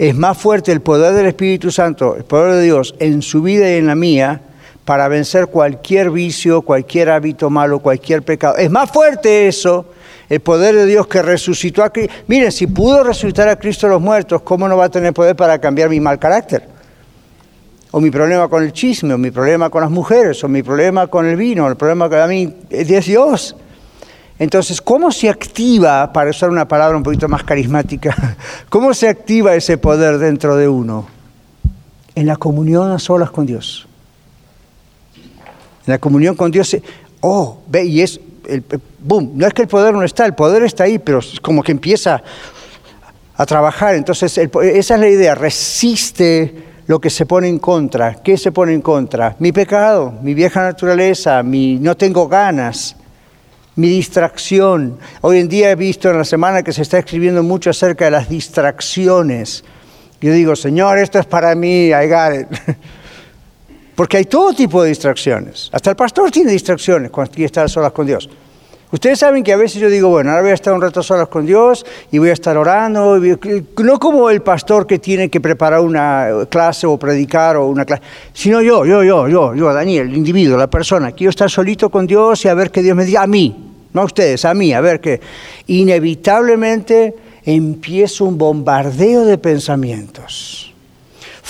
Es 0.00 0.16
más 0.16 0.38
fuerte 0.38 0.72
el 0.72 0.80
poder 0.80 1.12
del 1.12 1.26
Espíritu 1.26 1.70
Santo, 1.70 2.16
el 2.16 2.24
poder 2.24 2.54
de 2.54 2.62
Dios 2.62 2.94
en 3.00 3.20
su 3.20 3.42
vida 3.42 3.70
y 3.70 3.76
en 3.76 3.86
la 3.86 3.94
mía 3.94 4.40
para 4.86 5.08
vencer 5.08 5.48
cualquier 5.48 6.10
vicio, 6.10 6.62
cualquier 6.62 7.10
hábito 7.10 7.50
malo, 7.50 7.80
cualquier 7.80 8.22
pecado. 8.22 8.56
Es 8.56 8.70
más 8.70 8.90
fuerte 8.90 9.46
eso, 9.46 9.84
el 10.30 10.40
poder 10.40 10.74
de 10.74 10.86
Dios 10.86 11.06
que 11.06 11.20
resucitó 11.20 11.84
a 11.84 11.90
Cristo. 11.90 12.14
Miren, 12.28 12.50
si 12.50 12.66
pudo 12.66 13.04
resucitar 13.04 13.46
a 13.48 13.56
Cristo 13.56 13.88
de 13.88 13.92
los 13.92 14.00
muertos, 14.00 14.40
¿cómo 14.40 14.66
no 14.66 14.78
va 14.78 14.86
a 14.86 14.88
tener 14.88 15.12
poder 15.12 15.36
para 15.36 15.58
cambiar 15.58 15.90
mi 15.90 16.00
mal 16.00 16.18
carácter? 16.18 16.66
o 17.90 18.00
mi 18.00 18.10
problema 18.10 18.48
con 18.48 18.62
el 18.62 18.72
chisme, 18.72 19.12
o 19.12 19.18
mi 19.18 19.30
problema 19.30 19.68
con 19.68 19.82
las 19.82 19.90
mujeres, 19.90 20.42
o 20.44 20.48
mi 20.48 20.62
problema 20.62 21.08
con 21.08 21.26
el 21.26 21.36
vino, 21.36 21.68
el 21.68 21.76
problema 21.76 22.08
con 22.08 22.20
a 22.20 22.26
mí 22.26 22.54
es 22.70 23.04
Dios. 23.04 23.54
Entonces, 24.40 24.80
¿cómo 24.80 25.12
se 25.12 25.28
activa, 25.28 26.14
para 26.14 26.30
usar 26.30 26.48
una 26.48 26.66
palabra 26.66 26.96
un 26.96 27.02
poquito 27.02 27.28
más 27.28 27.44
carismática, 27.44 28.16
cómo 28.70 28.94
se 28.94 29.06
activa 29.06 29.54
ese 29.54 29.76
poder 29.76 30.16
dentro 30.16 30.56
de 30.56 30.66
uno? 30.66 31.06
En 32.14 32.26
la 32.26 32.36
comunión 32.36 32.90
a 32.90 32.98
solas 32.98 33.30
con 33.30 33.44
Dios. 33.44 33.86
En 35.86 35.92
la 35.92 35.98
comunión 35.98 36.36
con 36.36 36.50
Dios, 36.50 36.74
oh, 37.20 37.58
ve, 37.68 37.84
y 37.84 38.00
es, 38.00 38.18
el, 38.48 38.64
boom, 39.00 39.32
no 39.34 39.46
es 39.46 39.52
que 39.52 39.60
el 39.60 39.68
poder 39.68 39.92
no 39.92 40.02
está, 40.04 40.24
el 40.24 40.34
poder 40.34 40.62
está 40.62 40.84
ahí, 40.84 40.98
pero 40.98 41.18
es 41.18 41.38
como 41.38 41.62
que 41.62 41.72
empieza 41.72 42.22
a 43.36 43.44
trabajar. 43.44 43.94
Entonces, 43.94 44.38
esa 44.38 44.94
es 44.94 45.00
la 45.00 45.08
idea, 45.08 45.34
resiste 45.34 46.64
lo 46.86 46.98
que 46.98 47.10
se 47.10 47.26
pone 47.26 47.46
en 47.46 47.58
contra. 47.58 48.14
¿Qué 48.14 48.38
se 48.38 48.52
pone 48.52 48.72
en 48.72 48.80
contra? 48.80 49.36
Mi 49.38 49.52
pecado, 49.52 50.14
mi 50.22 50.32
vieja 50.32 50.62
naturaleza, 50.62 51.42
mi 51.42 51.78
no 51.78 51.94
tengo 51.94 52.26
ganas, 52.26 52.96
mi 53.80 53.88
distracción. 53.88 54.98
Hoy 55.22 55.38
en 55.38 55.48
día 55.48 55.70
he 55.70 55.74
visto 55.74 56.10
en 56.10 56.18
la 56.18 56.24
semana 56.24 56.62
que 56.62 56.72
se 56.72 56.82
está 56.82 56.98
escribiendo 56.98 57.42
mucho 57.42 57.70
acerca 57.70 58.04
de 58.04 58.10
las 58.10 58.28
distracciones. 58.28 59.64
Yo 60.20 60.32
digo, 60.32 60.54
Señor, 60.54 60.98
esto 60.98 61.18
es 61.18 61.24
para 61.24 61.54
mí, 61.54 61.86
I 61.86 62.06
got 62.06 62.34
it. 62.34 62.76
Porque 63.94 64.18
hay 64.18 64.26
todo 64.26 64.52
tipo 64.52 64.82
de 64.82 64.90
distracciones. 64.90 65.70
Hasta 65.72 65.90
el 65.90 65.96
pastor 65.96 66.30
tiene 66.30 66.52
distracciones 66.52 67.10
cuando 67.10 67.32
quiere 67.32 67.46
estar 67.46 67.68
solas 67.70 67.92
con 67.92 68.06
Dios. 68.06 68.28
Ustedes 68.92 69.20
saben 69.20 69.44
que 69.44 69.52
a 69.52 69.56
veces 69.56 69.80
yo 69.80 69.88
digo, 69.88 70.08
bueno, 70.08 70.30
ahora 70.30 70.42
voy 70.42 70.50
a 70.50 70.54
estar 70.54 70.74
un 70.74 70.82
rato 70.82 71.02
solas 71.02 71.28
con 71.28 71.46
Dios 71.46 71.86
y 72.10 72.18
voy 72.18 72.30
a 72.30 72.32
estar 72.32 72.56
orando, 72.56 73.18
no 73.18 73.98
como 74.00 74.28
el 74.30 74.42
pastor 74.42 74.84
que 74.84 74.98
tiene 74.98 75.30
que 75.30 75.40
preparar 75.40 75.80
una 75.80 76.46
clase 76.48 76.88
o 76.88 76.98
predicar 76.98 77.56
o 77.56 77.68
una 77.68 77.84
clase, 77.84 78.02
sino 78.32 78.60
yo, 78.60 78.84
yo, 78.84 79.04
yo, 79.04 79.28
yo, 79.28 79.54
yo, 79.54 79.72
Daniel, 79.72 80.08
el 80.08 80.16
individuo, 80.16 80.58
la 80.58 80.68
persona, 80.68 81.12
quiero 81.12 81.30
estar 81.30 81.48
solito 81.48 81.88
con 81.88 82.04
Dios 82.04 82.44
y 82.44 82.48
a 82.48 82.54
ver 82.54 82.72
qué 82.72 82.82
Dios 82.82 82.96
me 82.96 83.04
diga 83.04 83.22
a 83.22 83.26
mí, 83.28 83.69
no 83.92 84.02
a 84.02 84.04
ustedes, 84.04 84.44
a 84.44 84.54
mí, 84.54 84.72
a 84.72 84.80
ver 84.80 85.00
qué. 85.00 85.20
Inevitablemente 85.66 87.14
empieza 87.44 88.24
un 88.24 88.38
bombardeo 88.38 89.24
de 89.24 89.38
pensamientos 89.38 90.70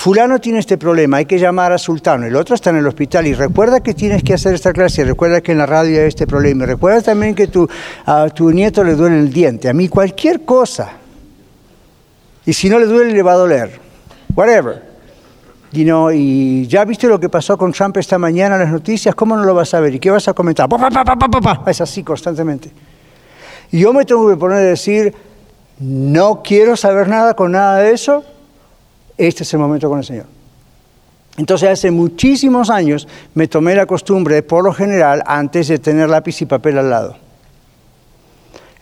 fulano 0.01 0.41
tiene 0.41 0.57
este 0.57 0.79
problema, 0.79 1.17
hay 1.17 1.25
que 1.27 1.37
llamar 1.37 1.71
a 1.73 1.77
sultano, 1.77 2.25
el 2.25 2.35
otro 2.35 2.55
está 2.55 2.71
en 2.71 2.77
el 2.77 2.87
hospital 2.87 3.27
y 3.27 3.35
recuerda 3.35 3.81
que 3.81 3.93
tienes 3.93 4.23
que 4.23 4.33
hacer 4.33 4.55
esta 4.55 4.73
clase, 4.73 5.05
recuerda 5.05 5.41
que 5.41 5.51
en 5.51 5.59
la 5.59 5.67
radio 5.67 6.01
hay 6.01 6.07
este 6.07 6.25
problema, 6.25 6.65
recuerda 6.65 7.03
también 7.03 7.35
que 7.35 7.45
tu, 7.45 7.69
a 8.07 8.27
tu 8.29 8.49
nieto 8.49 8.83
le 8.83 8.95
duele 8.95 9.19
el 9.19 9.31
diente, 9.31 9.69
a 9.69 9.73
mí 9.73 9.87
cualquier 9.87 10.41
cosa. 10.41 10.93
Y 12.47 12.53
si 12.53 12.67
no 12.67 12.79
le 12.79 12.87
duele, 12.87 13.13
le 13.13 13.21
va 13.21 13.33
a 13.33 13.35
doler. 13.35 13.79
Whatever. 14.33 14.90
Know, 15.71 16.11
y 16.11 16.67
ya 16.67 16.83
viste 16.83 17.07
lo 17.07 17.17
que 17.17 17.29
pasó 17.29 17.57
con 17.57 17.71
Trump 17.71 17.95
esta 17.95 18.17
mañana 18.17 18.55
en 18.55 18.61
las 18.61 18.71
noticias, 18.71 19.15
¿cómo 19.15 19.37
no 19.37 19.45
lo 19.45 19.53
vas 19.53 19.73
a 19.73 19.79
ver? 19.79 19.95
¿Y 19.95 19.99
qué 19.99 20.11
vas 20.11 20.27
a 20.27 20.33
comentar? 20.33 20.67
es 21.67 21.81
así 21.81 22.03
constantemente. 22.03 22.71
Y 23.71 23.79
yo 23.79 23.93
me 23.93 24.03
tengo 24.03 24.29
que 24.29 24.35
poner 24.35 24.57
a 24.57 24.61
decir, 24.61 25.13
no 25.79 26.43
quiero 26.43 26.75
saber 26.75 27.07
nada 27.07 27.35
con 27.35 27.53
nada 27.53 27.77
de 27.77 27.93
eso, 27.93 28.23
este 29.17 29.43
es 29.43 29.53
el 29.53 29.59
momento 29.59 29.87
con 29.87 29.99
el 29.99 30.05
Señor. 30.05 30.25
Entonces 31.37 31.69
hace 31.69 31.89
muchísimos 31.89 32.69
años 32.69 33.07
me 33.33 33.47
tomé 33.47 33.73
la 33.73 33.85
costumbre, 33.85 34.43
por 34.43 34.65
lo 34.65 34.73
general, 34.73 35.23
antes 35.25 35.69
de 35.69 35.79
tener 35.79 36.09
lápiz 36.09 36.41
y 36.41 36.45
papel 36.45 36.77
al 36.79 36.89
lado. 36.89 37.15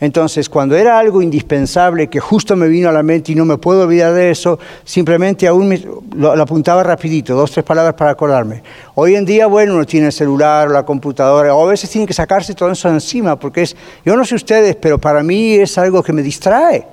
Entonces, 0.01 0.47
cuando 0.47 0.77
era 0.77 0.97
algo 0.97 1.21
indispensable 1.21 2.07
que 2.07 2.21
justo 2.21 2.55
me 2.55 2.69
vino 2.69 2.87
a 2.87 2.91
la 2.93 3.03
mente 3.03 3.33
y 3.33 3.35
no 3.35 3.43
me 3.43 3.57
puedo 3.57 3.83
olvidar 3.83 4.13
de 4.13 4.31
eso, 4.31 4.57
simplemente 4.85 5.45
aún 5.45 5.77
lo, 6.15 6.31
apuntaba 6.41 6.83
rapidito, 6.83 7.35
dos, 7.35 7.51
tres 7.51 7.65
palabras 7.65 7.95
para 7.95 8.11
acordarme. 8.11 8.63
Hoy 8.95 9.15
en 9.15 9.25
día, 9.25 9.47
bueno, 9.47 9.75
uno 9.75 9.85
tiene 9.85 10.07
el 10.07 10.13
celular 10.13 10.69
o 10.69 10.71
la 10.71 10.85
computadora, 10.85 11.53
o 11.53 11.67
a 11.67 11.69
veces 11.69 11.89
tiene 11.89 12.07
que 12.07 12.13
sacarse 12.13 12.53
todo 12.53 12.71
eso 12.71 12.87
encima, 12.87 13.37
porque 13.37 13.63
es, 13.63 13.75
yo 14.05 14.15
no 14.15 14.23
sé 14.23 14.35
ustedes, 14.35 14.77
pero 14.77 14.99
para 14.99 15.21
mí 15.21 15.55
es 15.55 15.77
algo 15.77 16.01
que 16.01 16.13
me 16.13 16.21
distrae. 16.21 16.85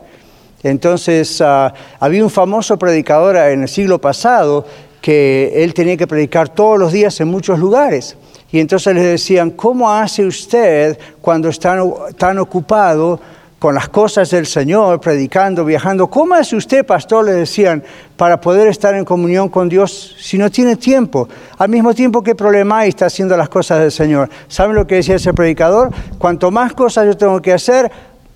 Entonces, 0.65 1.41
ah, 1.41 1.73
había 2.01 2.25
un 2.25 2.31
famoso 2.31 2.77
predicador 2.77 3.37
en 3.37 3.63
el 3.63 3.69
siglo 3.69 4.01
pasado 4.01 4.67
que 5.01 5.53
él 5.63 5.75
tenía 5.75 5.97
que 5.97 6.09
predicar 6.09 6.49
todos 6.49 6.77
los 6.77 6.91
días 6.91 7.21
en 7.21 7.29
muchos 7.29 7.61
lugares. 7.61 8.17
Y 8.53 8.61
entonces 8.61 8.95
le 8.95 9.03
decían, 9.03 9.51
¿cómo 9.51 9.91
hace 9.93 10.25
usted 10.25 10.99
cuando 11.21 11.49
está 11.49 11.79
tan 12.17 12.39
ocupado 12.39 13.21
con 13.59 13.75
las 13.75 13.89
cosas 13.89 14.31
del 14.31 14.47
Señor, 14.47 15.01
predicando, 15.01 15.65
viajando? 15.65 16.07
¿Cómo 16.09 16.35
hace 16.35 16.55
usted, 16.57 16.87
pastor? 16.87 17.25
Le 17.25 17.33
decían, 17.33 17.83
para 18.17 18.41
poder 18.41 18.69
estar 18.69 18.95
en 18.95 19.05
comunión 19.05 19.49
con 19.49 19.69
Dios 19.69 20.17
si 20.21 20.39
no 20.39 20.51
tiene 20.51 20.77
tiempo. 20.77 21.29
Al 21.59 21.69
mismo 21.69 21.93
tiempo 21.93 22.23
que 22.23 22.35
problema 22.35 22.81
hay, 22.81 22.91
está 22.91 23.07
haciendo 23.07 23.37
las 23.37 23.49
cosas 23.49 23.81
del 23.81 23.93
Señor. 23.93 24.31
¿Saben 24.49 24.77
lo 24.77 24.87
que 24.87 24.97
decía 24.97 25.17
ese 25.17 25.35
predicador? 25.35 25.91
Cuanto 26.19 26.51
más 26.51 26.73
cosas 26.73 27.07
yo 27.07 27.17
tengo 27.17 27.43
que 27.43 27.53
hacer, 27.53 27.91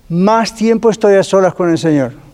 más 0.09 0.53
tiempo 0.53 0.89
estoy 0.89 1.15
a 1.15 1.23
solas 1.23 1.53
con 1.53 1.69
el 1.69 1.77
Señor. 1.77 2.30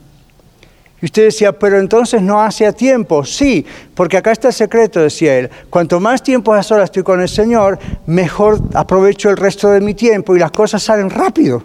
Y 1.02 1.06
usted 1.06 1.26
decía, 1.26 1.52
pero 1.52 1.80
entonces 1.80 2.22
no 2.22 2.42
hace 2.42 2.72
tiempo. 2.74 3.24
Sí, 3.24 3.66
porque 3.94 4.18
acá 4.18 4.32
está 4.32 4.48
el 4.48 4.54
secreto, 4.54 5.02
decía 5.02 5.38
él. 5.38 5.50
Cuanto 5.70 6.00
más 6.00 6.24
tiempo 6.24 6.54
a 6.54 6.64
solas 6.64 6.86
estoy 6.86 7.04
con 7.04 7.22
el 7.22 7.30
Señor, 7.30 7.78
mejor 8.08 8.60
aprovecho 8.74 9.30
el 9.30 9.38
resto 9.38 9.70
de 9.70 9.82
mi 9.82 9.94
tiempo 9.94 10.36
y 10.36 10.40
las 10.40 10.52
cosas 10.52 10.82
salen 10.82 11.10
rápido. 11.10 11.64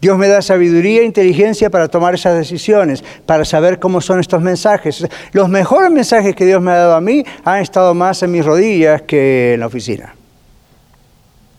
Dios 0.00 0.18
me 0.18 0.28
da 0.28 0.42
sabiduría 0.42 1.00
e 1.00 1.04
inteligencia 1.04 1.70
para 1.70 1.88
tomar 1.88 2.14
esas 2.14 2.36
decisiones, 2.36 3.02
para 3.24 3.44
saber 3.44 3.78
cómo 3.78 4.00
son 4.00 4.20
estos 4.20 4.42
mensajes. 4.42 5.06
Los 5.32 5.48
mejores 5.48 5.90
mensajes 5.90 6.34
que 6.34 6.44
Dios 6.44 6.60
me 6.60 6.70
ha 6.70 6.76
dado 6.76 6.94
a 6.94 7.00
mí 7.00 7.24
han 7.44 7.60
estado 7.60 7.94
más 7.94 8.22
en 8.22 8.30
mis 8.30 8.44
rodillas 8.44 9.02
que 9.02 9.54
en 9.54 9.60
la 9.60 9.66
oficina. 9.66 10.14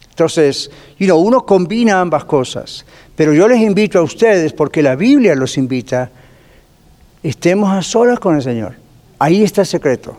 Entonces, 0.09 0.71
uno 0.99 1.45
combina 1.45 1.99
ambas 1.99 2.25
cosas. 2.25 2.85
Pero 3.15 3.33
yo 3.33 3.47
les 3.47 3.59
invito 3.59 3.99
a 3.99 4.03
ustedes, 4.03 4.53
porque 4.53 4.81
la 4.81 4.95
Biblia 4.95 5.35
los 5.35 5.57
invita, 5.57 6.09
estemos 7.23 7.71
a 7.71 7.81
solas 7.81 8.19
con 8.19 8.35
el 8.35 8.41
Señor. 8.41 8.75
Ahí 9.19 9.43
está 9.43 9.61
el 9.61 9.67
secreto. 9.67 10.17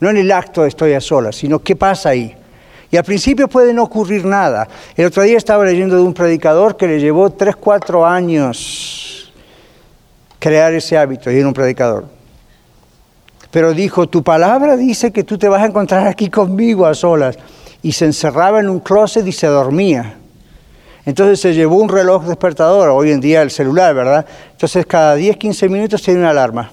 No 0.00 0.10
en 0.10 0.18
el 0.18 0.30
acto 0.32 0.62
de 0.62 0.68
estoy 0.68 0.92
a 0.92 1.00
solas, 1.00 1.36
sino 1.36 1.60
qué 1.60 1.76
pasa 1.76 2.10
ahí. 2.10 2.34
Y 2.90 2.96
al 2.96 3.04
principio 3.04 3.48
puede 3.48 3.72
no 3.72 3.82
ocurrir 3.84 4.24
nada. 4.24 4.68
El 4.96 5.06
otro 5.06 5.22
día 5.22 5.36
estaba 5.36 5.64
leyendo 5.64 5.96
de 5.96 6.02
un 6.02 6.14
predicador 6.14 6.76
que 6.76 6.86
le 6.86 7.00
llevó 7.00 7.30
3, 7.30 7.56
4 7.56 8.06
años 8.06 9.32
crear 10.38 10.72
ese 10.74 10.96
hábito, 10.96 11.30
y 11.30 11.38
era 11.38 11.48
un 11.48 11.54
predicador. 11.54 12.04
Pero 13.50 13.72
dijo, 13.72 14.06
tu 14.06 14.22
palabra 14.22 14.76
dice 14.76 15.12
que 15.12 15.24
tú 15.24 15.38
te 15.38 15.48
vas 15.48 15.62
a 15.62 15.66
encontrar 15.66 16.06
aquí 16.06 16.28
conmigo 16.28 16.86
a 16.86 16.94
solas. 16.94 17.38
Y 17.82 17.92
se 17.92 18.04
encerraba 18.04 18.60
en 18.60 18.68
un 18.68 18.80
closet 18.80 19.26
y 19.26 19.32
se 19.32 19.46
dormía. 19.46 20.16
Entonces 21.06 21.40
se 21.40 21.54
llevó 21.54 21.76
un 21.76 21.88
reloj 21.88 22.24
despertador, 22.24 22.88
hoy 22.88 23.12
en 23.12 23.20
día 23.20 23.40
el 23.40 23.52
celular, 23.52 23.94
¿verdad? 23.94 24.26
Entonces 24.50 24.84
cada 24.84 25.14
10, 25.14 25.36
15 25.36 25.68
minutos 25.68 26.02
tiene 26.02 26.18
una 26.20 26.30
alarma. 26.30 26.72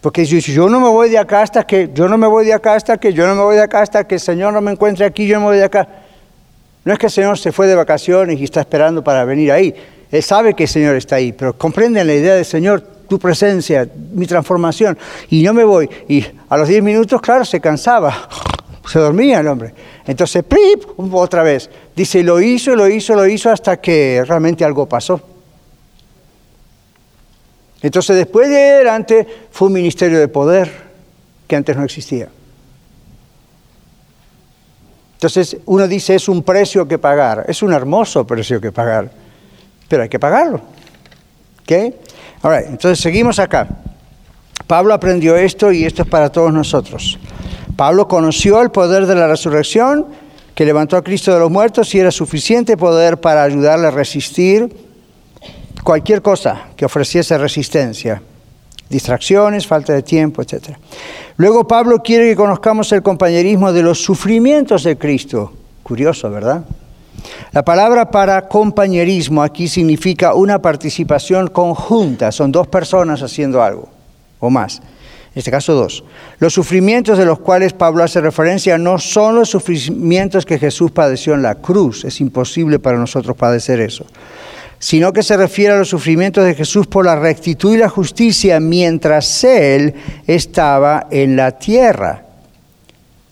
Porque 0.00 0.24
si 0.24 0.40
yo 0.40 0.68
no 0.68 0.78
me 0.78 0.88
voy 0.88 1.10
de 1.10 1.18
acá 1.18 1.42
hasta 1.42 1.66
que, 1.66 1.90
yo 1.92 2.08
no 2.08 2.16
me 2.16 2.28
voy 2.28 2.46
de 2.46 2.52
acá 2.52 2.74
hasta 2.74 2.96
que, 2.96 3.12
yo 3.12 3.26
no 3.26 3.34
me 3.34 3.42
voy 3.42 3.56
de 3.56 3.62
acá 3.62 3.80
hasta 3.80 4.06
que 4.06 4.14
el 4.14 4.20
Señor 4.20 4.52
no 4.52 4.60
me 4.60 4.70
encuentre 4.70 5.04
aquí, 5.04 5.26
yo 5.26 5.40
me 5.40 5.46
voy 5.46 5.56
de 5.56 5.64
acá. 5.64 5.88
No 6.84 6.92
es 6.92 6.98
que 7.00 7.06
el 7.06 7.12
Señor 7.12 7.36
se 7.38 7.50
fue 7.50 7.66
de 7.66 7.74
vacaciones 7.74 8.38
y 8.38 8.44
está 8.44 8.60
esperando 8.60 9.02
para 9.02 9.24
venir 9.24 9.50
ahí. 9.50 9.74
Él 10.12 10.22
sabe 10.22 10.54
que 10.54 10.62
el 10.62 10.68
Señor 10.68 10.94
está 10.94 11.16
ahí, 11.16 11.32
pero 11.32 11.58
comprenden 11.58 12.06
la 12.06 12.14
idea 12.14 12.34
del 12.36 12.44
Señor, 12.44 12.80
tu 13.08 13.18
presencia, 13.18 13.88
mi 14.12 14.26
transformación. 14.26 14.96
Y 15.28 15.42
no 15.42 15.52
me 15.52 15.64
voy. 15.64 15.90
Y 16.06 16.24
a 16.48 16.56
los 16.56 16.68
10 16.68 16.84
minutos, 16.84 17.20
claro, 17.20 17.44
se 17.44 17.60
cansaba. 17.60 18.28
Se 18.88 19.00
dormía 19.00 19.40
el 19.40 19.48
hombre. 19.48 19.74
Entonces, 20.06 20.44
¡prip! 20.44 20.84
otra 21.12 21.42
vez. 21.42 21.68
Dice, 21.94 22.22
lo 22.22 22.40
hizo, 22.40 22.76
lo 22.76 22.88
hizo, 22.88 23.14
lo 23.14 23.26
hizo 23.26 23.50
hasta 23.50 23.80
que 23.80 24.22
realmente 24.26 24.64
algo 24.64 24.88
pasó. 24.88 25.20
Entonces, 27.82 28.16
después 28.16 28.48
de 28.48 28.72
adelante, 28.72 29.26
fue 29.50 29.68
un 29.68 29.74
ministerio 29.74 30.18
de 30.18 30.28
poder 30.28 30.70
que 31.46 31.56
antes 31.56 31.76
no 31.76 31.84
existía. 31.84 32.28
Entonces, 35.14 35.56
uno 35.66 35.88
dice, 35.88 36.14
es 36.14 36.28
un 36.28 36.42
precio 36.42 36.86
que 36.86 36.98
pagar. 36.98 37.44
Es 37.48 37.62
un 37.62 37.72
hermoso 37.72 38.26
precio 38.26 38.60
que 38.60 38.70
pagar, 38.70 39.10
pero 39.88 40.02
hay 40.02 40.08
que 40.08 40.18
pagarlo. 40.18 40.60
¿Ok? 41.62 41.94
Ahora, 42.42 42.60
entonces 42.60 43.00
seguimos 43.00 43.38
acá. 43.38 43.66
Pablo 44.66 44.94
aprendió 44.94 45.36
esto 45.36 45.72
y 45.72 45.84
esto 45.84 46.02
es 46.02 46.08
para 46.08 46.30
todos 46.30 46.52
nosotros. 46.52 47.18
Pablo 47.76 48.08
conoció 48.08 48.62
el 48.62 48.70
poder 48.70 49.06
de 49.06 49.14
la 49.14 49.28
resurrección 49.28 50.06
que 50.54 50.64
levantó 50.64 50.96
a 50.96 51.04
Cristo 51.04 51.32
de 51.34 51.38
los 51.38 51.50
muertos 51.50 51.94
y 51.94 51.98
era 52.00 52.10
suficiente 52.10 52.78
poder 52.78 53.20
para 53.20 53.42
ayudarle 53.42 53.88
a 53.88 53.90
resistir 53.90 54.74
cualquier 55.84 56.22
cosa 56.22 56.68
que 56.74 56.86
ofreciese 56.86 57.36
resistencia, 57.36 58.22
distracciones, 58.88 59.66
falta 59.66 59.92
de 59.92 60.02
tiempo, 60.02 60.40
etc. 60.40 60.70
Luego 61.36 61.68
Pablo 61.68 62.02
quiere 62.02 62.30
que 62.30 62.36
conozcamos 62.36 62.90
el 62.92 63.02
compañerismo 63.02 63.70
de 63.70 63.82
los 63.82 64.02
sufrimientos 64.02 64.82
de 64.82 64.96
Cristo. 64.96 65.52
Curioso, 65.82 66.30
¿verdad? 66.30 66.64
La 67.52 67.62
palabra 67.62 68.10
para 68.10 68.48
compañerismo 68.48 69.42
aquí 69.42 69.68
significa 69.68 70.34
una 70.34 70.60
participación 70.62 71.48
conjunta, 71.48 72.32
son 72.32 72.50
dos 72.50 72.66
personas 72.68 73.22
haciendo 73.22 73.62
algo 73.62 73.90
o 74.40 74.48
más 74.48 74.80
en 75.36 75.40
este 75.40 75.50
caso 75.50 75.74
dos. 75.74 76.02
Los 76.38 76.54
sufrimientos 76.54 77.18
de 77.18 77.26
los 77.26 77.38
cuales 77.40 77.74
Pablo 77.74 78.02
hace 78.02 78.22
referencia 78.22 78.78
no 78.78 78.98
son 78.98 79.34
los 79.34 79.50
sufrimientos 79.50 80.46
que 80.46 80.58
Jesús 80.58 80.92
padeció 80.92 81.34
en 81.34 81.42
la 81.42 81.56
cruz, 81.56 82.06
es 82.06 82.22
imposible 82.22 82.78
para 82.78 82.96
nosotros 82.96 83.36
padecer 83.36 83.80
eso, 83.80 84.06
sino 84.78 85.12
que 85.12 85.22
se 85.22 85.36
refiere 85.36 85.74
a 85.74 85.78
los 85.78 85.90
sufrimientos 85.90 86.42
de 86.42 86.54
Jesús 86.54 86.86
por 86.86 87.04
la 87.04 87.16
rectitud 87.16 87.74
y 87.74 87.76
la 87.76 87.90
justicia 87.90 88.60
mientras 88.60 89.44
Él 89.44 89.92
estaba 90.26 91.06
en 91.10 91.36
la 91.36 91.52
tierra. 91.52 92.22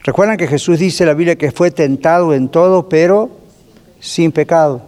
Recuerdan 0.01 0.37
que 0.37 0.47
Jesús 0.47 0.79
dice 0.79 1.05
en 1.05 1.09
la 1.09 1.15
Biblia 1.15 1.37
que 1.37 1.53
fue 1.53 1.71
tentado 1.71 2.35
en 2.35 2.51
todo, 2.51 2.87
pero 2.87 3.31
sin 3.99 4.31
pecado. 4.31 4.83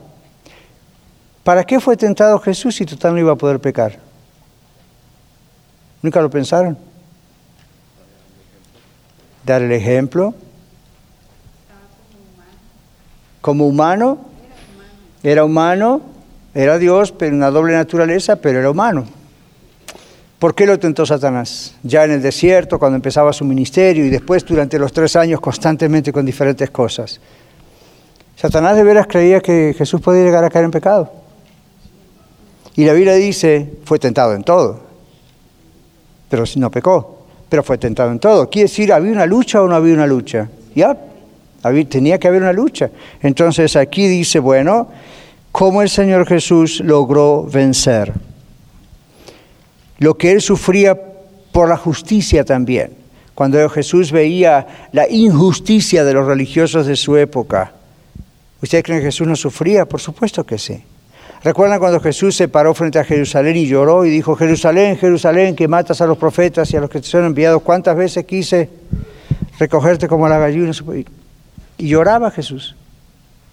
¿Para 1.43 1.65
qué 1.65 1.81
fue 1.81 1.97
tentado 1.97 2.39
Jesús 2.41 2.75
si 2.75 2.85
total 2.85 3.15
no 3.15 3.21
iba 3.21 3.33
a 3.33 3.37
poder 3.37 3.59
pecar? 3.59 3.99
¿Nunca 6.03 6.21
lo 6.21 6.29
pensaron? 6.29 6.77
Dar 9.47 9.63
el 9.63 9.73
ejemplo. 9.73 10.35
Como 13.41 13.67
humano, 13.67 14.19
era 15.23 15.45
humano, 15.45 16.03
era 16.53 16.79
Dios, 16.79 17.13
pero 17.13 17.35
una 17.35 17.51
doble 17.51 17.75
naturaleza, 17.75 18.37
pero 18.37 18.59
era 18.59 18.71
humano. 18.71 19.07
¿Por 20.41 20.55
qué 20.55 20.67
lo 20.67 20.79
tentó 20.79 21.07
Satanás? 21.07 21.75
Ya 21.83 22.05
en 22.05 22.11
el 22.11 22.23
desierto, 22.23 22.79
cuando 22.79 22.97
empezaba 22.97 23.33
su 23.33 23.45
ministerio 23.45 24.05
y 24.05 24.11
después 24.11 24.45
durante 24.45 24.79
los 24.79 24.93
tres 24.93 25.15
años 25.17 25.41
constantemente 25.41 26.13
con 26.13 26.27
diferentes 26.27 26.69
cosas. 26.71 27.21
Satanás 28.35 28.77
de 28.77 28.83
veras 28.83 29.07
creía 29.07 29.41
que 29.41 29.75
Jesús 29.79 30.01
podía 30.01 30.25
llegar 30.25 30.45
a 30.45 30.51
caer 30.51 30.67
en 30.67 30.73
pecado. 30.73 31.11
Y 32.75 32.85
la 32.85 32.93
Biblia 32.93 33.15
dice, 33.15 33.79
fue 33.85 33.99
tentado 33.99 34.35
en 34.35 34.43
todo, 34.43 34.81
pero 36.29 36.45
no 36.57 36.71
pecó 36.71 37.16
pero 37.49 37.63
fue 37.63 37.79
tentado 37.79 38.11
en 38.11 38.19
todo. 38.19 38.49
Quiere 38.51 38.69
decir, 38.69 38.93
¿había 38.93 39.13
una 39.13 39.27
lucha 39.27 39.63
o 39.63 39.69
no 39.69 39.75
había 39.75 39.95
una 39.95 40.07
lucha? 40.07 40.49
Ya, 40.75 40.97
tenía 41.89 42.19
que 42.19 42.29
haber 42.29 42.43
una 42.43 42.53
lucha. 42.53 42.91
Entonces 43.23 43.77
aquí 43.77 44.07
dice, 44.09 44.39
bueno, 44.39 44.89
cómo 45.53 45.83
el 45.83 45.89
Señor 45.89 46.27
Jesús 46.27 46.81
logró 46.81 47.45
vencer. 47.45 48.13
Lo 49.99 50.17
que 50.17 50.33
él 50.33 50.41
sufría 50.41 50.99
por 51.53 51.69
la 51.69 51.77
justicia 51.77 52.45
también. 52.45 52.93
Cuando 53.35 53.69
Jesús 53.69 54.13
veía 54.13 54.89
la 54.93 55.09
injusticia 55.09 56.05
de 56.05 56.15
los 56.15 56.27
religiosos 56.27 56.87
de 56.87 56.97
su 56.97 57.17
época. 57.17 57.73
¿Ustedes 58.63 58.85
creen 58.85 59.01
que 59.01 59.07
Jesús 59.07 59.27
no 59.27 59.37
sufría? 59.37 59.87
Por 59.87 60.01
supuesto 60.01 60.45
que 60.45 60.59
sí. 60.59 60.83
¿Recuerdan 61.47 61.79
cuando 61.79 62.01
Jesús 62.01 62.35
se 62.35 62.49
paró 62.49 62.75
frente 62.75 62.99
a 62.99 63.05
Jerusalén 63.05 63.57
y 63.57 63.69
lloró 63.69 64.05
y 64.05 64.11
dijo, 64.11 64.35
Jerusalén, 64.35 64.97
Jerusalén, 64.97 65.55
que 65.55 65.69
matas 65.69 66.01
a 66.01 66.07
los 66.09 66.19
profetas 66.19 66.73
y 66.73 66.77
a 66.77 66.81
los 66.81 66.91
que 66.91 67.01
te 67.01 67.07
son 67.07 67.25
enviados? 67.25 67.63
¿Cuántas 67.63 67.97
veces 67.97 68.25
quise 68.25 68.69
recogerte 69.57 70.09
como 70.09 70.29
la 70.29 70.39
gallina? 70.39 70.73
Y 71.79 71.87
lloraba 71.87 72.33
Jesús. 72.33 72.75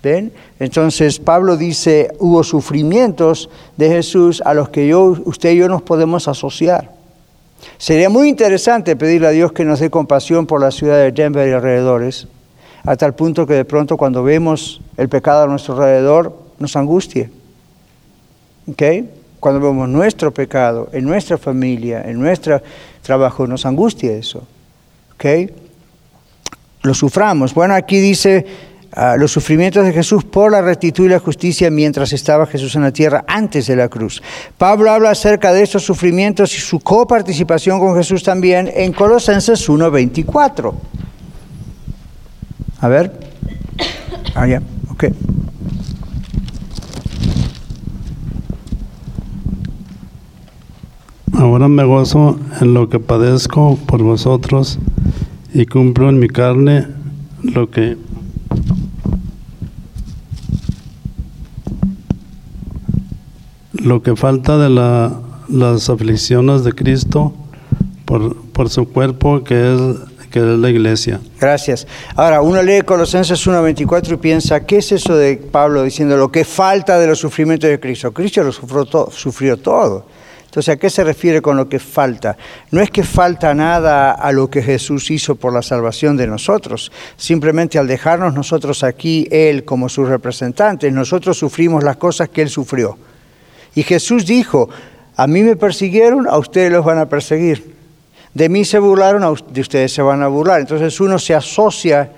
¿Ven? 0.01 0.33
Entonces 0.59 1.19
Pablo 1.19 1.55
dice, 1.55 2.09
hubo 2.17 2.43
sufrimientos 2.43 3.51
de 3.77 3.89
Jesús 3.89 4.41
a 4.43 4.55
los 4.55 4.69
que 4.69 4.87
yo, 4.87 5.15
usted 5.25 5.51
y 5.51 5.57
yo 5.57 5.69
nos 5.69 5.83
podemos 5.83 6.27
asociar. 6.27 6.89
Sería 7.77 8.09
muy 8.09 8.27
interesante 8.27 8.95
pedirle 8.95 9.27
a 9.27 9.29
Dios 9.29 9.51
que 9.51 9.65
nos 9.65 9.79
dé 9.79 9.91
compasión 9.91 10.47
por 10.47 10.61
la 10.61 10.71
ciudad 10.71 10.97
de 10.97 11.11
Denver 11.11 11.47
y 11.47 11.51
alrededores, 11.51 12.27
a 12.85 12.95
tal 12.95 13.13
punto 13.13 13.45
que 13.45 13.53
de 13.53 13.65
pronto 13.65 13.97
cuando 13.97 14.23
vemos 14.23 14.81
el 14.97 15.09
pecado 15.09 15.43
a 15.43 15.47
nuestro 15.47 15.75
alrededor, 15.75 16.35
nos 16.57 16.75
angustie. 16.75 17.42
¿Okay? 18.67 19.09
Cuando 19.39 19.59
vemos 19.59 19.89
nuestro 19.89 20.33
pecado 20.33 20.89
en 20.93 21.05
nuestra 21.05 21.37
familia, 21.37 22.03
en 22.05 22.19
nuestro 22.19 22.61
trabajo, 23.01 23.45
nos 23.47 23.65
angustia 23.65 24.13
eso. 24.13 24.47
¿Okay? 25.15 25.49
Lo 26.81 26.93
suframos. 26.93 27.53
Bueno, 27.53 27.73
aquí 27.73 27.99
dice 27.99 28.45
Ah, 28.95 29.15
los 29.17 29.31
sufrimientos 29.31 29.83
de 29.83 29.91
Jesús 29.91 30.23
por 30.23 30.51
la 30.51 30.61
rectitud 30.61 31.05
y 31.05 31.09
la 31.09 31.17
justicia 31.17 31.71
mientras 31.71 32.13
estaba 32.13 32.45
Jesús 32.45 32.75
en 32.75 32.83
la 32.83 32.91
tierra 32.91 33.25
antes 33.27 33.65
de 33.65 33.75
la 33.75 33.89
cruz. 33.89 34.21
Pablo 34.55 34.91
habla 34.91 35.09
acerca 35.09 35.51
de 35.51 35.63
estos 35.63 35.83
sufrimientos 35.83 36.55
y 36.55 36.59
su 36.59 36.79
coparticipación 36.79 37.79
con 37.79 37.95
Jesús 37.95 38.21
también 38.21 38.69
en 38.71 38.93
Colosenses 38.93 39.67
1.24. 39.67 40.73
A 42.81 42.87
ver. 42.87 43.19
Ah, 44.35 44.45
ya, 44.45 44.61
ok. 44.91 45.05
Ahora 51.53 51.67
me 51.67 51.83
gozo 51.83 52.39
en 52.61 52.73
lo 52.73 52.89
que 52.89 52.99
padezco 52.99 53.77
por 53.85 54.01
vosotros 54.01 54.79
y 55.53 55.67
cumplo 55.67 56.09
en 56.09 56.17
mi 56.17 56.27
carne 56.27 56.87
lo 57.43 57.69
que 57.69 57.95
lo 63.71 64.01
que 64.01 64.15
falta 64.15 64.57
de 64.57 64.71
las 64.71 65.89
aflicciones 65.91 66.63
de 66.63 66.73
Cristo 66.73 67.35
por, 68.05 68.69
su 68.71 68.89
cuerpo 68.89 69.43
que 69.43 69.75
es, 69.75 70.29
que 70.31 70.39
es 70.39 70.45
la 70.57 70.71
iglesia. 70.71 71.21
Gracias. 71.39 71.85
Ahora, 72.15 72.41
uno 72.41 72.63
lee 72.63 72.81
Colosenses 72.81 73.45
1.24 73.45 74.13
y 74.13 74.17
piensa, 74.17 74.65
¿qué 74.65 74.77
es 74.77 74.91
eso 74.91 75.15
de 75.15 75.37
Pablo 75.37 75.83
diciendo 75.83 76.17
lo 76.17 76.31
que 76.31 76.45
falta 76.45 76.97
de 76.97 77.05
los 77.05 77.19
sufrimientos 77.19 77.69
de 77.69 77.79
Cristo? 77.79 78.11
Cristo 78.11 78.41
lo 78.41 78.51
sufrió, 78.51 78.85
todo, 78.85 79.11
sufrió 79.11 79.57
todo. 79.57 80.12
Entonces, 80.53 80.75
¿a 80.75 80.77
qué 80.77 80.91
se 80.91 81.03
refiere 81.03 81.41
con 81.41 81.57
lo 81.57 81.67
que 81.67 81.79
falta? 81.79 82.37
No 82.69 82.79
es 82.79 82.91
que 82.91 83.01
falta 83.01 83.55
nada 83.55 84.11
a 84.11 84.31
lo 84.31 84.51
que 84.51 84.61
Jesús 84.61 85.09
hizo 85.09 85.33
por 85.33 85.51
la 85.51 85.63
salvación 85.63 86.15
de 86.15 86.27
nosotros. 86.27 86.91
Simplemente 87.17 87.79
al 87.79 87.87
dejarnos 87.87 88.35
nosotros 88.35 88.83
aquí, 88.83 89.27
Él 89.31 89.65
como 89.65 89.89
sus 89.89 90.07
representantes, 90.07 90.93
nosotros 90.93 91.39
sufrimos 91.39 91.83
las 91.83 91.97
cosas 91.97 92.29
que 92.29 92.43
Él 92.43 92.49
sufrió. 92.49 92.99
Y 93.73 93.81
Jesús 93.81 94.27
dijo, 94.27 94.69
a 95.15 95.25
mí 95.25 95.41
me 95.41 95.55
persiguieron, 95.55 96.27
a 96.27 96.37
ustedes 96.37 96.71
los 96.71 96.85
van 96.85 96.99
a 96.99 97.09
perseguir. 97.09 97.73
De 98.35 98.47
mí 98.47 98.63
se 98.63 98.77
burlaron, 98.77 99.35
de 99.49 99.61
ustedes 99.61 99.91
se 99.91 100.03
van 100.03 100.21
a 100.21 100.27
burlar. 100.27 100.61
Entonces 100.61 101.01
uno 101.01 101.17
se 101.17 101.33
asocia 101.33 102.11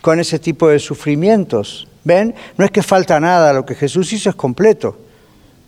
con 0.00 0.18
ese 0.18 0.40
tipo 0.40 0.66
de 0.66 0.80
sufrimientos. 0.80 1.86
¿Ven? 2.02 2.34
No 2.58 2.64
es 2.64 2.72
que 2.72 2.82
falta 2.82 3.20
nada, 3.20 3.52
lo 3.52 3.64
que 3.64 3.76
Jesús 3.76 4.12
hizo 4.12 4.28
es 4.28 4.34
completo. 4.34 5.05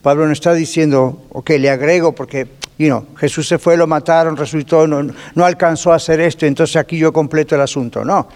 Pablo 0.03 0.27
no 0.27 0.33
está 0.33 0.55
diciendo, 0.55 1.23
ok, 1.31 1.51
le 1.59 1.71
agrego 1.71 2.13
porque 2.13 2.47
you 2.79 3.05
Jesús 3.17 3.49
se 3.49 3.59
fue, 3.59 3.77
lo 3.77 3.87
mataron, 3.87 4.37
resucitó, 4.37 4.87
no, 4.87 5.03
no 5.35 5.45
alcanzó 5.45 5.93
a 5.93 5.97
hacer 5.97 6.21
esto, 6.21 6.47
entonces 6.47 6.77
aquí 6.77 6.97
yo 6.97 7.13
completo 7.13 7.55
el 7.55 7.61
asunto. 7.61 8.05
No, 8.05 8.29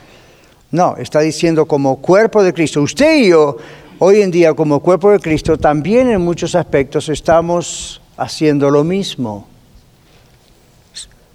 no, 0.73 0.97
está 0.97 1.21
diciendo 1.21 1.67
como 1.67 2.01
cuerpo 2.01 2.43
de 2.43 2.53
Cristo, 2.53 2.83
usted 2.83 3.19
y 3.19 3.29
yo 3.29 3.57
Hoy 4.05 4.21
en 4.21 4.33
día, 4.33 4.53
como 4.53 4.81
cuerpo 4.81 5.13
de 5.13 5.21
Cristo, 5.21 5.57
también 5.57 6.11
en 6.11 6.21
muchos 6.21 6.57
aspectos 6.57 7.09
estamos 7.09 8.03
haciendo 8.17 8.69
lo 8.69 8.83
mismo. 8.83 9.47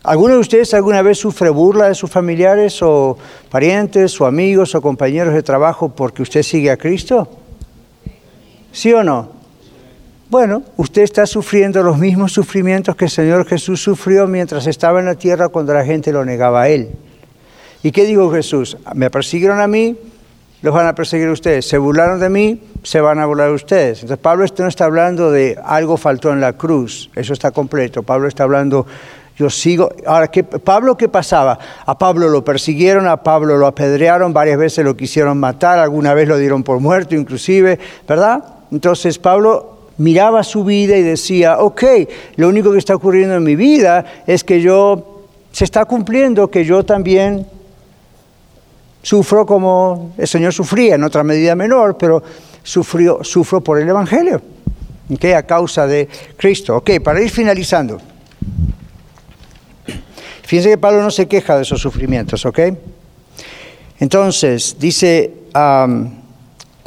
¿Alguno 0.04 0.34
de 0.34 0.42
ustedes 0.42 0.74
alguna 0.74 1.02
vez 1.02 1.18
sufre 1.18 1.50
burla 1.50 1.88
de 1.88 1.96
sus 1.96 2.12
familiares 2.12 2.82
o 2.82 3.18
parientes 3.50 4.20
o 4.20 4.26
amigos 4.26 4.76
o 4.76 4.82
compañeros 4.82 5.34
de 5.34 5.44
trabajo 5.44 5.96
porque 5.96 6.22
usted 6.22 6.44
sigue 6.44 6.70
a 6.70 6.76
Cristo? 6.76 7.30
¿Sí 8.74 8.92
o 8.92 9.02
no? 9.02 9.37
Bueno, 10.30 10.64
usted 10.76 11.04
está 11.04 11.26
sufriendo 11.26 11.82
los 11.84 11.98
mismos 11.98 12.34
sufrimientos 12.34 12.98
que 12.98 13.06
el 13.06 13.12
Señor 13.12 13.46
Jesús 13.46 13.82
sufrió 13.82 14.28
mientras 14.28 14.68
estaba 14.68 15.00
en 15.00 15.06
la 15.06 15.16
tierra 15.16 15.48
cuando 15.48 15.74
la 15.74 15.86
gente 15.86 16.12
lo 16.12 16.26
negaba 16.26 16.64
a 16.64 16.68
Él. 16.68 16.90
¿Y 17.82 17.94
qué 17.94 18.04
dijo 18.04 18.30
Jesús? 18.30 18.76
Me 18.94 19.10
persiguieron 19.10 19.62
a 19.62 19.68
mí, 19.68 19.96
los 20.62 20.74
van 20.74 20.86
a 20.86 20.96
perseguir 20.96 21.30
ustedes. 21.30 21.66
Se 21.66 21.78
burlaron 21.78 22.20
de 22.20 22.28
mí, 22.28 22.62
se 22.84 23.00
van 23.00 23.20
a 23.20 23.26
burlar 23.26 23.52
ustedes. 23.52 24.02
Entonces 24.02 24.22
Pablo 24.22 24.44
esto 24.44 24.64
no 24.64 24.70
está 24.70 24.84
hablando 24.84 25.32
de 25.32 25.58
algo 25.64 25.96
faltó 25.96 26.34
en 26.34 26.42
la 26.42 26.54
cruz, 26.54 27.10
eso 27.16 27.32
está 27.32 27.52
completo. 27.52 28.04
Pablo 28.04 28.28
está 28.28 28.44
hablando, 28.44 28.86
yo 29.38 29.50
sigo. 29.50 29.94
Ahora, 30.06 30.28
¿qué, 30.28 30.44
Pablo 30.44 30.98
qué 30.98 31.08
pasaba? 31.08 31.58
A 31.86 31.98
Pablo 31.98 32.28
lo 32.28 32.44
persiguieron, 32.44 33.08
a 33.08 33.24
Pablo 33.24 33.56
lo 33.56 33.66
apedrearon, 33.66 34.34
varias 34.34 34.58
veces 34.58 34.84
lo 34.84 34.98
quisieron 34.98 35.40
matar, 35.40 35.80
alguna 35.80 36.14
vez 36.14 36.28
lo 36.28 36.38
dieron 36.38 36.64
por 36.64 36.82
muerto 36.82 37.16
inclusive, 37.16 37.80
¿verdad? 38.06 38.44
Entonces 38.72 39.20
Pablo 39.20 39.77
miraba 39.98 40.43
su 40.43 40.64
vida 40.64 40.98
y 40.98 41.02
decía, 41.02 41.60
ok, 41.60 41.84
lo 42.36 42.50
único 42.50 42.72
que 42.72 42.78
está 42.78 42.95
ocurriendo 42.95 43.36
en 43.36 43.43
mi 43.43 43.56
vida 43.56 44.06
es 44.26 44.43
que 44.43 44.62
yo, 44.62 45.24
se 45.52 45.64
está 45.64 45.86
cumpliendo 45.86 46.50
que 46.50 46.66
yo 46.66 46.84
también 46.86 47.45
Sufro 49.08 49.45
como 49.45 50.14
el 50.18 50.28
Señor 50.28 50.54
sufría, 50.54 50.95
en 50.95 51.04
otra 51.06 51.24
medida 51.24 51.56
menor, 51.56 51.98
pero 51.98 52.22
sufrió, 52.62 53.24
sufro 53.24 53.62
por 53.62 53.80
el 53.80 53.88
Evangelio, 53.88 54.41
¿okay? 55.10 55.32
a 55.32 55.43
causa 55.43 55.88
de 55.88 56.10
Cristo. 56.36 56.76
Ok, 56.76 57.00
para 57.02 57.22
ir 57.22 57.30
finalizando. 57.30 58.02
Fíjense 60.43 60.72
que 60.72 60.78
Pablo 60.78 61.04
no 61.04 61.10
se 61.10 61.26
queja 61.26 61.56
de 61.56 61.62
esos 61.62 61.80
sufrimientos, 61.80 62.45
¿ok? 62.45 62.60
Entonces, 64.02 64.76
dice, 64.78 65.32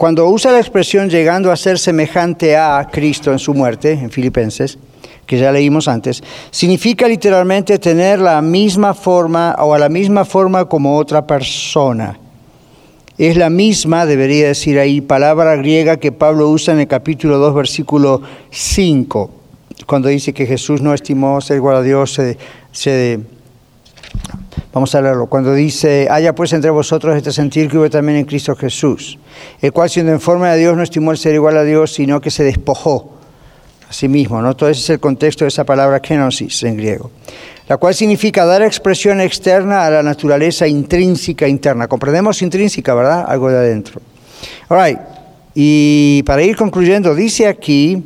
cuando 0.01 0.26
usa 0.30 0.51
la 0.51 0.61
expresión 0.61 1.11
llegando 1.11 1.53
a 1.53 1.57
ser 1.57 1.78
semejante 1.78 2.57
a 2.57 2.88
Cristo 2.90 3.32
en 3.32 3.38
su 3.38 3.53
muerte, 3.53 3.92
en 3.92 4.11
Filipenses, 4.11 4.78
que 5.26 5.36
ya 5.36 5.53
leímos 5.53 5.88
antes, 5.88 6.22
significa 6.51 7.07
literalmente 7.07 7.78
tener 7.78 8.18
la 8.18 8.40
misma 8.40 8.94
forma 8.94 9.55
o 9.59 9.74
a 9.74 9.78
la 9.78 9.90
misma 9.90 10.24
forma 10.24 10.64
como 10.64 10.96
otra 10.96 11.26
persona. 11.26 12.18
Es 13.18 13.36
la 13.36 13.51
misma, 13.51 14.07
debería 14.07 14.46
decir 14.46 14.78
ahí, 14.78 15.03
palabra 15.03 15.55
griega 15.57 15.98
que 15.98 16.12
Pablo 16.12 16.48
usa 16.48 16.72
en 16.72 16.80
el 16.80 16.88
capítulo 16.88 17.36
2, 17.36 17.55
versículo 17.55 18.22
5, 18.48 19.30
cuando 19.84 20.09
dice 20.09 20.32
que 20.32 20.46
Jesús 20.46 20.80
no 20.80 20.94
estimó 20.94 21.42
ser 21.42 21.57
igual 21.57 21.76
a 21.76 21.82
Dios, 21.82 22.18
se, 22.72 23.20
Vamos 24.72 24.94
a 24.94 25.02
leerlo. 25.02 25.26
Cuando 25.26 25.52
dice, 25.52 26.06
haya 26.10 26.34
pues 26.34 26.52
entre 26.52 26.70
vosotros 26.70 27.16
este 27.16 27.32
sentir 27.32 27.68
que 27.68 27.78
hubo 27.78 27.90
también 27.90 28.18
en 28.18 28.24
Cristo 28.24 28.54
Jesús, 28.54 29.18
el 29.60 29.72
cual 29.72 29.90
siendo 29.90 30.12
en 30.12 30.20
forma 30.20 30.52
de 30.52 30.58
Dios 30.58 30.76
no 30.76 30.82
estimó 30.82 31.10
el 31.10 31.18
ser 31.18 31.34
igual 31.34 31.56
a 31.56 31.64
Dios, 31.64 31.92
sino 31.92 32.20
que 32.20 32.30
se 32.30 32.44
despojó 32.44 33.20
sí 33.90 34.08
mismo, 34.08 34.40
¿no? 34.40 34.54
Todo 34.54 34.68
ese 34.68 34.80
es 34.80 34.90
el 34.90 35.00
contexto 35.00 35.44
de 35.44 35.48
esa 35.48 35.64
palabra 35.64 36.00
kenosis 36.00 36.62
en 36.62 36.76
griego, 36.76 37.10
la 37.68 37.76
cual 37.76 37.94
significa 37.94 38.44
dar 38.44 38.62
expresión 38.62 39.20
externa 39.20 39.84
a 39.84 39.90
la 39.90 40.02
naturaleza 40.02 40.66
intrínseca 40.66 41.48
interna. 41.48 41.88
Comprendemos 41.88 42.40
intrínseca, 42.40 42.94
¿verdad? 42.94 43.24
Algo 43.26 43.50
de 43.50 43.58
adentro. 43.58 44.00
All 44.68 44.98
Y 45.54 46.22
para 46.24 46.42
ir 46.42 46.56
concluyendo, 46.56 47.14
dice 47.14 47.48
aquí, 47.48 48.02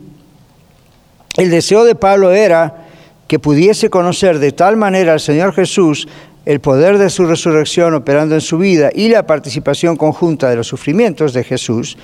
el 1.36 1.50
deseo 1.50 1.84
de 1.84 1.94
Pablo 1.94 2.32
era 2.32 2.86
que 3.28 3.38
pudiese 3.38 3.90
conocer 3.90 4.38
de 4.38 4.52
tal 4.52 4.76
manera 4.76 5.12
al 5.12 5.20
Señor 5.20 5.52
Jesús 5.52 6.08
el 6.46 6.60
poder 6.60 6.98
de 6.98 7.08
su 7.08 7.24
resurrección 7.26 7.94
operando 7.94 8.34
en 8.34 8.40
su 8.40 8.58
vida 8.58 8.90
y 8.94 9.08
la 9.08 9.26
participación 9.26 9.96
conjunta 9.96 10.50
de 10.50 10.56
los 10.56 10.66
sufrimientos 10.66 11.32
de 11.32 11.44
Jesús, 11.44 11.96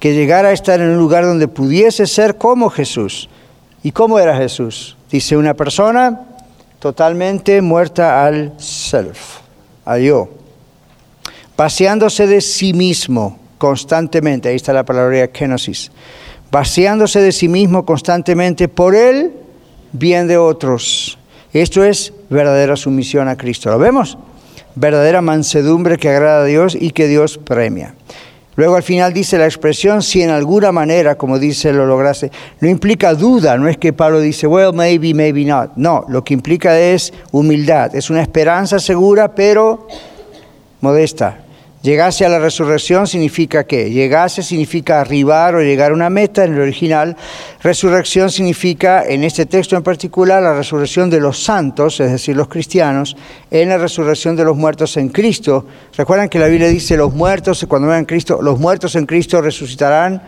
que 0.00 0.14
llegara 0.14 0.48
a 0.48 0.52
estar 0.52 0.80
en 0.80 0.90
un 0.90 0.98
lugar 0.98 1.24
donde 1.24 1.48
pudiese 1.48 2.06
ser 2.06 2.36
como 2.36 2.70
Jesús. 2.70 3.28
¿Y 3.82 3.92
cómo 3.92 4.18
era 4.18 4.36
Jesús? 4.36 4.96
Dice 5.10 5.36
una 5.36 5.54
persona 5.54 6.22
totalmente 6.80 7.62
muerta 7.62 8.26
al 8.26 8.54
self, 8.58 9.38
al 9.84 10.02
yo, 10.02 10.28
vaciándose 11.56 12.26
de 12.26 12.40
sí 12.40 12.72
mismo 12.72 13.38
constantemente, 13.58 14.48
ahí 14.48 14.56
está 14.56 14.72
la 14.72 14.84
palabra 14.84 15.28
kenosis, 15.28 15.92
vaciándose 16.50 17.20
de 17.20 17.32
sí 17.32 17.48
mismo 17.48 17.86
constantemente 17.86 18.68
por 18.68 18.94
el 18.94 19.32
bien 19.92 20.26
de 20.26 20.36
otros 20.36 21.16
esto 21.60 21.84
es 21.84 22.12
verdadera 22.30 22.76
sumisión 22.76 23.28
a 23.28 23.36
Cristo. 23.36 23.70
¿Lo 23.70 23.78
vemos? 23.78 24.18
Verdadera 24.74 25.20
mansedumbre 25.20 25.98
que 25.98 26.08
agrada 26.08 26.42
a 26.42 26.44
Dios 26.44 26.76
y 26.78 26.90
que 26.90 27.06
Dios 27.06 27.38
premia. 27.38 27.94
Luego 28.56 28.76
al 28.76 28.82
final 28.82 29.12
dice 29.12 29.36
la 29.36 29.46
expresión, 29.46 30.02
si 30.02 30.22
en 30.22 30.30
alguna 30.30 30.70
manera, 30.70 31.16
como 31.16 31.38
dice, 31.38 31.72
lo 31.72 31.86
lograse, 31.86 32.30
no 32.60 32.68
implica 32.68 33.14
duda, 33.14 33.56
no 33.56 33.68
es 33.68 33.76
que 33.78 33.92
Pablo 33.92 34.20
dice, 34.20 34.46
well, 34.46 34.72
maybe, 34.72 35.12
maybe 35.12 35.44
not. 35.44 35.72
No, 35.76 36.04
lo 36.08 36.22
que 36.22 36.34
implica 36.34 36.78
es 36.78 37.12
humildad, 37.32 37.94
es 37.96 38.10
una 38.10 38.22
esperanza 38.22 38.78
segura, 38.78 39.34
pero 39.34 39.88
modesta. 40.80 41.43
Llegase 41.84 42.24
a 42.24 42.30
la 42.30 42.38
resurrección 42.38 43.06
significa 43.06 43.64
qué? 43.64 43.90
Llegase 43.90 44.42
significa 44.42 45.02
arribar 45.02 45.54
o 45.54 45.60
llegar 45.60 45.90
a 45.90 45.94
una 45.94 46.08
meta 46.08 46.42
en 46.42 46.54
el 46.54 46.62
original. 46.62 47.14
Resurrección 47.62 48.30
significa, 48.30 49.04
en 49.06 49.22
este 49.22 49.44
texto 49.44 49.76
en 49.76 49.82
particular, 49.82 50.42
la 50.42 50.54
resurrección 50.54 51.10
de 51.10 51.20
los 51.20 51.44
santos, 51.44 52.00
es 52.00 52.10
decir, 52.10 52.34
los 52.36 52.48
cristianos, 52.48 53.18
en 53.50 53.68
la 53.68 53.76
resurrección 53.76 54.34
de 54.34 54.44
los 54.44 54.56
muertos 54.56 54.96
en 54.96 55.10
Cristo. 55.10 55.66
Recuerdan 55.94 56.30
que 56.30 56.38
la 56.38 56.46
Biblia 56.46 56.68
dice 56.68 56.96
los 56.96 57.12
muertos, 57.12 57.66
cuando 57.68 57.88
vean 57.88 58.06
Cristo, 58.06 58.40
los 58.40 58.58
muertos 58.58 58.96
en 58.96 59.04
Cristo 59.04 59.42
resucitarán 59.42 60.22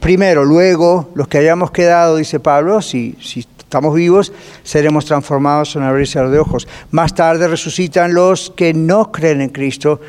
primero, 0.00 0.44
luego, 0.44 1.10
los 1.14 1.28
que 1.28 1.38
hayamos 1.38 1.70
quedado, 1.70 2.16
dice 2.16 2.40
Pablo, 2.40 2.82
si, 2.82 3.16
si 3.22 3.46
estamos 3.68 3.94
vivos, 3.94 4.32
seremos 4.62 5.04
transformados 5.04 5.76
en 5.76 5.82
abrir 5.82 6.08
de 6.08 6.38
ojos. 6.38 6.66
Más 6.90 7.14
tarde 7.14 7.46
resucitan 7.46 8.14
los 8.14 8.50
que 8.56 8.72
no 8.72 9.12
creen 9.12 9.42
en 9.42 9.50
Cristo 9.50 10.00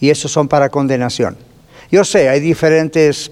y 0.00 0.10
esos 0.10 0.30
son 0.30 0.48
para 0.48 0.68
condenación. 0.68 1.36
Yo 1.90 2.04
sé, 2.04 2.28
hay 2.28 2.40
diferentes 2.40 3.30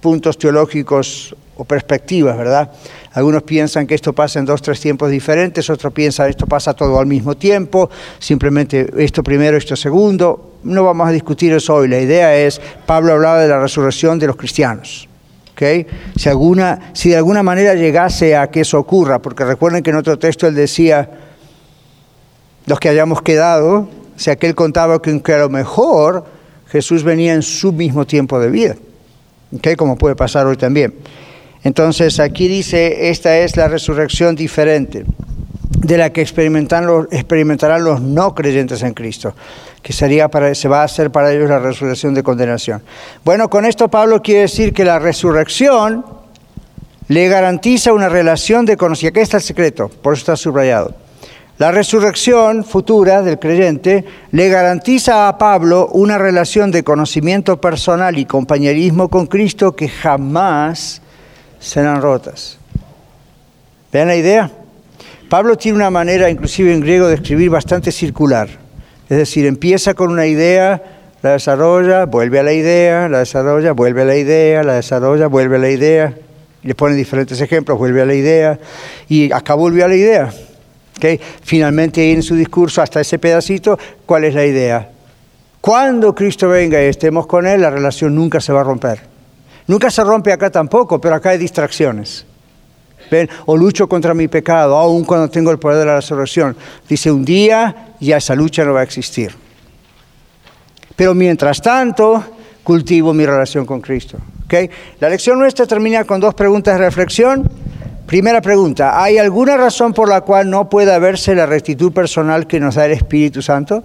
puntos 0.00 0.38
teológicos 0.38 1.34
o 1.56 1.64
perspectivas, 1.64 2.36
¿verdad? 2.36 2.70
Algunos 3.12 3.42
piensan 3.42 3.86
que 3.86 3.94
esto 3.94 4.12
pasa 4.12 4.38
en 4.38 4.44
dos, 4.44 4.60
tres 4.60 4.78
tiempos 4.78 5.10
diferentes, 5.10 5.70
otros 5.70 5.92
piensan 5.92 6.26
que 6.26 6.30
esto 6.30 6.46
pasa 6.46 6.74
todo 6.74 6.98
al 6.98 7.06
mismo 7.06 7.34
tiempo, 7.34 7.88
simplemente 8.18 8.86
esto 8.98 9.22
primero, 9.22 9.56
esto 9.56 9.74
segundo. 9.74 10.58
No 10.64 10.84
vamos 10.84 11.08
a 11.08 11.12
discutir 11.12 11.52
eso 11.54 11.74
hoy. 11.74 11.88
La 11.88 11.98
idea 11.98 12.36
es, 12.36 12.60
Pablo 12.84 13.14
hablaba 13.14 13.40
de 13.40 13.48
la 13.48 13.58
resurrección 13.58 14.18
de 14.18 14.26
los 14.26 14.36
cristianos. 14.36 15.08
¿okay? 15.52 15.86
Si, 16.16 16.28
alguna, 16.28 16.90
si 16.92 17.08
de 17.08 17.16
alguna 17.16 17.42
manera 17.42 17.74
llegase 17.74 18.36
a 18.36 18.50
que 18.50 18.60
eso 18.60 18.78
ocurra, 18.78 19.20
porque 19.20 19.44
recuerden 19.44 19.82
que 19.82 19.90
en 19.90 19.96
otro 19.96 20.18
texto 20.18 20.46
él 20.46 20.54
decía, 20.54 21.08
los 22.66 22.78
que 22.78 22.90
hayamos 22.90 23.22
quedado, 23.22 23.88
o 24.16 24.18
sea 24.18 24.36
que 24.36 24.46
él 24.46 24.54
contaba 24.54 25.00
que, 25.02 25.20
que 25.22 25.32
a 25.34 25.38
lo 25.38 25.50
mejor 25.50 26.24
Jesús 26.68 27.02
venía 27.02 27.34
en 27.34 27.42
su 27.42 27.72
mismo 27.72 28.06
tiempo 28.06 28.40
de 28.40 28.50
vida, 28.50 28.76
¿okay? 29.54 29.76
como 29.76 29.96
puede 29.96 30.16
pasar 30.16 30.46
hoy 30.46 30.56
también. 30.56 30.94
Entonces 31.62 32.20
aquí 32.20 32.48
dice, 32.48 33.10
esta 33.10 33.38
es 33.38 33.56
la 33.56 33.68
resurrección 33.68 34.36
diferente 34.36 35.04
de 35.86 35.98
la 35.98 36.10
que 36.10 36.20
experimentarán 36.20 37.84
los, 37.84 38.00
no 38.00 38.34
creyentes 38.34 38.82
en 38.82 38.94
Cristo, 38.94 39.34
que 39.82 39.92
sería 39.92 40.28
para, 40.28 40.54
se 40.54 40.68
va 40.68 40.80
a 40.80 40.84
hacer 40.84 41.10
para 41.10 41.32
ellos 41.32 41.48
la 41.48 41.58
resurrección 41.58 42.14
de 42.14 42.22
condenación. 42.22 42.82
Bueno, 43.24 43.48
con 43.50 43.64
esto 43.64 43.88
Pablo 43.88 44.22
quiere 44.22 44.42
decir 44.42 44.72
que 44.72 44.84
la 44.84 44.98
resurrección 44.98 46.04
le 47.08 47.28
garantiza 47.28 47.92
una 47.92 48.08
relación 48.08 48.66
de 48.66 48.76
conocimiento. 48.76 49.20
Aquí 49.20 49.24
está 49.24 49.36
el 49.36 49.42
secreto, 49.42 49.88
por 49.88 50.14
eso 50.14 50.20
está 50.20 50.36
subrayado. 50.36 51.05
La 51.58 51.72
resurrección 51.72 52.64
futura 52.64 53.22
del 53.22 53.38
creyente 53.38 54.04
le 54.30 54.50
garantiza 54.50 55.26
a 55.26 55.38
Pablo 55.38 55.88
una 55.92 56.18
relación 56.18 56.70
de 56.70 56.84
conocimiento 56.84 57.58
personal 57.62 58.18
y 58.18 58.26
compañerismo 58.26 59.08
con 59.08 59.26
Cristo 59.26 59.74
que 59.74 59.88
jamás 59.88 61.00
serán 61.58 62.02
rotas. 62.02 62.58
¿Ven 63.90 64.08
la 64.08 64.16
idea? 64.16 64.50
Pablo 65.30 65.56
tiene 65.56 65.76
una 65.76 65.88
manera, 65.88 66.28
inclusive 66.28 66.74
en 66.74 66.80
griego, 66.80 67.08
de 67.08 67.14
escribir 67.14 67.48
bastante 67.48 67.90
circular. 67.90 68.50
Es 69.08 69.16
decir, 69.16 69.46
empieza 69.46 69.94
con 69.94 70.10
una 70.10 70.26
idea, 70.26 70.82
la 71.22 71.32
desarrolla, 71.32 72.04
vuelve 72.04 72.38
a 72.38 72.42
la 72.42 72.52
idea, 72.52 73.08
la 73.08 73.20
desarrolla, 73.20 73.72
vuelve 73.72 74.02
a 74.02 74.04
la 74.04 74.16
idea, 74.16 74.62
la 74.62 74.74
desarrolla, 74.74 75.26
vuelve 75.28 75.56
a 75.56 75.60
la 75.60 75.70
idea. 75.70 76.14
Le 76.62 76.74
pone 76.74 76.94
diferentes 76.94 77.40
ejemplos, 77.40 77.78
vuelve 77.78 78.02
a 78.02 78.04
la 78.06 78.14
idea 78.14 78.58
y 79.08 79.32
acá 79.32 79.54
volvió 79.54 79.86
a 79.86 79.88
la 79.88 79.96
idea. 79.96 80.32
¿Okay? 80.96 81.20
Finalmente 81.42 82.12
en 82.12 82.22
su 82.22 82.34
discurso, 82.34 82.82
hasta 82.82 83.00
ese 83.00 83.18
pedacito, 83.18 83.78
¿cuál 84.06 84.24
es 84.24 84.34
la 84.34 84.44
idea? 84.44 84.90
Cuando 85.60 86.14
Cristo 86.14 86.48
venga 86.48 86.82
y 86.82 86.86
estemos 86.86 87.26
con 87.26 87.46
Él, 87.46 87.60
la 87.60 87.70
relación 87.70 88.14
nunca 88.14 88.40
se 88.40 88.52
va 88.52 88.60
a 88.60 88.64
romper. 88.64 89.00
Nunca 89.66 89.90
se 89.90 90.04
rompe 90.04 90.32
acá 90.32 90.50
tampoco, 90.50 91.00
pero 91.00 91.16
acá 91.16 91.30
hay 91.30 91.38
distracciones. 91.38 92.24
¿Ven? 93.10 93.28
O 93.46 93.56
lucho 93.56 93.88
contra 93.88 94.14
mi 94.14 94.28
pecado, 94.28 94.76
aun 94.76 95.04
cuando 95.04 95.28
tengo 95.28 95.50
el 95.50 95.58
poder 95.58 95.80
de 95.80 95.86
la 95.86 95.96
resurrección. 95.96 96.56
Dice, 96.88 97.10
un 97.10 97.24
día 97.24 97.94
ya 98.00 98.16
esa 98.16 98.34
lucha 98.34 98.64
no 98.64 98.74
va 98.74 98.80
a 98.80 98.84
existir. 98.84 99.34
Pero 100.94 101.14
mientras 101.14 101.60
tanto, 101.60 102.24
cultivo 102.62 103.12
mi 103.12 103.26
relación 103.26 103.66
con 103.66 103.80
Cristo. 103.80 104.18
¿Okay? 104.46 104.70
La 105.00 105.08
lección 105.08 105.38
nuestra 105.38 105.66
termina 105.66 106.04
con 106.04 106.20
dos 106.20 106.34
preguntas 106.34 106.78
de 106.78 106.84
reflexión. 106.84 107.48
Primera 108.06 108.40
pregunta, 108.40 109.02
¿hay 109.02 109.18
alguna 109.18 109.56
razón 109.56 109.92
por 109.92 110.08
la 110.08 110.20
cual 110.20 110.48
no 110.48 110.70
pueda 110.70 110.96
verse 111.00 111.34
la 111.34 111.44
rectitud 111.44 111.92
personal 111.92 112.46
que 112.46 112.60
nos 112.60 112.76
da 112.76 112.86
el 112.86 112.92
Espíritu 112.92 113.42
Santo 113.42 113.82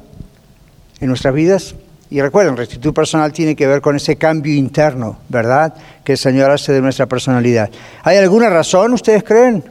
en 0.99 1.07
nuestras 1.07 1.33
vidas? 1.33 1.73
Y 2.11 2.21
recuerden, 2.21 2.55
rectitud 2.55 2.93
personal 2.93 3.33
tiene 3.33 3.55
que 3.55 3.65
ver 3.65 3.81
con 3.81 3.95
ese 3.95 4.17
cambio 4.17 4.53
interno, 4.53 5.17
¿verdad? 5.27 5.73
Que 6.03 6.11
el 6.11 6.17
Señor 6.19 6.51
hace 6.51 6.71
de 6.71 6.81
nuestra 6.81 7.07
personalidad. 7.07 7.71
¿Hay 8.03 8.17
alguna 8.17 8.51
razón, 8.51 8.93
ustedes 8.93 9.23
creen? 9.23 9.63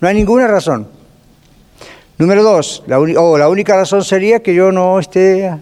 No 0.00 0.06
hay 0.06 0.14
ninguna 0.14 0.46
razón. 0.46 0.86
Número 2.16 2.44
dos, 2.44 2.84
la, 2.86 3.00
oh, 3.00 3.36
la 3.36 3.48
única 3.48 3.74
razón 3.74 4.04
sería 4.04 4.40
que 4.40 4.54
yo 4.54 4.70
no 4.70 5.00
esté, 5.00 5.52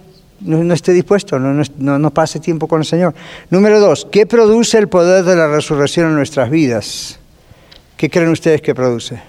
no, 0.40 0.74
esté 0.74 0.92
dispuesto, 0.92 1.38
no, 1.38 1.64
no, 1.78 2.10
pase 2.10 2.40
tiempo 2.40 2.68
con 2.68 2.80
el 2.80 2.86
Señor. 2.86 3.14
Número 3.48 3.80
dos, 3.80 4.06
¿qué 4.12 4.26
produce 4.26 4.76
el 4.76 4.88
poder 4.88 5.24
de 5.24 5.34
la 5.34 5.48
resurrección 5.48 6.08
en 6.08 6.16
nuestras 6.16 6.50
vidas? 6.50 7.20
¿Qué 8.02 8.10
creen 8.10 8.30
ustedes 8.30 8.60
que 8.60 8.74
produce? 8.74 9.22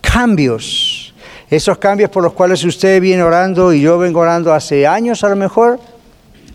Cambios 0.00 1.12
esos 1.50 1.76
cambios 1.76 2.08
por 2.08 2.22
los 2.22 2.32
cuales 2.32 2.64
usted 2.64 2.98
viene 2.98 3.22
orando 3.22 3.74
y 3.74 3.82
yo 3.82 3.98
vengo 3.98 4.20
orando 4.20 4.54
hace 4.54 4.86
años 4.86 5.22
a 5.22 5.28
lo 5.28 5.36
mejor, 5.36 5.78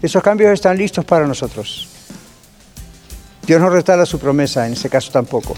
esos 0.02 0.24
cambios 0.24 0.52
están 0.52 0.76
listos 0.76 1.06
para 1.06 1.28
nosotros. 1.28 1.88
Dios 3.46 3.62
no 3.62 3.70
restala 3.70 4.08
su 4.08 4.18
promesa, 4.18 4.66
en 4.66 4.74
ese 4.74 4.90
caso 4.90 5.12
tampoco. 5.12 5.56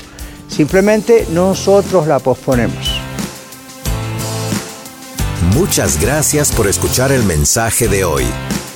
Simplemente 0.50 1.26
nosotros 1.32 2.06
la 2.06 2.20
posponemos. 2.20 3.00
Muchas 5.54 6.02
gracias 6.02 6.52
por 6.52 6.68
escuchar 6.68 7.14
el 7.14 7.24
mensaje 7.24 7.88
de 7.88 8.04
hoy. 8.04 8.26